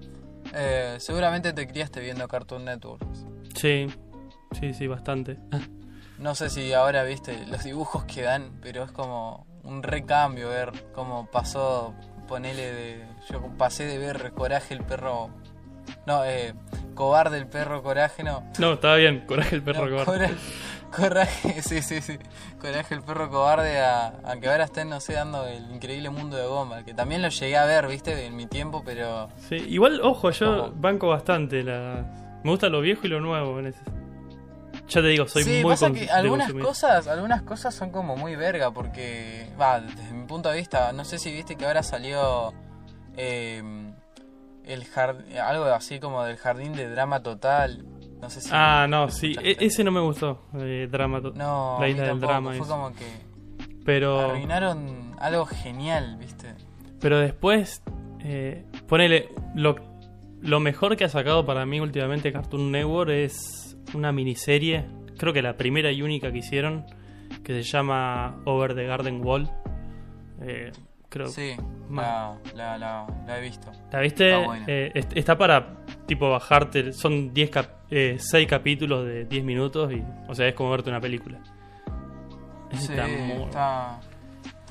Eh, 0.52 0.96
seguramente 0.98 1.52
te 1.52 1.66
criaste 1.66 2.00
viendo 2.00 2.26
Cartoon 2.26 2.64
Network. 2.64 3.04
Sí, 3.54 3.86
sí, 4.58 4.74
sí, 4.74 4.86
bastante. 4.88 5.38
No 6.18 6.34
sé 6.34 6.50
si 6.50 6.72
ahora 6.72 7.04
viste 7.04 7.46
los 7.46 7.62
dibujos 7.62 8.04
que 8.04 8.22
dan, 8.22 8.58
pero 8.60 8.82
es 8.84 8.90
como 8.90 9.46
un 9.64 9.82
recambio 9.82 10.48
ver 10.48 10.72
cómo 10.94 11.26
pasó, 11.30 11.94
ponele 12.28 12.72
de... 12.72 13.04
Yo 13.30 13.40
pasé 13.58 13.84
de 13.84 13.98
ver 13.98 14.32
Coraje 14.32 14.74
el 14.74 14.82
perro... 14.82 15.30
No, 16.06 16.24
eh, 16.24 16.54
Cobarde 16.94 17.36
el 17.38 17.46
perro 17.46 17.82
Coraje, 17.82 18.22
no. 18.22 18.42
No, 18.58 18.74
estaba 18.74 18.96
bien, 18.96 19.24
coraje 19.26 19.56
el 19.56 19.62
perro 19.62 19.86
No, 19.86 20.04
cobarde. 20.04 20.28
Cora- 20.28 20.38
Coraje, 20.96 21.60
sí, 21.62 21.82
sí, 21.82 22.00
sí. 22.00 22.18
Coraje 22.60 22.94
el 22.94 23.02
perro 23.02 23.28
cobarde 23.30 23.80
a, 23.80 24.14
a 24.24 24.36
que 24.40 24.48
ahora 24.48 24.64
estén, 24.64 24.88
no 24.88 25.00
sé, 25.00 25.14
dando 25.14 25.46
el 25.46 25.70
increíble 25.74 26.08
mundo 26.10 26.36
de 26.36 26.46
Goma. 26.46 26.84
Que 26.84 26.94
también 26.94 27.20
lo 27.20 27.28
llegué 27.28 27.56
a 27.56 27.64
ver, 27.66 27.86
viste, 27.88 28.26
en 28.26 28.36
mi 28.36 28.46
tiempo, 28.46 28.82
pero... 28.84 29.28
Sí, 29.48 29.56
igual, 29.56 30.00
ojo, 30.02 30.30
yo 30.30 30.72
banco 30.76 31.08
bastante 31.08 31.62
la... 31.64 32.04
Me 32.44 32.50
gusta 32.50 32.68
lo 32.68 32.80
viejo 32.80 33.06
y 33.06 33.10
lo 33.10 33.20
nuevo 33.20 33.58
en 33.58 33.66
ese... 33.66 33.80
Ya 34.94 35.00
te 35.02 35.08
digo, 35.08 35.26
soy 35.28 35.42
sí, 35.44 35.60
muy 35.62 35.72
pasa 35.72 35.90
que 35.92 36.08
algunas 36.10 36.52
cosas, 36.52 37.06
algunas 37.08 37.42
cosas 37.42 37.74
son 37.74 37.90
como 37.90 38.16
muy 38.16 38.36
verga, 38.36 38.70
porque... 38.70 39.48
Va, 39.60 39.80
desde 39.80 40.12
mi 40.12 40.26
punto 40.26 40.48
de 40.50 40.56
vista, 40.58 40.92
no 40.92 41.04
sé 41.04 41.18
si 41.18 41.32
viste 41.32 41.56
que 41.56 41.66
ahora 41.66 41.82
salió... 41.82 42.52
eh, 43.16 43.62
el 44.64 44.84
jard- 44.90 45.36
algo 45.38 45.64
así 45.66 46.00
como 46.00 46.22
del 46.24 46.36
jardín 46.38 46.72
de 46.74 46.88
drama 46.88 47.22
total. 47.22 47.84
No 48.20 48.30
sé 48.30 48.40
si... 48.40 48.48
Ah, 48.52 48.86
no, 48.88 49.10
sí, 49.10 49.36
e- 49.42 49.56
ese 49.60 49.84
no 49.84 49.90
me 49.90 50.00
gustó, 50.00 50.42
eh, 50.58 50.88
drama. 50.90 51.20
No, 51.20 51.76
la 51.80 51.88
isla 51.88 52.04
del 52.04 52.20
drama. 52.20 52.50
Fue 52.52 52.60
eso. 52.60 52.68
como 52.68 52.92
que 52.94 53.04
Pero, 53.84 54.20
arruinaron 54.20 55.14
algo 55.18 55.44
genial, 55.44 56.16
viste. 56.18 56.54
pero 57.00 57.18
después, 57.18 57.82
eh, 58.20 58.64
ponele, 58.88 59.28
lo, 59.54 59.74
lo 60.40 60.60
mejor 60.60 60.96
que 60.96 61.04
ha 61.04 61.08
sacado 61.10 61.44
para 61.44 61.66
mí 61.66 61.80
últimamente 61.80 62.32
Cartoon 62.32 62.70
Network 62.72 63.10
es 63.10 63.36
una 63.94 64.12
miniserie, 64.12 64.84
creo 65.18 65.32
que 65.32 65.42
la 65.42 65.56
primera 65.56 65.90
y 65.92 66.02
única 66.02 66.30
que 66.32 66.38
hicieron, 66.38 66.84
que 67.42 67.52
se 67.54 67.62
llama 67.62 68.40
Over 68.44 68.74
the 68.74 68.84
Garden 68.86 69.24
Wall. 69.24 69.50
Eh, 70.42 70.72
creo 71.08 71.28
Sí, 71.28 71.54
la, 71.90 72.36
la, 72.54 72.76
la, 72.78 73.06
la 73.26 73.38
he 73.38 73.40
visto. 73.40 73.70
¿La 73.92 74.00
viste? 74.00 74.30
Está 74.34 74.46
buena. 74.46 74.64
Eh, 74.68 75.04
está 75.14 75.38
para 75.38 75.76
tipo 76.06 76.28
bajarte, 76.30 76.92
son 76.92 77.32
10 77.32 77.50
cap 77.50 77.66
6 77.90 78.48
capítulos 78.48 79.06
de 79.06 79.24
10 79.24 79.44
minutos 79.44 79.92
y 79.92 80.02
o 80.28 80.34
sea, 80.34 80.48
es 80.48 80.54
como 80.54 80.70
verte 80.70 80.90
una 80.90 81.00
película. 81.00 81.38
Sí, 82.72 82.92
está 82.92 83.06
muy 83.06 83.42
está, 83.44 84.00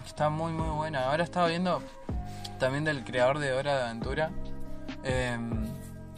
está 0.05 0.29
muy 0.29 0.51
muy 0.51 0.69
buena. 0.69 1.05
Ahora 1.09 1.23
estaba 1.23 1.47
viendo 1.47 1.81
también 2.59 2.83
del 2.83 3.03
creador 3.05 3.39
de 3.39 3.53
Hora 3.53 3.77
de 3.77 3.83
Aventura. 3.83 4.29
em, 5.05 5.63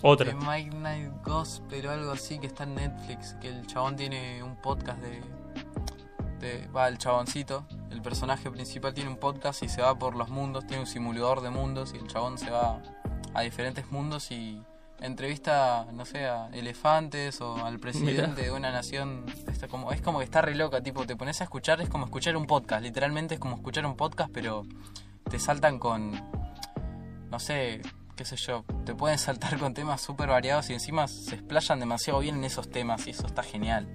otra. 0.06 0.32
que 0.32 0.46
Mike 0.46 0.76
Night 0.78 1.12
Gospel 1.24 1.88
o 1.88 1.92
algo 1.92 2.12
así 2.12 2.40
que 2.40 2.48
está 2.48 2.64
en 2.64 2.76
Netflix. 2.76 3.34
Que 3.42 3.50
el 3.50 3.66
chabón 3.68 3.96
tiene 3.96 4.44
un 4.44 4.56
podcast 4.56 5.00
de. 5.02 5.22
de 6.40 6.68
va, 6.68 6.88
el 6.88 6.98
chaboncito. 6.98 7.66
El 7.90 8.02
personaje 8.02 8.50
principal 8.52 8.94
tiene 8.94 9.10
un 9.10 9.18
podcast 9.18 9.64
y 9.64 9.70
se 9.70 9.82
va 9.82 9.98
por 9.98 10.16
los 10.16 10.30
mundos. 10.30 10.68
Tiene 10.68 10.82
un 10.82 10.88
simulador 10.88 11.42
de 11.42 11.50
mundos 11.50 11.94
y 11.94 11.98
el 11.98 12.08
chabón 12.08 12.38
se 12.38 12.52
va 12.52 12.82
a 13.34 13.42
diferentes 13.42 13.92
mundos 13.92 14.32
y 14.32 14.62
entrevista, 15.02 15.88
no 15.92 16.06
sé, 16.06 16.26
a 16.26 16.48
elefantes 16.54 17.42
o 17.42 17.66
al 17.66 17.80
presidente 17.80 18.44
de 18.44 18.52
una 18.52 18.72
nación. 18.72 19.26
Está 19.48 19.68
como, 19.68 19.92
es 19.92 20.02
como 20.02 20.20
que 20.20 20.26
está 20.26 20.42
re 20.42 20.56
loca, 20.56 20.82
tipo, 20.82 21.06
te 21.06 21.16
pones 21.16 21.42
a 21.42 21.46
escuchar, 21.46 21.82
es 21.82 21.90
como 21.90 22.06
escuchar 22.06 22.38
un 22.38 22.46
podcast. 22.46 22.84
Literalmente 22.84 23.36
es 23.36 23.40
como 23.40 23.56
escuchar 23.56 23.86
un 23.86 23.96
podcast, 23.96 24.30
pero 24.34 24.64
te 25.30 25.40
saltan 25.40 25.80
con, 25.80 26.12
no 27.30 27.40
sé, 27.40 27.82
qué 28.16 28.26
sé 28.26 28.36
yo, 28.38 28.64
te 28.86 28.96
pueden 28.96 29.18
saltar 29.18 29.58
con 29.60 29.74
temas 29.74 30.02
súper 30.02 30.30
variados 30.30 30.70
y 30.70 30.74
encima 30.74 31.08
se 31.08 31.36
explayan 31.36 31.80
demasiado 31.80 32.20
bien 32.20 32.36
en 32.36 32.44
esos 32.46 32.70
temas 32.70 33.06
y 33.08 33.12
eso 33.12 33.26
está 33.28 33.44
genial. 33.44 33.88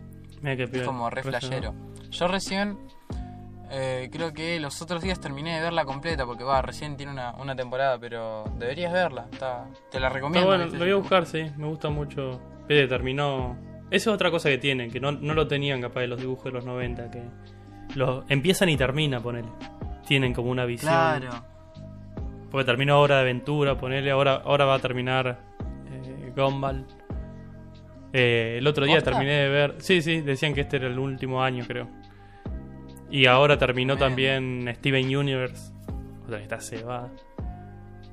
Mira 0.43 0.57
qué 0.57 0.64
Es 0.64 0.83
como 0.87 1.11
re 1.11 1.21
eso 1.21 1.31
no. 1.31 1.39
flashero. 1.39 1.75
Yo 2.11 2.29
recién, 2.29 2.79
Eh, 3.73 4.09
creo 4.11 4.33
que 4.33 4.59
los 4.59 4.83
otros 4.83 5.01
días 5.01 5.21
terminé 5.21 5.55
de 5.55 5.61
verla 5.61 5.85
completa 5.85 6.27
porque 6.27 6.43
va, 6.43 6.61
recién 6.61 6.97
tiene 6.97 7.12
una, 7.12 7.35
una 7.37 7.55
temporada, 7.55 7.99
pero 8.01 8.43
deberías 8.59 8.93
verla. 8.93 9.29
Está, 9.33 9.68
te 9.93 10.01
la 10.01 10.09
recomiendo. 10.09 10.49
bueno, 10.49 10.66
lo 10.66 10.77
voy 10.79 10.91
a 10.91 10.97
buscar, 10.97 11.25
sí. 11.25 11.45
Me 11.57 11.68
gusta 11.68 11.89
mucho. 11.89 12.41
Fede 12.66 12.89
terminó. 12.89 13.57
Esa 13.93 14.11
es 14.11 14.14
otra 14.14 14.31
cosa 14.33 14.49
que 14.49 14.59
tienen, 14.59 14.91
que 14.91 14.99
no, 14.99 15.12
no 15.12 15.35
lo 15.35 15.47
tenían 15.47 15.81
capaz 15.81 16.01
de 16.01 16.09
los 16.09 16.21
dibujos 16.21 16.45
de 16.47 16.51
los 16.51 16.64
90, 16.64 17.11
que 17.12 17.23
los 17.95 18.25
empiezan 18.29 18.68
y 18.71 18.77
termina, 18.77 19.21
ponele. 19.21 19.49
Tienen 20.05 20.33
como 20.35 20.51
una 20.51 20.64
visión. 20.64 20.91
Claro. 20.91 21.31
Porque 22.51 22.64
terminó 22.64 23.01
Hora 23.01 23.16
de 23.16 23.20
Aventura, 23.22 23.76
ponele, 23.76 24.11
ahora, 24.11 24.42
ahora 24.44 24.64
va 24.64 24.74
a 24.74 24.78
terminar 24.78 25.38
eh, 25.90 26.32
Gumball. 26.36 26.86
Eh, 28.12 28.57
el 28.59 28.66
otro 28.66 28.84
día 28.86 29.01
terminé 29.03 29.32
de 29.32 29.48
ver. 29.48 29.74
Sí, 29.78 30.03
sí, 30.03 30.20
decían 30.20 30.53
que 30.53 30.62
este 30.62 30.76
era 30.76 30.88
el 30.88 30.98
último 30.98 31.42
año, 31.42 31.64
creo. 31.66 31.88
Y 33.11 33.26
ahora 33.26 33.59
terminó 33.59 33.96
también 33.96 34.68
Steven 34.76 35.16
Universe. 35.16 35.72
Otra 36.24 36.38
que 36.38 36.42
está 36.42 36.61
cebada. 36.61 37.11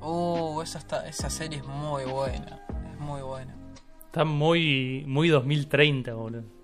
Uh, 0.00 0.62
esa, 0.62 0.78
está, 0.78 1.08
esa 1.08 1.30
serie 1.30 1.58
es 1.58 1.66
muy 1.66 2.04
buena. 2.04 2.60
Es 2.92 2.98
muy 3.00 3.22
buena. 3.22 3.54
Está 4.06 4.24
muy, 4.24 5.04
muy 5.06 5.28
2030, 5.28 6.14
boludo. 6.14 6.57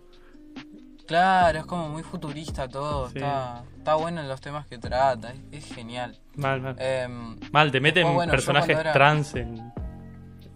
Claro, 1.07 1.59
es 1.61 1.67
como 1.67 1.89
muy 1.89 2.03
futurista 2.03 2.69
todo. 2.69 3.09
Sí. 3.11 3.19
Está, 3.19 3.63
está 3.77 3.95
bueno 3.97 4.21
en 4.23 4.29
los 4.29 4.41
temas 4.41 4.67
que 4.67 4.79
trata. 4.79 5.33
Es, 5.53 5.65
es 5.67 5.75
genial. 5.75 6.19
Mal, 6.37 6.61
mal. 6.61 6.77
Em, 6.79 7.37
Mal, 7.53 7.71
te 7.71 7.81
meten 7.81 8.15
bueno, 8.15 8.31
personajes 8.31 8.79
era- 8.79 8.93
trans 8.93 9.35
en, 9.35 9.73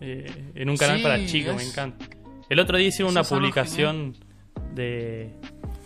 eh, 0.00 0.52
en 0.54 0.70
un 0.70 0.76
canal 0.76 0.96
Sí, 0.98 1.02
para 1.02 1.26
chicos, 1.26 1.56
me 1.56 1.64
encanta. 1.64 2.06
El 2.48 2.60
otro 2.60 2.78
día 2.78 2.88
hicieron 2.88 3.12
una 3.12 3.24
publicación 3.24 4.16
de. 4.74 5.34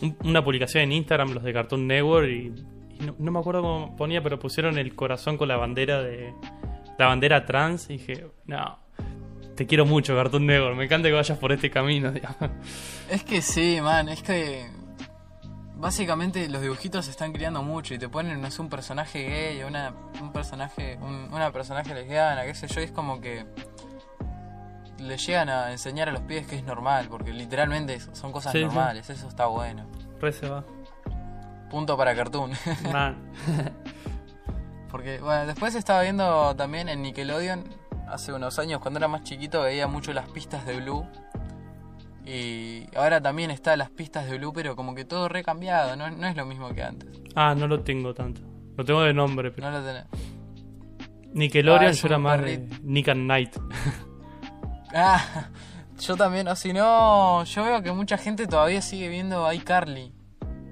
un- 0.00 0.16
una 0.24 0.44
publicación 0.44 0.84
en 0.84 0.92
Instagram, 0.92 1.32
los 1.32 1.42
de 1.42 1.52
Cartoon 1.52 1.86
Network, 1.86 2.28
y, 2.28 2.52
y 3.00 3.04
no, 3.06 3.16
no 3.18 3.32
me 3.32 3.38
acuerdo 3.40 3.62
cómo 3.62 3.96
ponía, 3.96 4.22
pero 4.22 4.38
pusieron 4.38 4.78
el 4.78 4.94
corazón 4.94 5.36
con 5.36 5.48
la 5.48 5.56
bandera 5.56 6.00
de. 6.02 6.32
la 6.98 7.06
bandera 7.06 7.44
trans, 7.46 7.90
y 7.90 7.94
dije, 7.94 8.26
no. 8.46 8.78
Te 9.62 9.66
quiero 9.68 9.86
mucho, 9.86 10.16
Cartoon 10.16 10.44
Network. 10.44 10.76
Me 10.76 10.86
encanta 10.86 11.06
que 11.08 11.14
vayas 11.14 11.38
por 11.38 11.52
este 11.52 11.70
camino, 11.70 12.10
digamos. 12.10 12.50
Es 13.08 13.22
que 13.22 13.40
sí, 13.40 13.80
man, 13.80 14.08
es 14.08 14.20
que 14.20 14.68
básicamente 15.76 16.48
los 16.48 16.62
dibujitos 16.62 17.04
se 17.04 17.12
están 17.12 17.32
criando 17.32 17.62
mucho 17.62 17.94
y 17.94 17.98
te 17.98 18.08
ponen, 18.08 18.40
no 18.40 18.50
sé, 18.50 18.60
un 18.60 18.68
personaje 18.68 19.22
gay, 19.22 19.62
una, 19.62 19.94
un 20.20 20.32
personaje, 20.32 20.98
un- 21.00 21.32
una 21.32 21.52
personaje 21.52 21.94
lesbiana, 21.94 22.42
qué 22.44 22.56
sé 22.56 22.66
yo, 22.66 22.80
y 22.80 22.84
es 22.84 22.90
como 22.90 23.20
que 23.20 23.46
le 24.98 25.16
llegan 25.16 25.48
a 25.48 25.70
enseñar 25.70 26.08
a 26.08 26.12
los 26.12 26.22
pibes 26.22 26.48
que 26.48 26.56
es 26.56 26.64
normal, 26.64 27.06
porque 27.08 27.32
literalmente 27.32 28.00
son 28.00 28.32
cosas 28.32 28.50
Sí, 28.50 28.58
sí. 28.58 28.64
normales, 28.64 29.08
eso 29.10 29.28
está 29.28 29.46
bueno. 29.46 29.86
Re 30.20 30.32
se 30.32 30.48
va. 30.48 30.64
Punto 31.70 31.96
para 31.96 32.16
Cartoon. 32.16 32.50
Porque, 34.90 35.20
bueno, 35.20 35.46
después 35.46 35.76
estaba 35.76 36.02
viendo 36.02 36.56
también 36.56 36.88
en 36.88 37.00
Nickelodeon, 37.02 37.62
hace 38.12 38.32
unos 38.32 38.58
años, 38.58 38.80
cuando 38.80 38.98
era 38.98 39.08
más 39.08 39.22
chiquito, 39.24 39.62
veía 39.62 39.86
mucho 39.86 40.12
las 40.12 40.28
pistas 40.28 40.66
de 40.66 40.80
Blue. 40.80 41.06
Y 42.24 42.84
ahora 42.96 43.20
también 43.20 43.50
está 43.50 43.76
las 43.76 43.90
pistas 43.90 44.30
de 44.30 44.38
Blue, 44.38 44.52
pero 44.52 44.76
como 44.76 44.94
que 44.94 45.04
todo 45.04 45.28
recambiado, 45.28 45.96
no, 45.96 46.10
no 46.10 46.26
es 46.26 46.36
lo 46.36 46.46
mismo 46.46 46.72
que 46.72 46.82
antes. 46.82 47.08
Ah, 47.34 47.54
no 47.56 47.66
lo 47.66 47.80
tengo 47.80 48.14
tanto. 48.14 48.42
Lo 48.76 48.84
tengo 48.84 49.02
de 49.02 49.12
nombre, 49.12 49.50
pero. 49.50 49.70
No 49.70 49.78
lo 49.78 49.84
tenés. 49.84 50.04
Nickelodeon 51.32 51.90
Ah, 51.90 51.92
yo 51.92 52.06
era 52.06 52.18
más 52.18 52.40
de. 52.42 52.68
Nick 52.82 53.08
and 53.08 53.26
Night. 53.26 53.56
Ah, 54.94 55.48
yo 55.98 56.16
también, 56.18 56.46
o 56.48 56.54
si 56.54 56.74
no, 56.74 57.44
yo 57.44 57.64
veo 57.64 57.82
que 57.82 57.92
mucha 57.92 58.18
gente 58.18 58.46
todavía 58.46 58.82
sigue 58.82 59.08
viendo 59.08 59.50
iCarly. 59.50 60.12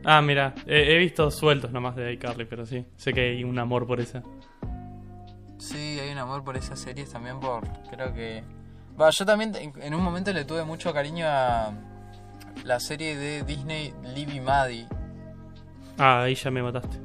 Ah, 0.05 0.21
mira, 0.21 0.55
he, 0.67 0.95
he 0.95 0.99
visto 0.99 1.31
sueltos 1.31 1.73
nomás 1.73 1.97
de 1.97 2.13
iCarly, 2.13 2.45
pero 2.45 2.67
sí, 2.67 2.85
sé 2.97 3.15
que 3.15 3.31
hay 3.31 3.45
un 3.45 3.59
amor 3.59 3.87
por 3.87 3.99
esa. 3.99 4.23
Sí, 5.61 6.01
hay 6.01 6.11
un 6.11 6.19
amor 6.19 6.43
por 6.43 6.57
esas 6.57 6.79
series 6.79 7.11
también 7.11 7.39
por, 7.39 7.69
creo 7.91 8.15
que... 8.15 8.43
Va, 8.99 9.11
yo 9.11 9.27
también 9.27 9.55
en, 9.55 9.95
un 9.95 10.03
momento 10.03 10.33
le 10.33 10.47
tuve 10.47 10.65
mucho 10.65 10.93
cariño 10.93 11.27
a 11.29 11.73
la 12.65 12.81
serie 12.81 13.15
de 13.15 13.43
Disney 13.45 13.93
Libby 14.15 14.41
Maddie. 14.41 14.87
Ah, 15.99 16.23
ahí 16.23 16.35
ya 16.35 16.51
me 16.51 16.63
mataste. 16.63 16.97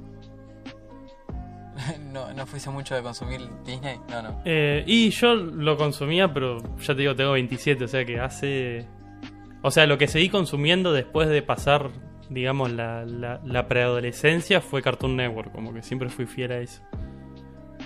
no, 2.13 2.33
no 2.33 2.45
fuiste 2.45 2.69
mucho 2.69 2.95
de 2.95 3.03
consumir 3.03 3.41
Disney, 3.65 3.99
no, 4.09 4.21
no. 4.21 4.41
Eh, 4.45 4.85
y 4.87 5.09
yo 5.09 5.35
lo 5.35 5.75
consumía, 5.75 6.33
pero 6.33 6.57
ya 6.79 6.95
te 6.95 7.01
digo, 7.01 7.13
tengo 7.13 7.33
27, 7.33 7.83
o 7.83 7.87
sea 7.89 8.05
que 8.05 8.21
hace... 8.21 8.87
O 9.63 9.71
sea, 9.71 9.85
lo 9.85 9.97
que 9.97 10.07
seguí 10.07 10.29
consumiendo 10.29 10.93
después 10.93 11.27
de 11.27 11.41
pasar, 11.41 11.89
digamos, 12.29 12.71
la, 12.71 13.03
la, 13.03 13.41
la 13.43 13.67
preadolescencia 13.67 14.61
fue 14.61 14.81
Cartoon 14.81 15.17
Network, 15.17 15.51
como 15.51 15.73
que 15.73 15.81
siempre 15.81 16.07
fui 16.07 16.25
fiel 16.25 16.51
a 16.53 16.59
eso. 16.59 16.81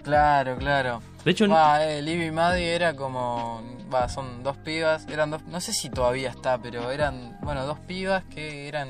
Claro, 0.03 0.57
claro. 0.57 1.01
De 1.25 1.31
hecho, 1.31 1.47
Va, 1.49 1.83
eh, 1.85 2.01
Libby 2.01 2.25
y 2.27 2.31
Maddie 2.31 2.73
era 2.75 2.95
como. 2.95 3.61
Va, 3.93 4.07
son 4.09 4.43
dos 4.43 4.57
pibas. 4.57 5.07
Eran 5.09 5.31
dos. 5.31 5.43
No 5.43 5.59
sé 5.61 5.73
si 5.73 5.89
todavía 5.89 6.29
está, 6.29 6.57
pero 6.61 6.91
eran. 6.91 7.37
Bueno, 7.41 7.65
dos 7.65 7.79
pibas 7.79 8.23
que 8.25 8.67
eran 8.67 8.87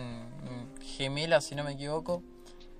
gemelas, 0.97 1.45
si 1.45 1.55
no 1.55 1.64
me 1.64 1.72
equivoco. 1.74 2.24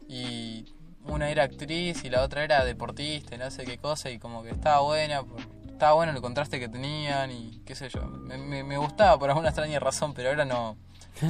Y 0.08 0.66
una 1.06 1.30
era 1.30 1.44
actriz 1.44 2.04
y 2.04 2.10
la 2.10 2.22
otra 2.24 2.44
era 2.44 2.64
deportista 2.66 3.36
y 3.36 3.38
no 3.38 3.50
sé 3.52 3.64
qué 3.66 3.78
cosa. 3.78 4.10
Y 4.10 4.20
como 4.20 4.44
que 4.44 4.50
estaba 4.52 4.82
buena. 4.82 5.24
Estaba 5.70 5.94
bueno 5.94 6.12
el 6.12 6.22
contraste 6.22 6.60
que 6.60 6.68
tenían 6.68 7.32
y 7.32 7.62
qué 7.66 7.74
sé 7.74 7.90
yo. 7.90 8.02
Me, 8.06 8.38
me- 8.38 8.64
me 8.64 8.78
gustaba 8.78 9.18
por 9.18 9.30
alguna 9.30 9.50
extraña 9.50 9.80
razón, 9.80 10.14
pero 10.14 10.30
ahora 10.30 10.46
no. 10.46 10.78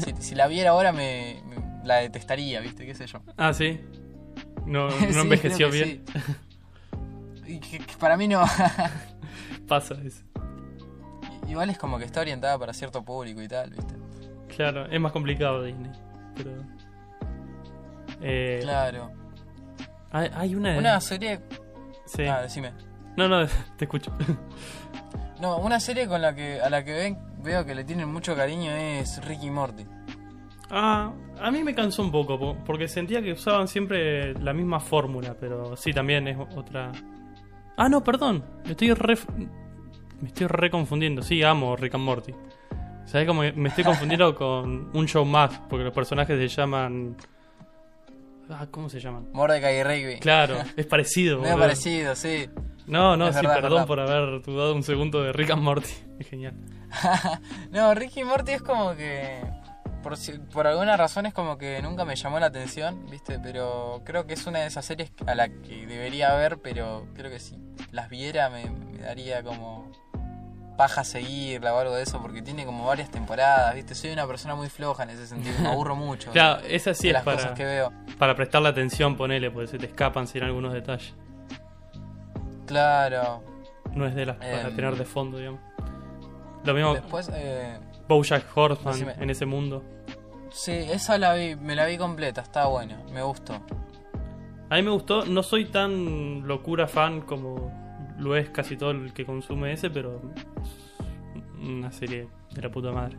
Si, 0.03 0.13
si 0.21 0.35
la 0.35 0.47
viera 0.47 0.71
ahora 0.71 0.91
me, 0.91 1.41
me- 1.45 1.85
la 1.87 1.97
detestaría, 1.97 2.59
¿viste? 2.59 2.85
¿Qué 2.85 2.95
sé 2.95 3.05
yo? 3.07 3.21
ah, 3.37 3.53
sí. 3.53 3.79
No, 4.65 4.89
no 4.89 4.97
Sí, 4.97 5.19
envejeció 5.19 5.69
bien. 5.71 6.03
sí. 6.05 6.21
Y 7.49 7.59
que- 7.59 7.79
que 7.79 7.97
para 7.97 8.15
mí 8.17 8.27
no. 8.27 8.43
Pasa 9.67 9.95
eso. 10.03 10.23
Igual 11.47 11.69
es 11.71 11.77
como 11.77 11.97
que 11.97 12.05
está 12.05 12.21
orientada 12.21 12.57
para 12.59 12.73
cierto 12.73 13.03
público 13.03 13.41
y 13.41 13.47
tal, 13.47 13.71
¿viste? 13.71 13.95
Claro, 14.55 14.85
es 14.85 14.99
más 14.99 15.11
complicado 15.11 15.63
Disney. 15.63 15.91
Pero... 16.35 16.51
Eh, 18.21 18.59
Claro. 18.61 19.11
hay, 20.11 20.29
hay 20.35 20.55
una... 20.55 20.77
Una 20.77 21.01
serie. 21.01 21.39
Sí. 22.05 22.23
Ah, 22.25 22.41
decime. 22.41 22.73
No, 23.15 23.27
no, 23.27 23.47
te 23.77 23.85
escucho. 23.85 24.11
No, 25.41 25.57
una 25.57 25.79
serie 25.79 26.07
con 26.07 26.21
la 26.21 26.35
que 26.35 26.59
a 26.61 26.69
la 26.69 26.83
que 26.83 26.93
ven, 26.93 27.17
veo 27.43 27.65
que 27.65 27.73
le 27.73 27.83
tienen 27.83 28.11
mucho 28.11 28.35
cariño 28.35 28.71
es 28.71 29.23
Ricky 29.25 29.49
Morty. 29.49 29.85
Ah, 30.69 31.11
a 31.41 31.49
mí 31.49 31.63
me 31.63 31.73
cansó 31.73 32.03
un 32.03 32.11
poco, 32.11 32.37
po- 32.37 32.57
porque 32.65 32.87
sentía 32.87 33.21
que 33.23 33.31
usaban 33.31 33.67
siempre 33.67 34.33
la 34.35 34.53
misma 34.53 34.79
fórmula, 34.79 35.35
pero 35.39 35.75
sí, 35.75 35.93
también 35.93 36.27
es 36.27 36.37
otra... 36.55 36.91
Ah, 37.81 37.87
no, 37.89 38.03
perdón, 38.03 38.43
me 38.65 38.71
estoy 38.71 38.93
re... 38.93 39.17
Me 40.21 40.27
estoy 40.27 40.47
re 40.47 40.69
confundiendo, 40.69 41.21
sí, 41.21 41.41
amo 41.43 41.77
Rick 41.77 41.95
and 41.95 42.03
Morty. 42.03 42.33
¿Sabes 43.05 43.25
cómo 43.25 43.41
me 43.41 43.69
estoy 43.69 43.85
confundiendo 43.85 44.35
con 44.35 44.89
un 44.93 45.07
show 45.07 45.23
más? 45.23 45.59
Porque 45.69 45.85
los 45.85 45.93
personajes 45.93 46.37
se 46.37 46.47
llaman... 46.61 47.15
Ah, 48.49 48.67
¿cómo 48.69 48.89
se 48.89 48.99
llaman? 48.99 49.29
Mordecai 49.31 49.77
y 49.79 49.83
Rigby. 49.83 50.19
Claro, 50.19 50.57
es 50.75 50.85
parecido. 50.87 51.37
Boludo. 51.39 51.57
parecido, 51.57 52.15
sí. 52.15 52.49
No, 52.87 53.15
no, 53.15 53.27
Es 53.29 53.35
sí, 53.35 53.41
verdad, 53.41 53.57
es 53.57 53.61
perdón 53.61 53.77
verdad. 53.77 53.87
por 53.87 53.99
haber 53.99 54.41
dudado 54.41 54.75
un 54.75 54.83
segundo 54.83 55.21
de 55.23 55.31
Rick 55.31 55.51
and 55.51 55.61
Morty. 55.61 55.89
Es 56.19 56.27
genial. 56.27 56.55
no, 57.71 57.93
Ricky 57.93 58.21
y 58.21 58.23
Morty 58.25 58.51
es 58.53 58.61
como 58.61 58.95
que. 58.95 59.39
Por, 60.03 60.15
por 60.53 60.67
alguna 60.67 60.95
razón 60.97 61.25
es 61.25 61.33
como 61.33 61.57
que 61.57 61.81
nunca 61.81 62.05
me 62.05 62.15
llamó 62.15 62.39
la 62.39 62.45
atención, 62.47 63.05
¿viste? 63.09 63.39
Pero 63.39 64.01
creo 64.05 64.25
que 64.25 64.33
es 64.33 64.45
una 64.47 64.59
de 64.59 64.67
esas 64.67 64.85
series 64.85 65.11
a 65.27 65.35
la 65.35 65.49
que 65.49 65.85
debería 65.85 66.33
ver, 66.35 66.59
pero 66.59 67.05
creo 67.15 67.29
que 67.29 67.39
si 67.39 67.57
las 67.91 68.09
viera 68.09 68.49
me, 68.49 68.69
me 68.69 68.99
daría 68.99 69.43
como 69.43 69.91
paja 70.77 71.03
seguirla 71.03 71.73
o 71.75 71.79
algo 71.79 71.93
de 71.95 72.03
eso, 72.03 72.21
porque 72.21 72.41
tiene 72.41 72.65
como 72.65 72.85
varias 72.85 73.11
temporadas, 73.11 73.75
¿viste? 73.75 73.93
Soy 73.95 74.11
una 74.11 74.25
persona 74.25 74.55
muy 74.55 74.69
floja 74.69 75.03
en 75.03 75.09
ese 75.09 75.27
sentido, 75.27 75.59
me 75.59 75.67
aburro 75.67 75.95
mucho 75.97 76.31
Claro, 76.31 76.61
esa 76.65 76.93
sí 76.93 77.03
de 77.03 77.07
es 77.09 77.13
las 77.15 77.23
para, 77.23 77.35
cosas 77.37 77.51
que 77.51 77.65
veo. 77.65 77.91
para 78.17 78.33
prestarle 78.35 78.69
atención, 78.69 79.17
ponele, 79.17 79.51
porque 79.51 79.67
se 79.67 79.77
te 79.77 79.87
escapan 79.87 80.25
sin 80.27 80.43
algunos 80.43 80.71
detalles. 80.71 81.13
Claro. 82.65 83.43
No 83.93 84.05
es 84.05 84.15
de 84.15 84.25
las 84.25 84.37
para 84.37 84.67
Em. 84.69 84.75
tener 84.75 84.95
de 84.95 85.05
fondo, 85.05 85.37
digamos. 85.37 85.59
Lo 86.63 86.73
mismo 86.73 86.93
Después, 86.93 87.29
eh, 87.33 87.79
Bojack 88.09 88.45
Horseman 88.55 89.21
en 89.21 89.29
ese 89.29 89.45
mundo. 89.45 89.83
sí, 90.49 90.71
esa 90.71 91.19
la 91.19 91.35
vi, 91.35 91.55
me 91.55 91.75
la 91.75 91.85
vi 91.85 91.95
completa, 91.97 92.41
está 92.41 92.65
buena, 92.65 93.01
me 93.13 93.21
gustó. 93.21 93.53
A 94.71 94.75
mí 94.75 94.81
me 94.81 94.89
gustó, 94.89 95.25
no 95.25 95.43
soy 95.43 95.65
tan 95.65 96.47
locura 96.47 96.87
fan 96.87 97.21
como 97.21 97.71
lo 98.17 98.35
es 98.35 98.49
casi 98.49 98.75
todo 98.75 98.91
el 98.91 99.13
que 99.13 99.25
consume 99.25 99.73
ese, 99.73 99.91
pero 99.91 100.21
una 101.61 101.91
serie 101.91 102.27
de 102.51 102.61
la 102.61 102.69
puta 102.71 102.91
madre. 102.91 103.17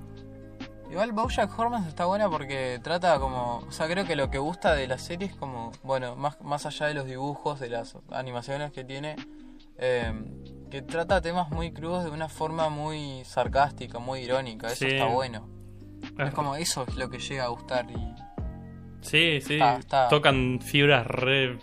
Igual 0.90 1.12
Bojack 1.12 1.56
Horseman 1.56 1.86
está 1.86 2.06
buena 2.06 2.28
porque 2.28 2.80
trata 2.82 3.20
como, 3.20 3.58
o 3.58 3.70
sea, 3.70 3.86
creo 3.86 4.04
que 4.04 4.16
lo 4.16 4.28
que 4.28 4.38
gusta 4.38 4.74
de 4.74 4.88
la 4.88 4.98
serie 4.98 5.28
es 5.28 5.36
como, 5.36 5.70
bueno, 5.84 6.16
más, 6.16 6.40
más 6.40 6.66
allá 6.66 6.86
de 6.86 6.94
los 6.94 7.06
dibujos, 7.06 7.60
de 7.60 7.70
las 7.70 7.96
animaciones 8.10 8.72
que 8.72 8.82
tiene, 8.82 9.14
eh, 9.78 10.12
que 10.70 10.82
trata 10.82 11.20
temas 11.20 11.50
muy 11.50 11.72
crudos 11.72 12.04
de 12.04 12.10
una 12.10 12.28
forma 12.28 12.68
muy 12.68 13.22
sarcástica, 13.24 13.98
muy 13.98 14.20
irónica, 14.20 14.68
eso 14.68 14.86
Sí. 14.86 14.92
está 14.94 15.06
bueno. 15.06 15.48
Ah, 16.18 16.24
Es 16.28 16.34
como 16.34 16.56
eso 16.56 16.84
es 16.88 16.94
lo 16.96 17.10
que 17.10 17.18
llega 17.18 17.44
a 17.44 17.48
gustar 17.48 17.86
y 17.90 18.14
Sí, 19.02 19.40
sí. 19.40 19.54
Está- 19.54 19.76
está- 19.78 20.08
Tocan 20.08 20.60
fibras 20.62 21.06
re, 21.06 21.58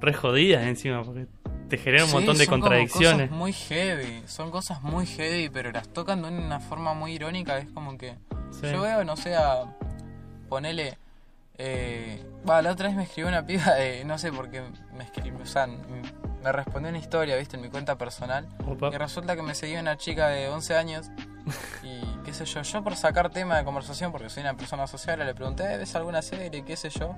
re 0.00 0.12
jodidas 0.14 0.64
encima, 0.66 1.02
porque 1.04 1.26
te 1.68 1.78
genera 1.78 2.04
un 2.04 2.10
Sí, 2.10 2.16
montón 2.16 2.38
de 2.38 2.44
son 2.46 2.60
contradicciones. 2.60 3.28
cosas 3.28 3.38
muy 3.38 3.52
heavy, 3.52 4.22
son 4.26 4.50
cosas 4.50 4.82
muy 4.82 5.06
heavy, 5.06 5.48
pero 5.50 5.70
las 5.70 5.88
tocan 5.88 6.22
de 6.22 6.28
una 6.28 6.60
forma 6.60 6.94
muy 6.94 7.12
irónica. 7.12 7.58
Es 7.58 7.68
como 7.72 7.96
que 7.98 8.16
Sí. 8.50 8.66
yo 8.72 8.82
veo, 8.82 9.04
no 9.04 9.16
sé, 9.16 9.34
a 9.36 9.64
ponele. 10.48 10.98
Eh, 11.58 12.22
va, 12.48 12.60
la 12.62 12.72
otra 12.72 12.88
vez 12.88 12.96
me 12.96 13.04
escribió 13.04 13.28
una 13.28 13.46
piba 13.46 13.74
de, 13.74 14.04
no 14.04 14.18
sé 14.18 14.32
por 14.32 14.50
qué 14.50 14.62
me 14.96 15.04
escribió, 15.04 15.38
o 15.42 15.46
sea, 15.46 15.66
me 16.42 16.52
respondió 16.52 16.88
una 16.90 16.98
historia, 16.98 17.36
viste, 17.36 17.56
en 17.56 17.62
mi 17.62 17.68
cuenta 17.70 17.96
personal. 17.96 18.48
Opa. 18.66 18.88
Y 18.92 18.96
resulta 18.98 19.36
que 19.36 19.42
me 19.42 19.54
seguía 19.54 19.80
una 19.80 19.96
chica 19.96 20.28
de 20.28 20.48
11 20.48 20.76
años 20.76 21.10
y 21.82 22.00
qué 22.24 22.32
sé 22.34 22.44
yo, 22.44 22.62
yo 22.62 22.82
por 22.84 22.96
sacar 22.96 23.30
tema 23.30 23.56
de 23.58 23.64
conversación, 23.64 24.12
porque 24.12 24.28
soy 24.30 24.42
una 24.42 24.54
persona 24.56 24.86
social, 24.86 25.18
le 25.18 25.34
pregunté, 25.34 25.76
¿ves 25.76 25.94
alguna 25.94 26.22
serie? 26.22 26.64
qué 26.64 26.76
sé 26.76 26.90
yo. 26.90 27.14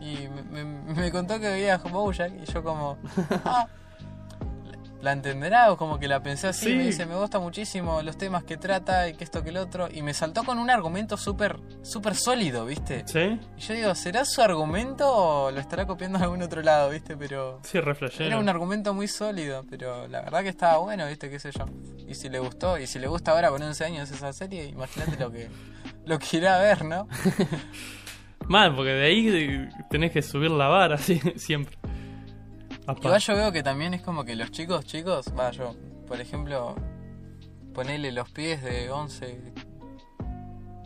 Y 0.00 0.28
me, 0.28 0.64
me- 0.64 0.94
me 0.94 1.12
contó 1.12 1.38
que 1.38 1.48
veía 1.48 1.78
Bojack 1.92 2.32
y 2.42 2.44
yo 2.52 2.62
como, 2.64 2.98
ah, 3.44 3.66
¿la 5.02 5.12
entenderá? 5.12 5.70
O 5.72 5.76
como 5.76 5.98
que 5.98 6.08
la 6.08 6.22
pensé 6.22 6.46
así, 6.48 6.66
Sí. 6.70 6.74
me 6.76 6.84
dice, 6.86 7.04
me 7.04 7.16
gusta 7.16 7.38
muchísimo 7.40 8.00
los 8.02 8.16
temas 8.16 8.44
que 8.44 8.56
trata 8.56 9.08
y 9.08 9.14
que 9.14 9.24
esto 9.24 9.42
que 9.42 9.50
el 9.50 9.58
otro. 9.58 9.88
Y 9.92 10.00
me 10.02 10.14
saltó 10.14 10.44
con 10.44 10.58
un 10.58 10.70
argumento 10.70 11.16
súper, 11.16 11.58
súper 11.82 12.14
sólido, 12.14 12.64
¿viste? 12.64 13.02
¿Sí? 13.06 13.38
Y 13.58 13.60
yo 13.60 13.74
digo, 13.74 13.94
¿será 13.94 14.24
su 14.24 14.40
argumento 14.40 15.06
o 15.12 15.50
lo 15.50 15.60
estará 15.60 15.86
copiando 15.86 16.18
de 16.18 16.24
algún 16.24 16.40
otro 16.42 16.62
lado, 16.62 16.88
¿viste? 16.90 17.16
Pero... 17.16 17.60
Sí, 17.64 17.80
re 17.80 17.94
flashero. 17.94 18.24
Era 18.26 18.38
un 18.38 18.48
argumento 18.48 18.94
muy 18.94 19.08
sólido, 19.08 19.64
pero 19.68 20.06
la 20.08 20.22
verdad 20.22 20.42
que 20.42 20.48
estaba 20.48 20.78
bueno, 20.78 21.06
¿viste? 21.08 21.28
¿Qué 21.28 21.38
sé 21.38 21.50
yo? 21.50 21.64
Y 22.08 22.14
si 22.14 22.28
le 22.28 22.38
gustó, 22.38 22.78
y 22.78 22.86
si 22.86 22.98
le 22.98 23.08
gusta 23.08 23.32
ahora 23.32 23.50
con 23.50 23.60
11 23.62 23.84
años 23.84 24.10
esa 24.10 24.32
serie, 24.32 24.66
imagínate 24.66 25.16
lo 25.18 25.30
que, 25.32 25.48
lo 26.06 26.18
que 26.18 26.36
irá 26.36 26.56
a 26.56 26.62
ver, 26.62 26.84
¿no? 26.84 27.08
Mal, 28.48 28.74
porque 28.74 28.90
de 28.90 29.04
ahí 29.06 29.68
tenés 29.88 30.10
que 30.12 30.20
subir 30.20 30.50
la 30.50 30.66
vara, 30.68 30.98
siempre. 31.36 31.76
Apa. 32.86 33.00
Igual 33.00 33.20
yo 33.20 33.36
veo 33.36 33.52
que 33.52 33.62
también 33.62 33.94
es 33.94 34.02
como 34.02 34.24
que 34.24 34.34
los 34.34 34.50
chicos, 34.50 34.84
chicos, 34.84 35.32
va, 35.38 35.50
yo, 35.52 35.74
por 36.06 36.20
ejemplo, 36.20 36.74
ponerle 37.72 38.10
los 38.10 38.30
pies 38.30 38.62
de 38.62 38.90
11, 38.90 39.52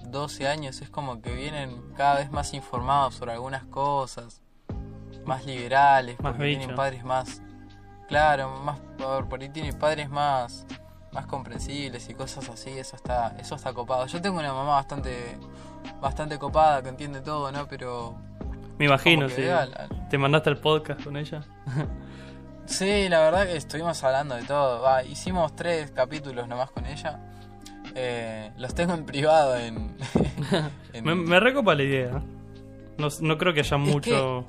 12 0.04 0.48
años, 0.48 0.80
es 0.82 0.90
como 0.90 1.22
que 1.22 1.34
vienen 1.34 1.92
cada 1.96 2.16
vez 2.16 2.30
más 2.30 2.52
informados 2.52 3.14
sobre 3.14 3.32
algunas 3.32 3.64
cosas, 3.64 4.42
más 5.24 5.46
liberales, 5.46 6.20
Más 6.20 6.32
porque 6.32 6.56
tienen 6.56 6.76
padres 6.76 7.02
más, 7.02 7.40
claro, 8.08 8.50
más, 8.60 8.78
por 8.98 9.28
por 9.28 9.40
ahí 9.40 9.48
tienen 9.48 9.78
padres 9.78 10.10
más, 10.10 10.66
más 11.12 11.26
comprensibles 11.26 12.08
y 12.10 12.14
cosas 12.14 12.48
así, 12.50 12.70
eso 12.78 12.94
está, 12.94 13.34
eso 13.38 13.54
está 13.54 13.72
copado. 13.72 14.06
Yo 14.06 14.20
tengo 14.20 14.38
una 14.38 14.52
mamá 14.52 14.74
bastante, 14.74 15.38
bastante 16.00 16.38
copada 16.38 16.82
que 16.82 16.90
entiende 16.90 17.22
todo, 17.22 17.50
¿no? 17.50 17.66
Pero 17.66 18.16
Me 18.78 18.84
imagino, 18.86 19.28
sí. 19.28 19.42
veo 19.42 19.58
al- 19.58 19.74
al- 19.76 20.08
¿Te 20.08 20.18
mandaste 20.18 20.50
el 20.50 20.58
podcast 20.58 21.02
con 21.02 21.16
ella? 21.16 21.42
Sí, 22.68 23.08
la 23.08 23.20
verdad 23.20 23.46
que 23.46 23.56
estuvimos 23.56 24.02
hablando 24.02 24.34
de 24.34 24.42
todo. 24.42 24.82
Va, 24.82 25.04
hicimos 25.04 25.54
tres 25.54 25.92
capítulos 25.92 26.48
nomás 26.48 26.68
con 26.72 26.84
ella. 26.84 27.20
Eh, 27.94 28.50
los 28.58 28.74
tengo 28.74 28.92
en 28.94 29.06
privado 29.06 29.54
en... 29.56 29.96
en- 30.92 31.04
Me, 31.04 31.14
me 31.14 31.38
recopa 31.38 31.76
la 31.76 31.84
idea. 31.84 32.20
No, 32.98 33.06
no 33.20 33.38
creo 33.38 33.54
que 33.54 33.60
haya 33.60 33.76
Es 33.76 33.82
mucho 33.82 34.44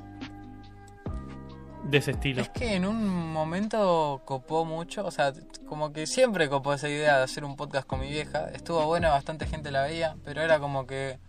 de 1.83 1.97
ese 1.99 2.09
estilo. 2.09 2.41
Es 2.41 2.49
que 2.49 2.73
en 2.73 2.87
un 2.87 3.31
momento 3.31 4.23
copó 4.25 4.65
mucho, 4.65 5.05
o 5.05 5.11
sea, 5.11 5.31
como 5.67 5.93
que 5.93 6.07
siempre 6.07 6.49
copó 6.49 6.73
esa 6.73 6.89
idea 6.89 7.17
de 7.17 7.23
hacer 7.23 7.45
un 7.45 7.55
podcast 7.55 7.85
con 7.87 7.99
mi 7.99 8.09
vieja. 8.09 8.49
Estuvo 8.49 8.83
bueno, 8.87 9.09
bastante 9.11 9.45
gente 9.45 9.69
la 9.69 9.83
veía, 9.83 10.15
pero 10.25 10.41
era 10.41 10.57
como 10.59 10.87
que... 10.87 11.19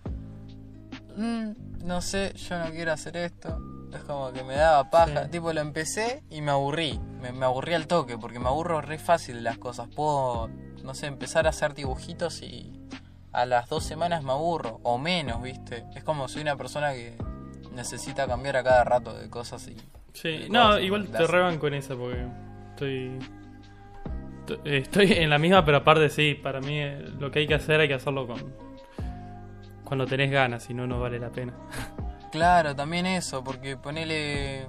mm, 1.19 1.51
no 1.85 2.01
sé, 2.01 2.33
yo 2.35 2.59
no 2.59 2.71
quiero 2.71 2.93
hacer 2.93 3.17
esto. 3.17 3.59
Es 3.93 4.03
como 4.03 4.33
que 4.33 4.45
me 4.45 4.55
daba 4.55 4.91
paja. 4.91 5.25
Sí. 5.25 5.31
Tipo, 5.31 5.53
lo 5.53 5.61
empecé 5.61 6.23
y 6.31 6.43
me 6.43 6.51
aburrí. 6.51 7.01
Me, 7.21 7.33
me 7.33 7.47
aburrí 7.47 7.75
al 7.75 7.87
toque, 7.87 8.19
porque 8.19 8.39
me 8.39 8.49
aburro 8.49 8.81
re 8.81 8.99
fácil 8.99 9.37
de 9.37 9.43
las 9.43 9.59
cosas. 9.59 9.89
Puedo, 9.89 10.49
no 10.83 10.95
sé, 10.95 11.07
empezar 11.07 11.47
a 11.47 11.51
hacer 11.51 11.75
dibujitos 11.75 12.43
y 12.43 12.73
a 13.33 13.47
las 13.47 13.69
dos 13.69 13.85
semanas 13.85 14.23
me 14.23 14.33
aburro. 14.33 14.81
O 14.83 14.99
menos, 14.99 15.43
¿viste? 15.43 15.85
Es 15.95 16.05
como 16.05 16.29
soy 16.29 16.43
una 16.43 16.57
persona 16.57 16.93
que 16.93 17.17
necesita 17.73 18.27
cambiar 18.27 18.57
a 18.59 18.65
cada 18.65 18.85
rato 18.85 19.15
de 19.15 19.31
cosas 19.31 19.67
y... 19.69 19.77
Sí, 20.13 20.49
no, 20.51 20.69
cosas, 20.69 20.83
igual 20.83 21.07
te 21.09 21.17
hacer. 21.17 21.31
reban 21.31 21.59
con 21.59 21.75
esa 21.75 21.95
porque 21.95 22.27
estoy. 22.71 23.19
Estoy 24.65 25.13
en 25.13 25.31
la 25.31 25.39
misma, 25.39 25.65
pero 25.65 25.79
aparte 25.79 26.09
sí, 26.09 26.35
para 26.35 26.61
mí 26.61 26.81
lo 27.19 27.31
que 27.31 27.41
hay 27.41 27.47
que 27.47 27.55
hacer 27.55 27.81
hay 27.81 27.89
que 27.89 27.95
hacerlo 27.95 28.27
con. 28.27 28.68
Cuando 29.89 30.07
tenés 30.07 30.31
ganas, 30.31 30.65
si 30.65 30.75
no, 30.75 30.87
no 30.87 31.01
vale 31.01 31.19
la 31.19 31.31
pena. 31.31 31.55
Claro, 32.31 32.77
también 32.77 33.07
eso, 33.07 33.43
porque 33.43 33.79
ponele 33.79 34.67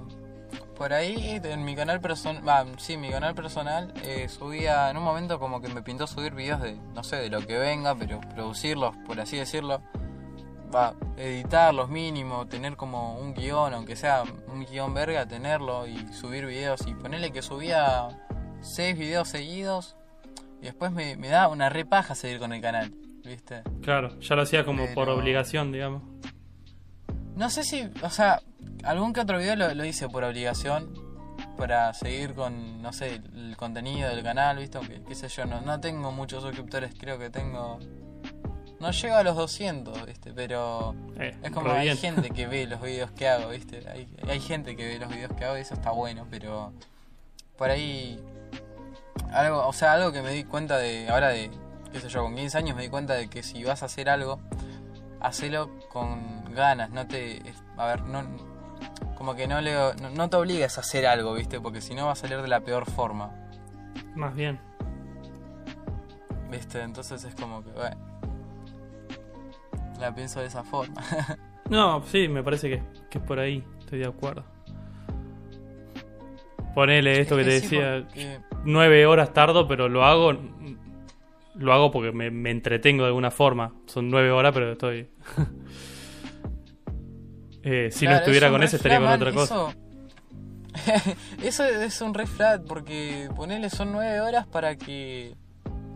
por 0.78 0.94
ahí 0.94 1.38
en 1.44 1.62
mi 1.62 1.76
canal 1.76 2.00
personal, 2.00 2.66
sí, 2.78 2.96
mi 2.96 3.10
canal 3.10 3.34
personal 3.34 3.92
eh, 4.02 4.30
subía 4.30 4.88
en 4.88 4.96
un 4.96 5.02
momento 5.02 5.38
como 5.38 5.60
que 5.60 5.68
me 5.68 5.82
pintó 5.82 6.06
subir 6.06 6.32
videos 6.32 6.62
de, 6.62 6.76
no 6.94 7.04
sé, 7.04 7.16
de 7.16 7.28
lo 7.28 7.46
que 7.46 7.58
venga, 7.58 7.94
pero 7.94 8.18
producirlos, 8.34 8.96
por 9.06 9.20
así 9.20 9.36
decirlo, 9.36 9.82
va, 10.74 10.94
editarlos 11.18 11.90
mínimo, 11.90 12.46
tener 12.46 12.76
como 12.76 13.18
un 13.18 13.34
guion, 13.34 13.74
aunque 13.74 13.94
sea 13.94 14.22
un 14.48 14.64
guion 14.64 14.94
verga, 14.94 15.26
tenerlo 15.26 15.86
y 15.86 15.98
subir 16.14 16.46
videos. 16.46 16.86
Y 16.86 16.94
ponerle 16.94 17.30
que 17.30 17.42
subía 17.42 18.08
seis 18.62 18.96
videos 18.96 19.28
seguidos 19.28 19.96
y 20.62 20.64
después 20.64 20.92
me, 20.92 21.14
me 21.16 21.28
da 21.28 21.48
una 21.48 21.68
repaja 21.68 22.14
seguir 22.14 22.38
con 22.38 22.54
el 22.54 22.62
canal, 22.62 22.94
¿viste? 23.30 23.62
Claro, 23.82 24.18
ya 24.20 24.36
lo 24.36 24.42
hacía 24.42 24.64
como 24.64 24.86
por 24.94 25.08
obligación, 25.08 25.72
digamos. 25.72 26.02
No 27.36 27.48
sé 27.48 27.64
si, 27.64 27.88
o 28.02 28.10
sea, 28.10 28.40
algún 28.84 29.12
que 29.12 29.20
otro 29.20 29.38
video 29.38 29.56
lo, 29.56 29.74
lo 29.74 29.84
hice 29.84 30.08
por 30.08 30.24
obligación, 30.24 30.92
para 31.56 31.92
seguir 31.94 32.34
con, 32.34 32.80
no 32.82 32.92
sé, 32.92 33.20
el 33.34 33.54
contenido 33.56 34.08
del 34.08 34.22
canal, 34.22 34.58
¿viste? 34.58 34.78
Aunque, 34.78 35.02
qué 35.06 35.14
sé 35.14 35.28
yo, 35.28 35.44
no, 35.46 35.60
no 35.60 35.80
tengo 35.80 36.10
muchos 36.12 36.42
suscriptores, 36.42 36.94
creo 36.98 37.18
que 37.18 37.30
tengo... 37.30 37.78
No 38.80 38.90
llego 38.92 39.14
a 39.16 39.22
los 39.22 39.36
200, 39.36 40.06
¿viste? 40.06 40.32
Pero 40.32 40.94
Eh, 41.18 41.36
es 41.42 41.50
como 41.50 41.70
hay 41.70 41.82
bien. 41.84 41.98
gente 41.98 42.30
que 42.34 42.46
ve 42.46 42.66
los 42.66 42.80
videos 42.80 43.10
que 43.10 43.28
hago, 43.28 43.50
¿viste? 43.50 43.86
Hay, 43.90 44.08
hay 44.26 44.40
gente 44.40 44.74
que 44.74 44.86
ve 44.86 44.98
los 44.98 45.10
videos 45.10 45.32
que 45.34 45.44
hago 45.44 45.58
y 45.58 45.60
eso 45.60 45.74
está 45.74 45.90
bueno, 45.90 46.26
pero 46.30 46.72
por 47.58 47.68
ahí... 47.70 48.18
Algo, 49.32 49.66
o 49.66 49.72
sea, 49.74 49.92
algo 49.92 50.12
que 50.12 50.22
me 50.22 50.30
di 50.32 50.44
cuenta 50.44 50.78
de, 50.78 51.08
ahora 51.10 51.28
de, 51.28 51.50
qué 51.92 52.00
sé 52.00 52.08
yo, 52.08 52.22
con 52.22 52.34
15 52.34 52.58
años 52.58 52.76
me 52.76 52.82
di 52.82 52.88
cuenta 52.88 53.14
de 53.14 53.28
que 53.28 53.42
si 53.42 53.62
vas 53.64 53.82
a 53.82 53.86
hacer 53.86 54.08
algo, 54.08 54.40
hacelo 55.20 55.70
con 55.88 56.52
ganas, 56.54 56.90
no 56.90 57.06
te... 57.06 57.42
A 57.76 57.86
ver, 57.86 58.02
no... 58.02 58.22
Como 59.16 59.34
que 59.34 59.46
no, 59.46 59.60
le, 59.60 59.74
no, 60.00 60.10
no 60.10 60.30
te 60.30 60.36
obligues 60.36 60.78
a 60.78 60.80
hacer 60.80 61.06
algo, 61.06 61.34
¿viste? 61.34 61.60
Porque 61.60 61.80
si 61.82 61.94
no 61.94 62.06
va 62.06 62.12
a 62.12 62.16
salir 62.16 62.40
de 62.40 62.48
la 62.48 62.60
peor 62.60 62.90
forma, 62.90 63.30
Más 64.14 64.34
bien. 64.34 64.58
¿viste? 66.50 66.80
Entonces 66.82 67.22
es 67.24 67.34
como 67.34 67.62
que, 67.62 67.70
bueno... 67.72 67.96
La 69.98 70.14
pienso 70.14 70.40
de 70.40 70.46
esa 70.46 70.62
forma. 70.64 71.02
No, 71.68 72.02
sí, 72.06 72.26
me 72.26 72.42
parece 72.42 72.68
que, 72.68 72.82
que 73.08 73.18
es 73.18 73.24
por 73.24 73.38
ahí. 73.38 73.64
Estoy 73.78 74.00
de 74.00 74.06
acuerdo. 74.08 74.42
Ponele 76.74 77.20
esto 77.20 77.36
que 77.36 77.44
te 77.44 77.60
sí, 77.60 77.76
decía. 77.76 78.04
porque- 78.06 78.40
nueve 78.64 79.06
horas 79.06 79.32
tardo, 79.32 79.68
pero 79.68 79.88
lo 79.88 80.04
hago. 80.04 80.32
Lo 81.60 81.72
hago 81.72 81.90
porque 81.90 82.10
me, 82.10 82.30
me 82.30 82.50
entretengo 82.50 83.02
de 83.02 83.08
alguna 83.08 83.30
forma. 83.30 83.74
Son 83.86 84.08
nueve 84.10 84.30
horas, 84.30 84.52
pero 84.52 84.72
estoy. 84.72 85.08
Eh, 87.62 87.90
si 87.90 88.06
no 88.06 88.12
estuviera 88.12 88.46
es 88.46 88.52
con 88.52 88.62
eso, 88.62 88.76
estaría 88.76 88.98
con 88.98 89.08
otra 89.08 89.32
cosa. 89.32 89.54
Eso... 90.74 91.12
eso 91.42 91.64
es 91.64 92.00
un 92.00 92.14
red 92.14 92.26
flag 92.26 92.64
porque 92.64 93.28
ponerle 93.36 93.68
son 93.68 93.92
nueve 93.92 94.18
horas 94.20 94.46
para 94.46 94.76
que 94.76 95.34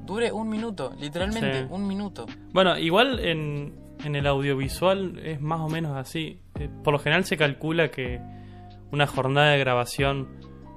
dure 0.05 0.31
un 0.31 0.51
minuto, 0.51 0.93
literalmente 1.01 1.63
Sí. 1.63 1.67
un 1.71 1.87
minuto. 1.87 2.27
Bueno, 2.53 2.79
igual 2.79 3.19
en, 3.21 3.75
en 4.05 4.15
el 4.15 4.27
audiovisual 4.27 5.19
es 5.25 5.41
más 5.41 5.61
o 5.61 5.69
menos 5.71 5.97
así. 5.97 6.39
Eh, 6.61 6.69
por 6.83 6.93
lo 6.93 6.99
general 6.99 7.25
se 7.25 7.39
calcula 7.39 7.91
que 7.91 8.21
una 8.93 9.07
jornada 9.07 9.53
de 9.53 9.59
grabación 9.59 10.29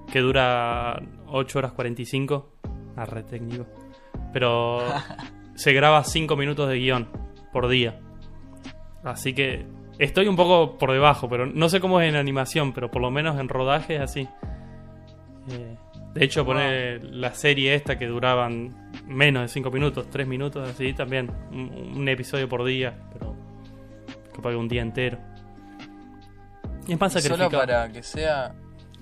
que 0.09 0.19
dura 0.19 1.01
8 1.27 1.59
horas 1.59 1.73
45, 1.73 2.49
arre 2.95 3.23
técnico, 3.23 3.65
pero 4.33 4.81
se 5.55 5.73
graba 5.73 6.03
5 6.03 6.35
minutos 6.35 6.69
de 6.69 6.75
guion 6.77 7.07
por 7.51 7.67
día. 7.67 7.99
Así 9.03 9.33
que 9.33 9.65
estoy 9.99 10.27
un 10.27 10.35
poco 10.35 10.77
por 10.77 10.91
debajo, 10.91 11.29
pero 11.29 11.45
no 11.45 11.69
sé 11.69 11.79
cómo 11.79 12.01
es 12.01 12.09
en 12.09 12.15
animación, 12.15 12.73
pero 12.73 12.91
por 12.91 13.01
lo 13.01 13.11
menos 13.11 13.39
en 13.39 13.49
rodaje 13.49 13.95
es 13.95 14.01
así. 14.01 14.27
Eh, 15.49 15.77
de 16.13 16.25
hecho, 16.25 16.43
Wow. 16.43 16.53
poner 16.53 17.03
la 17.05 17.33
serie 17.33 17.75
esta 17.75 17.97
que 17.97 18.07
duraban 18.07 18.91
menos 19.05 19.43
de 19.43 19.47
5 19.49 19.71
minutos, 19.71 20.09
3 20.09 20.27
minutos, 20.27 20.67
así 20.67 20.93
también. 20.93 21.31
Un, 21.51 21.93
un 21.97 22.09
episodio 22.09 22.49
por 22.49 22.65
día, 22.65 22.97
pero 23.13 23.35
capaz 24.35 24.49
que 24.51 24.55
un 24.55 24.67
día 24.67 24.81
entero. 24.81 25.19
Y 26.87 26.93
es 26.93 26.99
más 26.99 27.15
Y 27.15 27.21
solo 27.21 27.49
para 27.49 27.91
que 27.91 28.01
sea 28.03 28.55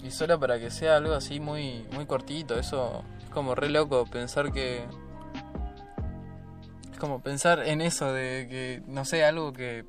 y 0.03 0.11
solo 0.11 0.39
para 0.39 0.59
que 0.59 0.69
sea 0.69 0.97
algo 0.97 1.13
así 1.13 1.39
muy 1.39 1.85
muy 1.93 2.05
cortito, 2.05 2.59
eso 2.59 3.03
es 3.23 3.29
como 3.29 3.55
re 3.55 3.69
loco 3.69 4.05
pensar 4.05 4.51
que 4.51 4.83
como 7.05 7.21
pensar 7.21 7.59
en 7.67 7.81
eso 7.81 8.11
de 8.11 8.47
que 8.49 8.81
no 8.87 9.05
sé, 9.05 9.23
algo 9.23 9.53
que 9.53 9.85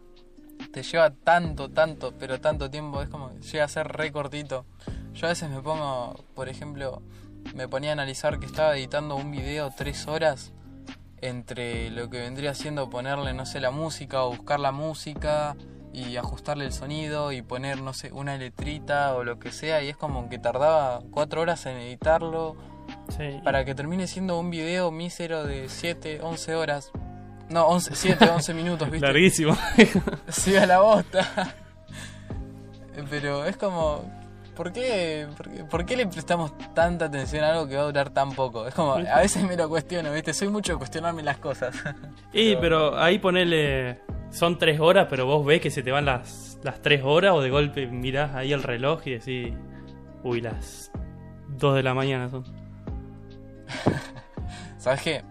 te 0.71 0.83
lleva 0.83 1.09
tanto, 1.09 1.71
tanto, 1.71 2.13
pero 2.19 2.43
tanto 2.43 2.69
tiempo, 2.69 3.01
es 3.01 3.09
como 3.09 3.31
que 3.31 3.41
llega 3.41 3.65
a 3.65 3.69
ser 3.69 3.89
re 3.89 4.13
cortito. 4.13 4.67
Yo 5.15 5.27
a 5.27 5.31
veces 5.31 5.49
me 5.49 5.63
pongo, 5.63 6.23
por 6.35 6.51
ejemplo, 6.51 7.01
me 7.55 7.69
ponía 7.69 7.89
a 7.89 7.93
analizar 7.95 8.39
que 8.39 8.45
estaba 8.45 8.77
editando 8.77 9.17
un 9.17 9.31
video 9.31 9.73
tres 9.75 10.07
horas 10.09 10.53
entre 11.23 11.89
lo 11.89 12.11
que 12.11 12.21
vendría 12.21 12.53
siendo 12.53 12.91
ponerle, 12.91 13.33
no 13.33 13.47
sé, 13.47 13.61
la 13.61 13.71
música 13.71 14.23
o 14.25 14.37
buscar 14.37 14.61
la 14.61 14.73
música 14.73 15.57
y 15.95 16.19
ajustarle 16.19 16.67
el 16.67 16.75
sonido 16.75 17.33
y 17.33 17.41
poner, 17.41 17.81
no 17.81 17.95
sé, 17.95 18.13
una 18.13 18.37
letrita 18.37 19.15
o 19.15 19.25
lo 19.25 19.39
que 19.39 19.53
sea 19.53 19.83
y 19.83 19.89
es 19.89 19.97
como 19.97 20.29
que 20.29 20.39
tardaba 20.39 21.01
cuatro 21.11 21.41
horas 21.41 21.65
en 21.65 21.79
editarlo 21.79 22.57
Sí. 23.09 23.41
para 23.45 23.65
que 23.65 23.75
termine 23.75 24.07
siendo 24.07 24.39
un 24.39 24.51
video 24.51 24.91
mísero 24.91 25.45
de 25.45 25.69
7, 25.69 26.21
11 26.23 26.55
horas. 26.55 26.91
No, 27.49 27.67
11, 27.67 27.95
7, 27.95 28.29
11 28.29 28.55
minutos, 28.55 28.91
¿viste? 28.91 29.07
Larguísimo. 29.07 29.57
Sí, 30.29 30.57
a 30.57 30.67
la 30.67 30.81
bosta. 30.81 31.55
Pero 33.11 33.45
es 33.45 33.57
como. 33.57 34.05
¿por 34.57 34.73
qué, 34.73 35.27
por, 35.37 35.51
qué, 35.51 35.65
por 35.65 35.85
qué 35.85 35.97
le 35.97 36.07
prestamos 36.07 36.53
tanta 36.75 37.05
atención 37.05 37.45
a 37.45 37.51
algo 37.51 37.69
que 37.69 37.77
va 37.77 37.83
a 37.83 37.87
durar 37.87 38.11
tan 38.11 38.33
poco? 38.33 38.67
Es 38.67 38.75
como. 38.75 38.95
A 38.95 39.21
veces 39.21 39.45
me 39.45 39.57
lo 39.57 39.69
cuestiono, 39.69 40.13
¿viste? 40.13 40.33
Soy 40.33 40.49
mucho 40.49 40.73
de 40.73 40.79
cuestionarme 40.79 41.23
las 41.23 41.39
cosas. 41.39 41.75
Y, 42.33 42.57
pero 42.57 42.99
ahí 42.99 43.19
ponele. 43.19 44.01
Son 44.31 44.59
tres 44.59 44.81
horas, 44.81 45.07
pero 45.09 45.25
vos 45.25 45.47
ves 45.47 45.61
que 45.61 45.71
se 45.71 45.83
te 45.83 45.93
van 45.93 46.05
las, 46.05 46.59
las 46.63 46.83
tres 46.83 47.03
horas 47.05 47.33
o 47.33 47.41
de 47.41 47.49
golpe 47.49 47.87
mirás 47.87 48.35
ahí 48.35 48.53
el 48.53 48.63
reloj 48.63 49.01
y 49.07 49.13
decís. 49.13 49.55
Uy, 50.25 50.41
las 50.41 50.91
dos 51.49 51.77
de 51.77 51.83
la 51.83 51.95
mañana 51.95 52.29
son. 52.29 52.45
¿Sabes 54.79 55.03
qué? 55.03 55.25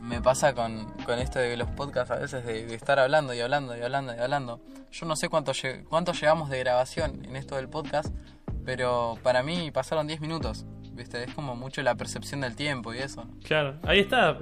Me 0.00 0.20
pasa 0.22 0.54
con, 0.54 0.86
con 1.04 1.18
esto 1.18 1.38
de 1.38 1.56
los 1.56 1.68
podcasts 1.70 2.10
a 2.10 2.16
veces 2.16 2.44
de, 2.46 2.66
de 2.66 2.74
estar 2.74 2.98
hablando 2.98 3.34
y 3.34 3.40
hablando 3.40 3.76
y 3.76 3.82
hablando 3.82 4.14
y 4.14 4.18
hablando. 4.18 4.60
Yo 4.92 5.06
no 5.06 5.16
sé 5.16 5.28
cuánto, 5.28 5.52
lle- 5.52 5.84
cuánto 5.84 6.12
llevamos 6.12 6.48
de 6.50 6.58
grabación 6.60 7.24
en 7.24 7.36
esto 7.36 7.56
del 7.56 7.68
podcast, 7.68 8.14
pero 8.64 9.18
para 9.22 9.42
mí 9.42 9.70
pasaron 9.70 10.06
10 10.06 10.20
minutos. 10.20 10.64
¿Viste? 10.92 11.22
Es 11.24 11.34
como 11.34 11.54
mucho 11.54 11.80
la 11.82 11.94
percepción 11.94 12.40
del 12.40 12.56
tiempo 12.56 12.92
y 12.92 12.98
eso. 12.98 13.24
Claro, 13.44 13.76
ahí 13.84 14.00
está. 14.00 14.36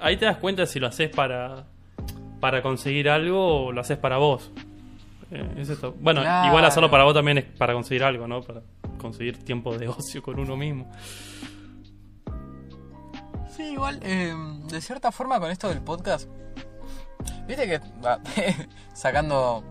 Ahí 0.00 0.16
te 0.16 0.24
das 0.24 0.38
cuenta 0.38 0.66
si 0.66 0.80
lo 0.80 0.88
haces 0.88 1.10
para, 1.10 1.66
para 2.40 2.60
conseguir 2.60 3.08
algo 3.08 3.66
o 3.66 3.72
lo 3.72 3.80
haces 3.80 3.96
para 3.96 4.16
vos. 4.16 4.50
Eh, 5.30 5.48
es 5.58 5.68
esto. 5.68 5.94
Bueno, 6.00 6.22
Claro. 6.22 6.48
igual 6.48 6.64
hacerlo 6.64 6.90
para 6.90 7.04
vos 7.04 7.14
también 7.14 7.38
es 7.38 7.44
para 7.44 7.72
conseguir 7.72 8.02
algo, 8.02 8.26
¿no? 8.26 8.40
Para 8.42 8.62
conseguir 8.98 9.44
tiempo 9.44 9.76
de 9.78 9.86
ocio 9.88 10.22
con 10.24 10.40
uno 10.40 10.56
mismo. 10.56 10.90
Sí, 13.60 13.72
igual, 13.72 14.00
eh, 14.02 14.34
de 14.68 14.80
cierta 14.80 15.12
forma 15.12 15.38
con 15.38 15.50
esto 15.50 15.68
del 15.68 15.82
podcast, 15.82 16.28
viste 17.46 17.66
que, 17.68 17.78
va, 18.04 18.18
sacando 18.94 19.62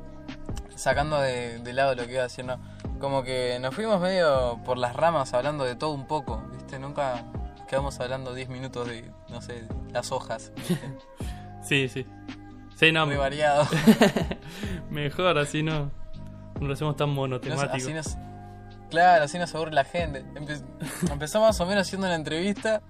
sacando 0.76 1.20
de, 1.20 1.60
de 1.60 1.74
lado 1.74 1.96
lo 1.96 2.06
que 2.06 2.14
iba 2.14 2.24
haciendo, 2.24 2.60
como 3.00 3.24
que 3.24 3.58
nos 3.60 3.74
fuimos 3.74 4.00
medio 4.00 4.60
por 4.64 4.78
las 4.78 4.96
ramas 4.96 5.34
hablando 5.34 5.64
de 5.66 5.76
todo 5.76 5.92
un 5.92 6.06
poco, 6.08 6.42
viste, 6.54 6.78
nunca 6.80 7.24
quedamos 7.68 8.00
hablando 8.00 8.34
10 8.34 8.50
minutos 8.50 8.88
de, 8.88 9.12
no 9.30 9.42
sé, 9.42 9.68
las 9.92 10.12
hojas, 10.12 10.52
¿viste? 10.56 10.80
Sí, 11.64 11.90
sí. 11.90 12.06
Sí, 12.76 12.92
no, 12.92 13.06
muy 13.06 13.18
variado. 13.18 13.68
mejor 14.90 15.38
así 15.38 15.62
no. 15.62 15.92
No 16.60 16.68
lo 16.68 16.74
hacemos 16.74 16.96
tan 16.96 17.10
monotemático. 17.10 17.76
así 17.76 17.94
nos, 17.94 18.18
claro, 18.90 19.26
así 19.26 19.38
nos 19.38 19.54
aburre 19.54 19.74
la 19.74 19.84
gente. 19.84 20.24
Empe- 20.36 20.64
empezó 21.12 21.42
más 21.42 21.60
o 21.60 21.66
menos 21.66 21.86
haciendo 21.88 22.08
una 22.08 22.16
entrevista 22.16 22.82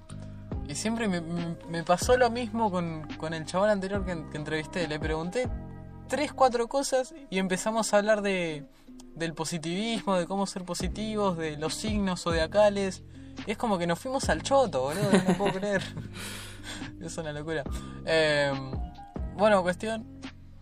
y 0.69 0.75
siempre 0.75 1.09
me, 1.09 1.83
pasó 1.83 2.15
lo 2.15 2.29
mismo 2.29 2.69
con, 2.69 3.07
con 3.17 3.33
el 3.33 3.45
chabón 3.45 3.69
anterior 3.69 4.05
que, 4.05 4.23
que 4.29 4.37
entrevisté. 4.37 4.87
Le 4.87 4.99
pregunté 4.99 5.49
tres, 6.07 6.31
cuatro 6.31 6.67
cosas 6.67 7.13
y 7.29 7.39
empezamos 7.39 7.93
a 7.93 7.97
hablar 7.97 8.21
de 8.21 8.65
del 9.15 9.33
positivismo, 9.33 10.15
de 10.15 10.25
cómo 10.25 10.47
ser 10.47 10.63
positivos, 10.63 11.37
de 11.37 11.57
los 11.57 11.75
signos 11.75 12.21
zodiacales. 12.23 13.03
Y 13.45 13.51
es 13.51 13.57
como 13.57 13.77
que 13.77 13.87
nos 13.87 13.99
fuimos 13.99 14.29
al 14.29 14.41
choto, 14.41 14.81
boludo, 14.81 15.11
no 15.27 15.37
puedo 15.37 15.53
creer. 15.53 15.83
es 17.01 17.17
una 17.17 17.31
locura. 17.33 17.63
Eh, 18.05 18.51
bueno, 19.35 19.61
cuestión, 19.61 20.05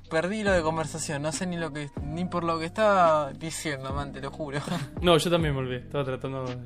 perdí 0.10 0.44
lo 0.44 0.52
de 0.52 0.62
conversación, 0.62 1.22
no 1.22 1.32
sé 1.32 1.46
ni 1.46 1.58
lo 1.58 1.72
que 1.72 1.90
ni 2.02 2.26
por 2.26 2.44
lo 2.44 2.60
que 2.60 2.66
estaba 2.66 3.32
diciendo, 3.34 3.94
man, 3.94 4.12
te 4.12 4.22
lo 4.22 4.32
juro. 4.32 4.60
No, 5.02 5.18
yo 5.18 5.30
también 5.30 5.56
olvidé. 5.56 5.78
Estaba 5.78 6.04
tratando 6.04 6.46
de... 6.46 6.58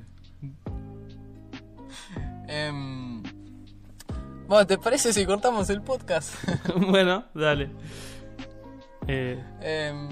Em, 2.47 3.00
bueno, 4.51 4.67
¿te 4.67 4.77
parece 4.77 5.13
si 5.13 5.25
cortamos 5.25 5.69
el 5.69 5.81
podcast? 5.81 6.33
bueno, 6.75 7.23
dale. 7.33 7.71
Eh, 9.07 9.41
Em, 9.61 10.09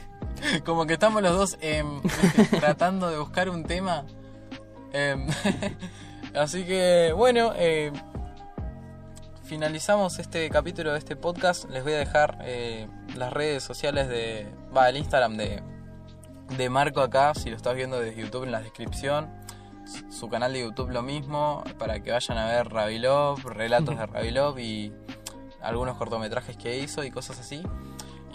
como 0.64 0.84
que 0.84 0.94
estamos 0.94 1.22
los 1.22 1.36
dos 1.36 1.58
em, 1.60 2.02
tratando 2.58 3.08
de 3.08 3.18
buscar 3.18 3.48
un 3.48 3.62
tema. 3.62 4.04
Em, 4.92 5.28
así 6.34 6.64
que, 6.64 7.12
bueno, 7.16 7.52
finalizamos 9.44 10.18
este 10.18 10.50
capítulo 10.50 10.90
de 10.90 10.98
este 10.98 11.14
podcast. 11.14 11.70
Les 11.70 11.84
voy 11.84 11.92
a 11.92 11.98
dejar 11.98 12.38
eh, 12.42 12.88
las 13.14 13.32
redes 13.32 13.62
sociales 13.62 14.08
de. 14.08 14.52
Va, 14.76 14.88
el 14.88 14.96
Instagram 14.96 15.36
de, 15.36 15.62
de 16.56 16.68
Marco 16.68 17.00
acá, 17.00 17.32
si 17.32 17.48
lo 17.48 17.56
estás 17.56 17.76
viendo 17.76 18.00
desde 18.00 18.20
YouTube 18.20 18.42
en 18.42 18.50
la 18.50 18.60
descripción. 18.60 19.46
Su- 20.10 20.28
canal 20.28 20.52
de 20.52 20.60
YouTube 20.60 20.90
lo 20.90 21.02
mismo, 21.02 21.64
para 21.78 22.00
que 22.02 22.10
vayan 22.12 22.38
a 22.38 22.46
ver 22.46 22.68
Ravilov, 22.68 23.38
relatos 23.48 23.98
de 23.98 24.06
Ravilov 24.06 24.58
y 24.58 24.92
algunos 25.62 25.96
cortometrajes 25.96 26.56
que 26.56 26.78
hizo 26.78 27.04
y 27.04 27.10
cosas 27.10 27.38
así. 27.40 27.62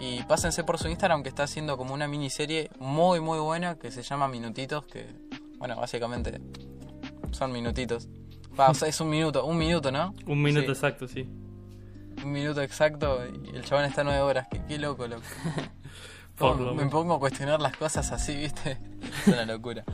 Y 0.00 0.22
pásense 0.24 0.64
por 0.64 0.78
su 0.78 0.88
Instagram 0.88 1.22
que 1.22 1.28
está 1.28 1.44
haciendo 1.44 1.76
como 1.76 1.94
una 1.94 2.08
miniserie 2.08 2.70
muy 2.80 3.20
muy 3.20 3.38
buena 3.38 3.76
que 3.76 3.90
se 3.92 4.02
llama 4.02 4.26
Minutitos, 4.28 4.84
que 4.86 5.06
bueno, 5.58 5.76
básicamente 5.76 6.40
son 7.30 7.52
minutitos. 7.52 8.08
Va, 8.58 8.70
o 8.70 8.74
sea, 8.74 8.88
es 8.88 9.00
un 9.00 9.08
minuto, 9.10 9.44
un 9.44 9.56
minuto, 9.56 9.90
¿no? 9.92 10.14
un 10.26 10.42
minuto 10.42 10.66
Sí. 10.66 10.72
exacto, 10.72 11.08
sí. 11.08 11.28
Un 12.22 12.32
minuto 12.32 12.60
exacto 12.62 13.20
y 13.26 13.56
el 13.56 13.64
chabón 13.64 13.84
está 13.84 14.02
nueve 14.04 14.20
horas. 14.20 14.46
Qué, 14.50 14.60
qué 14.66 14.78
loco, 14.78 15.06
loco. 15.06 15.22
Por 16.38 16.58
lo 16.60 16.74
me 16.74 16.86
pongo 16.86 17.14
a 17.14 17.18
cuestionar 17.20 17.60
las 17.60 17.76
cosas 17.76 18.10
así, 18.10 18.34
¿viste? 18.34 18.78
Es 19.26 19.28
una 19.28 19.44
locura. 19.46 19.84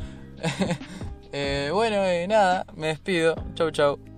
Eh, 1.33 1.71
bueno, 1.73 2.05
eh, 2.07 2.27
nada, 2.27 2.67
me 2.75 2.89
despido. 2.89 3.37
Chau, 3.55 3.71
chau. 3.71 4.10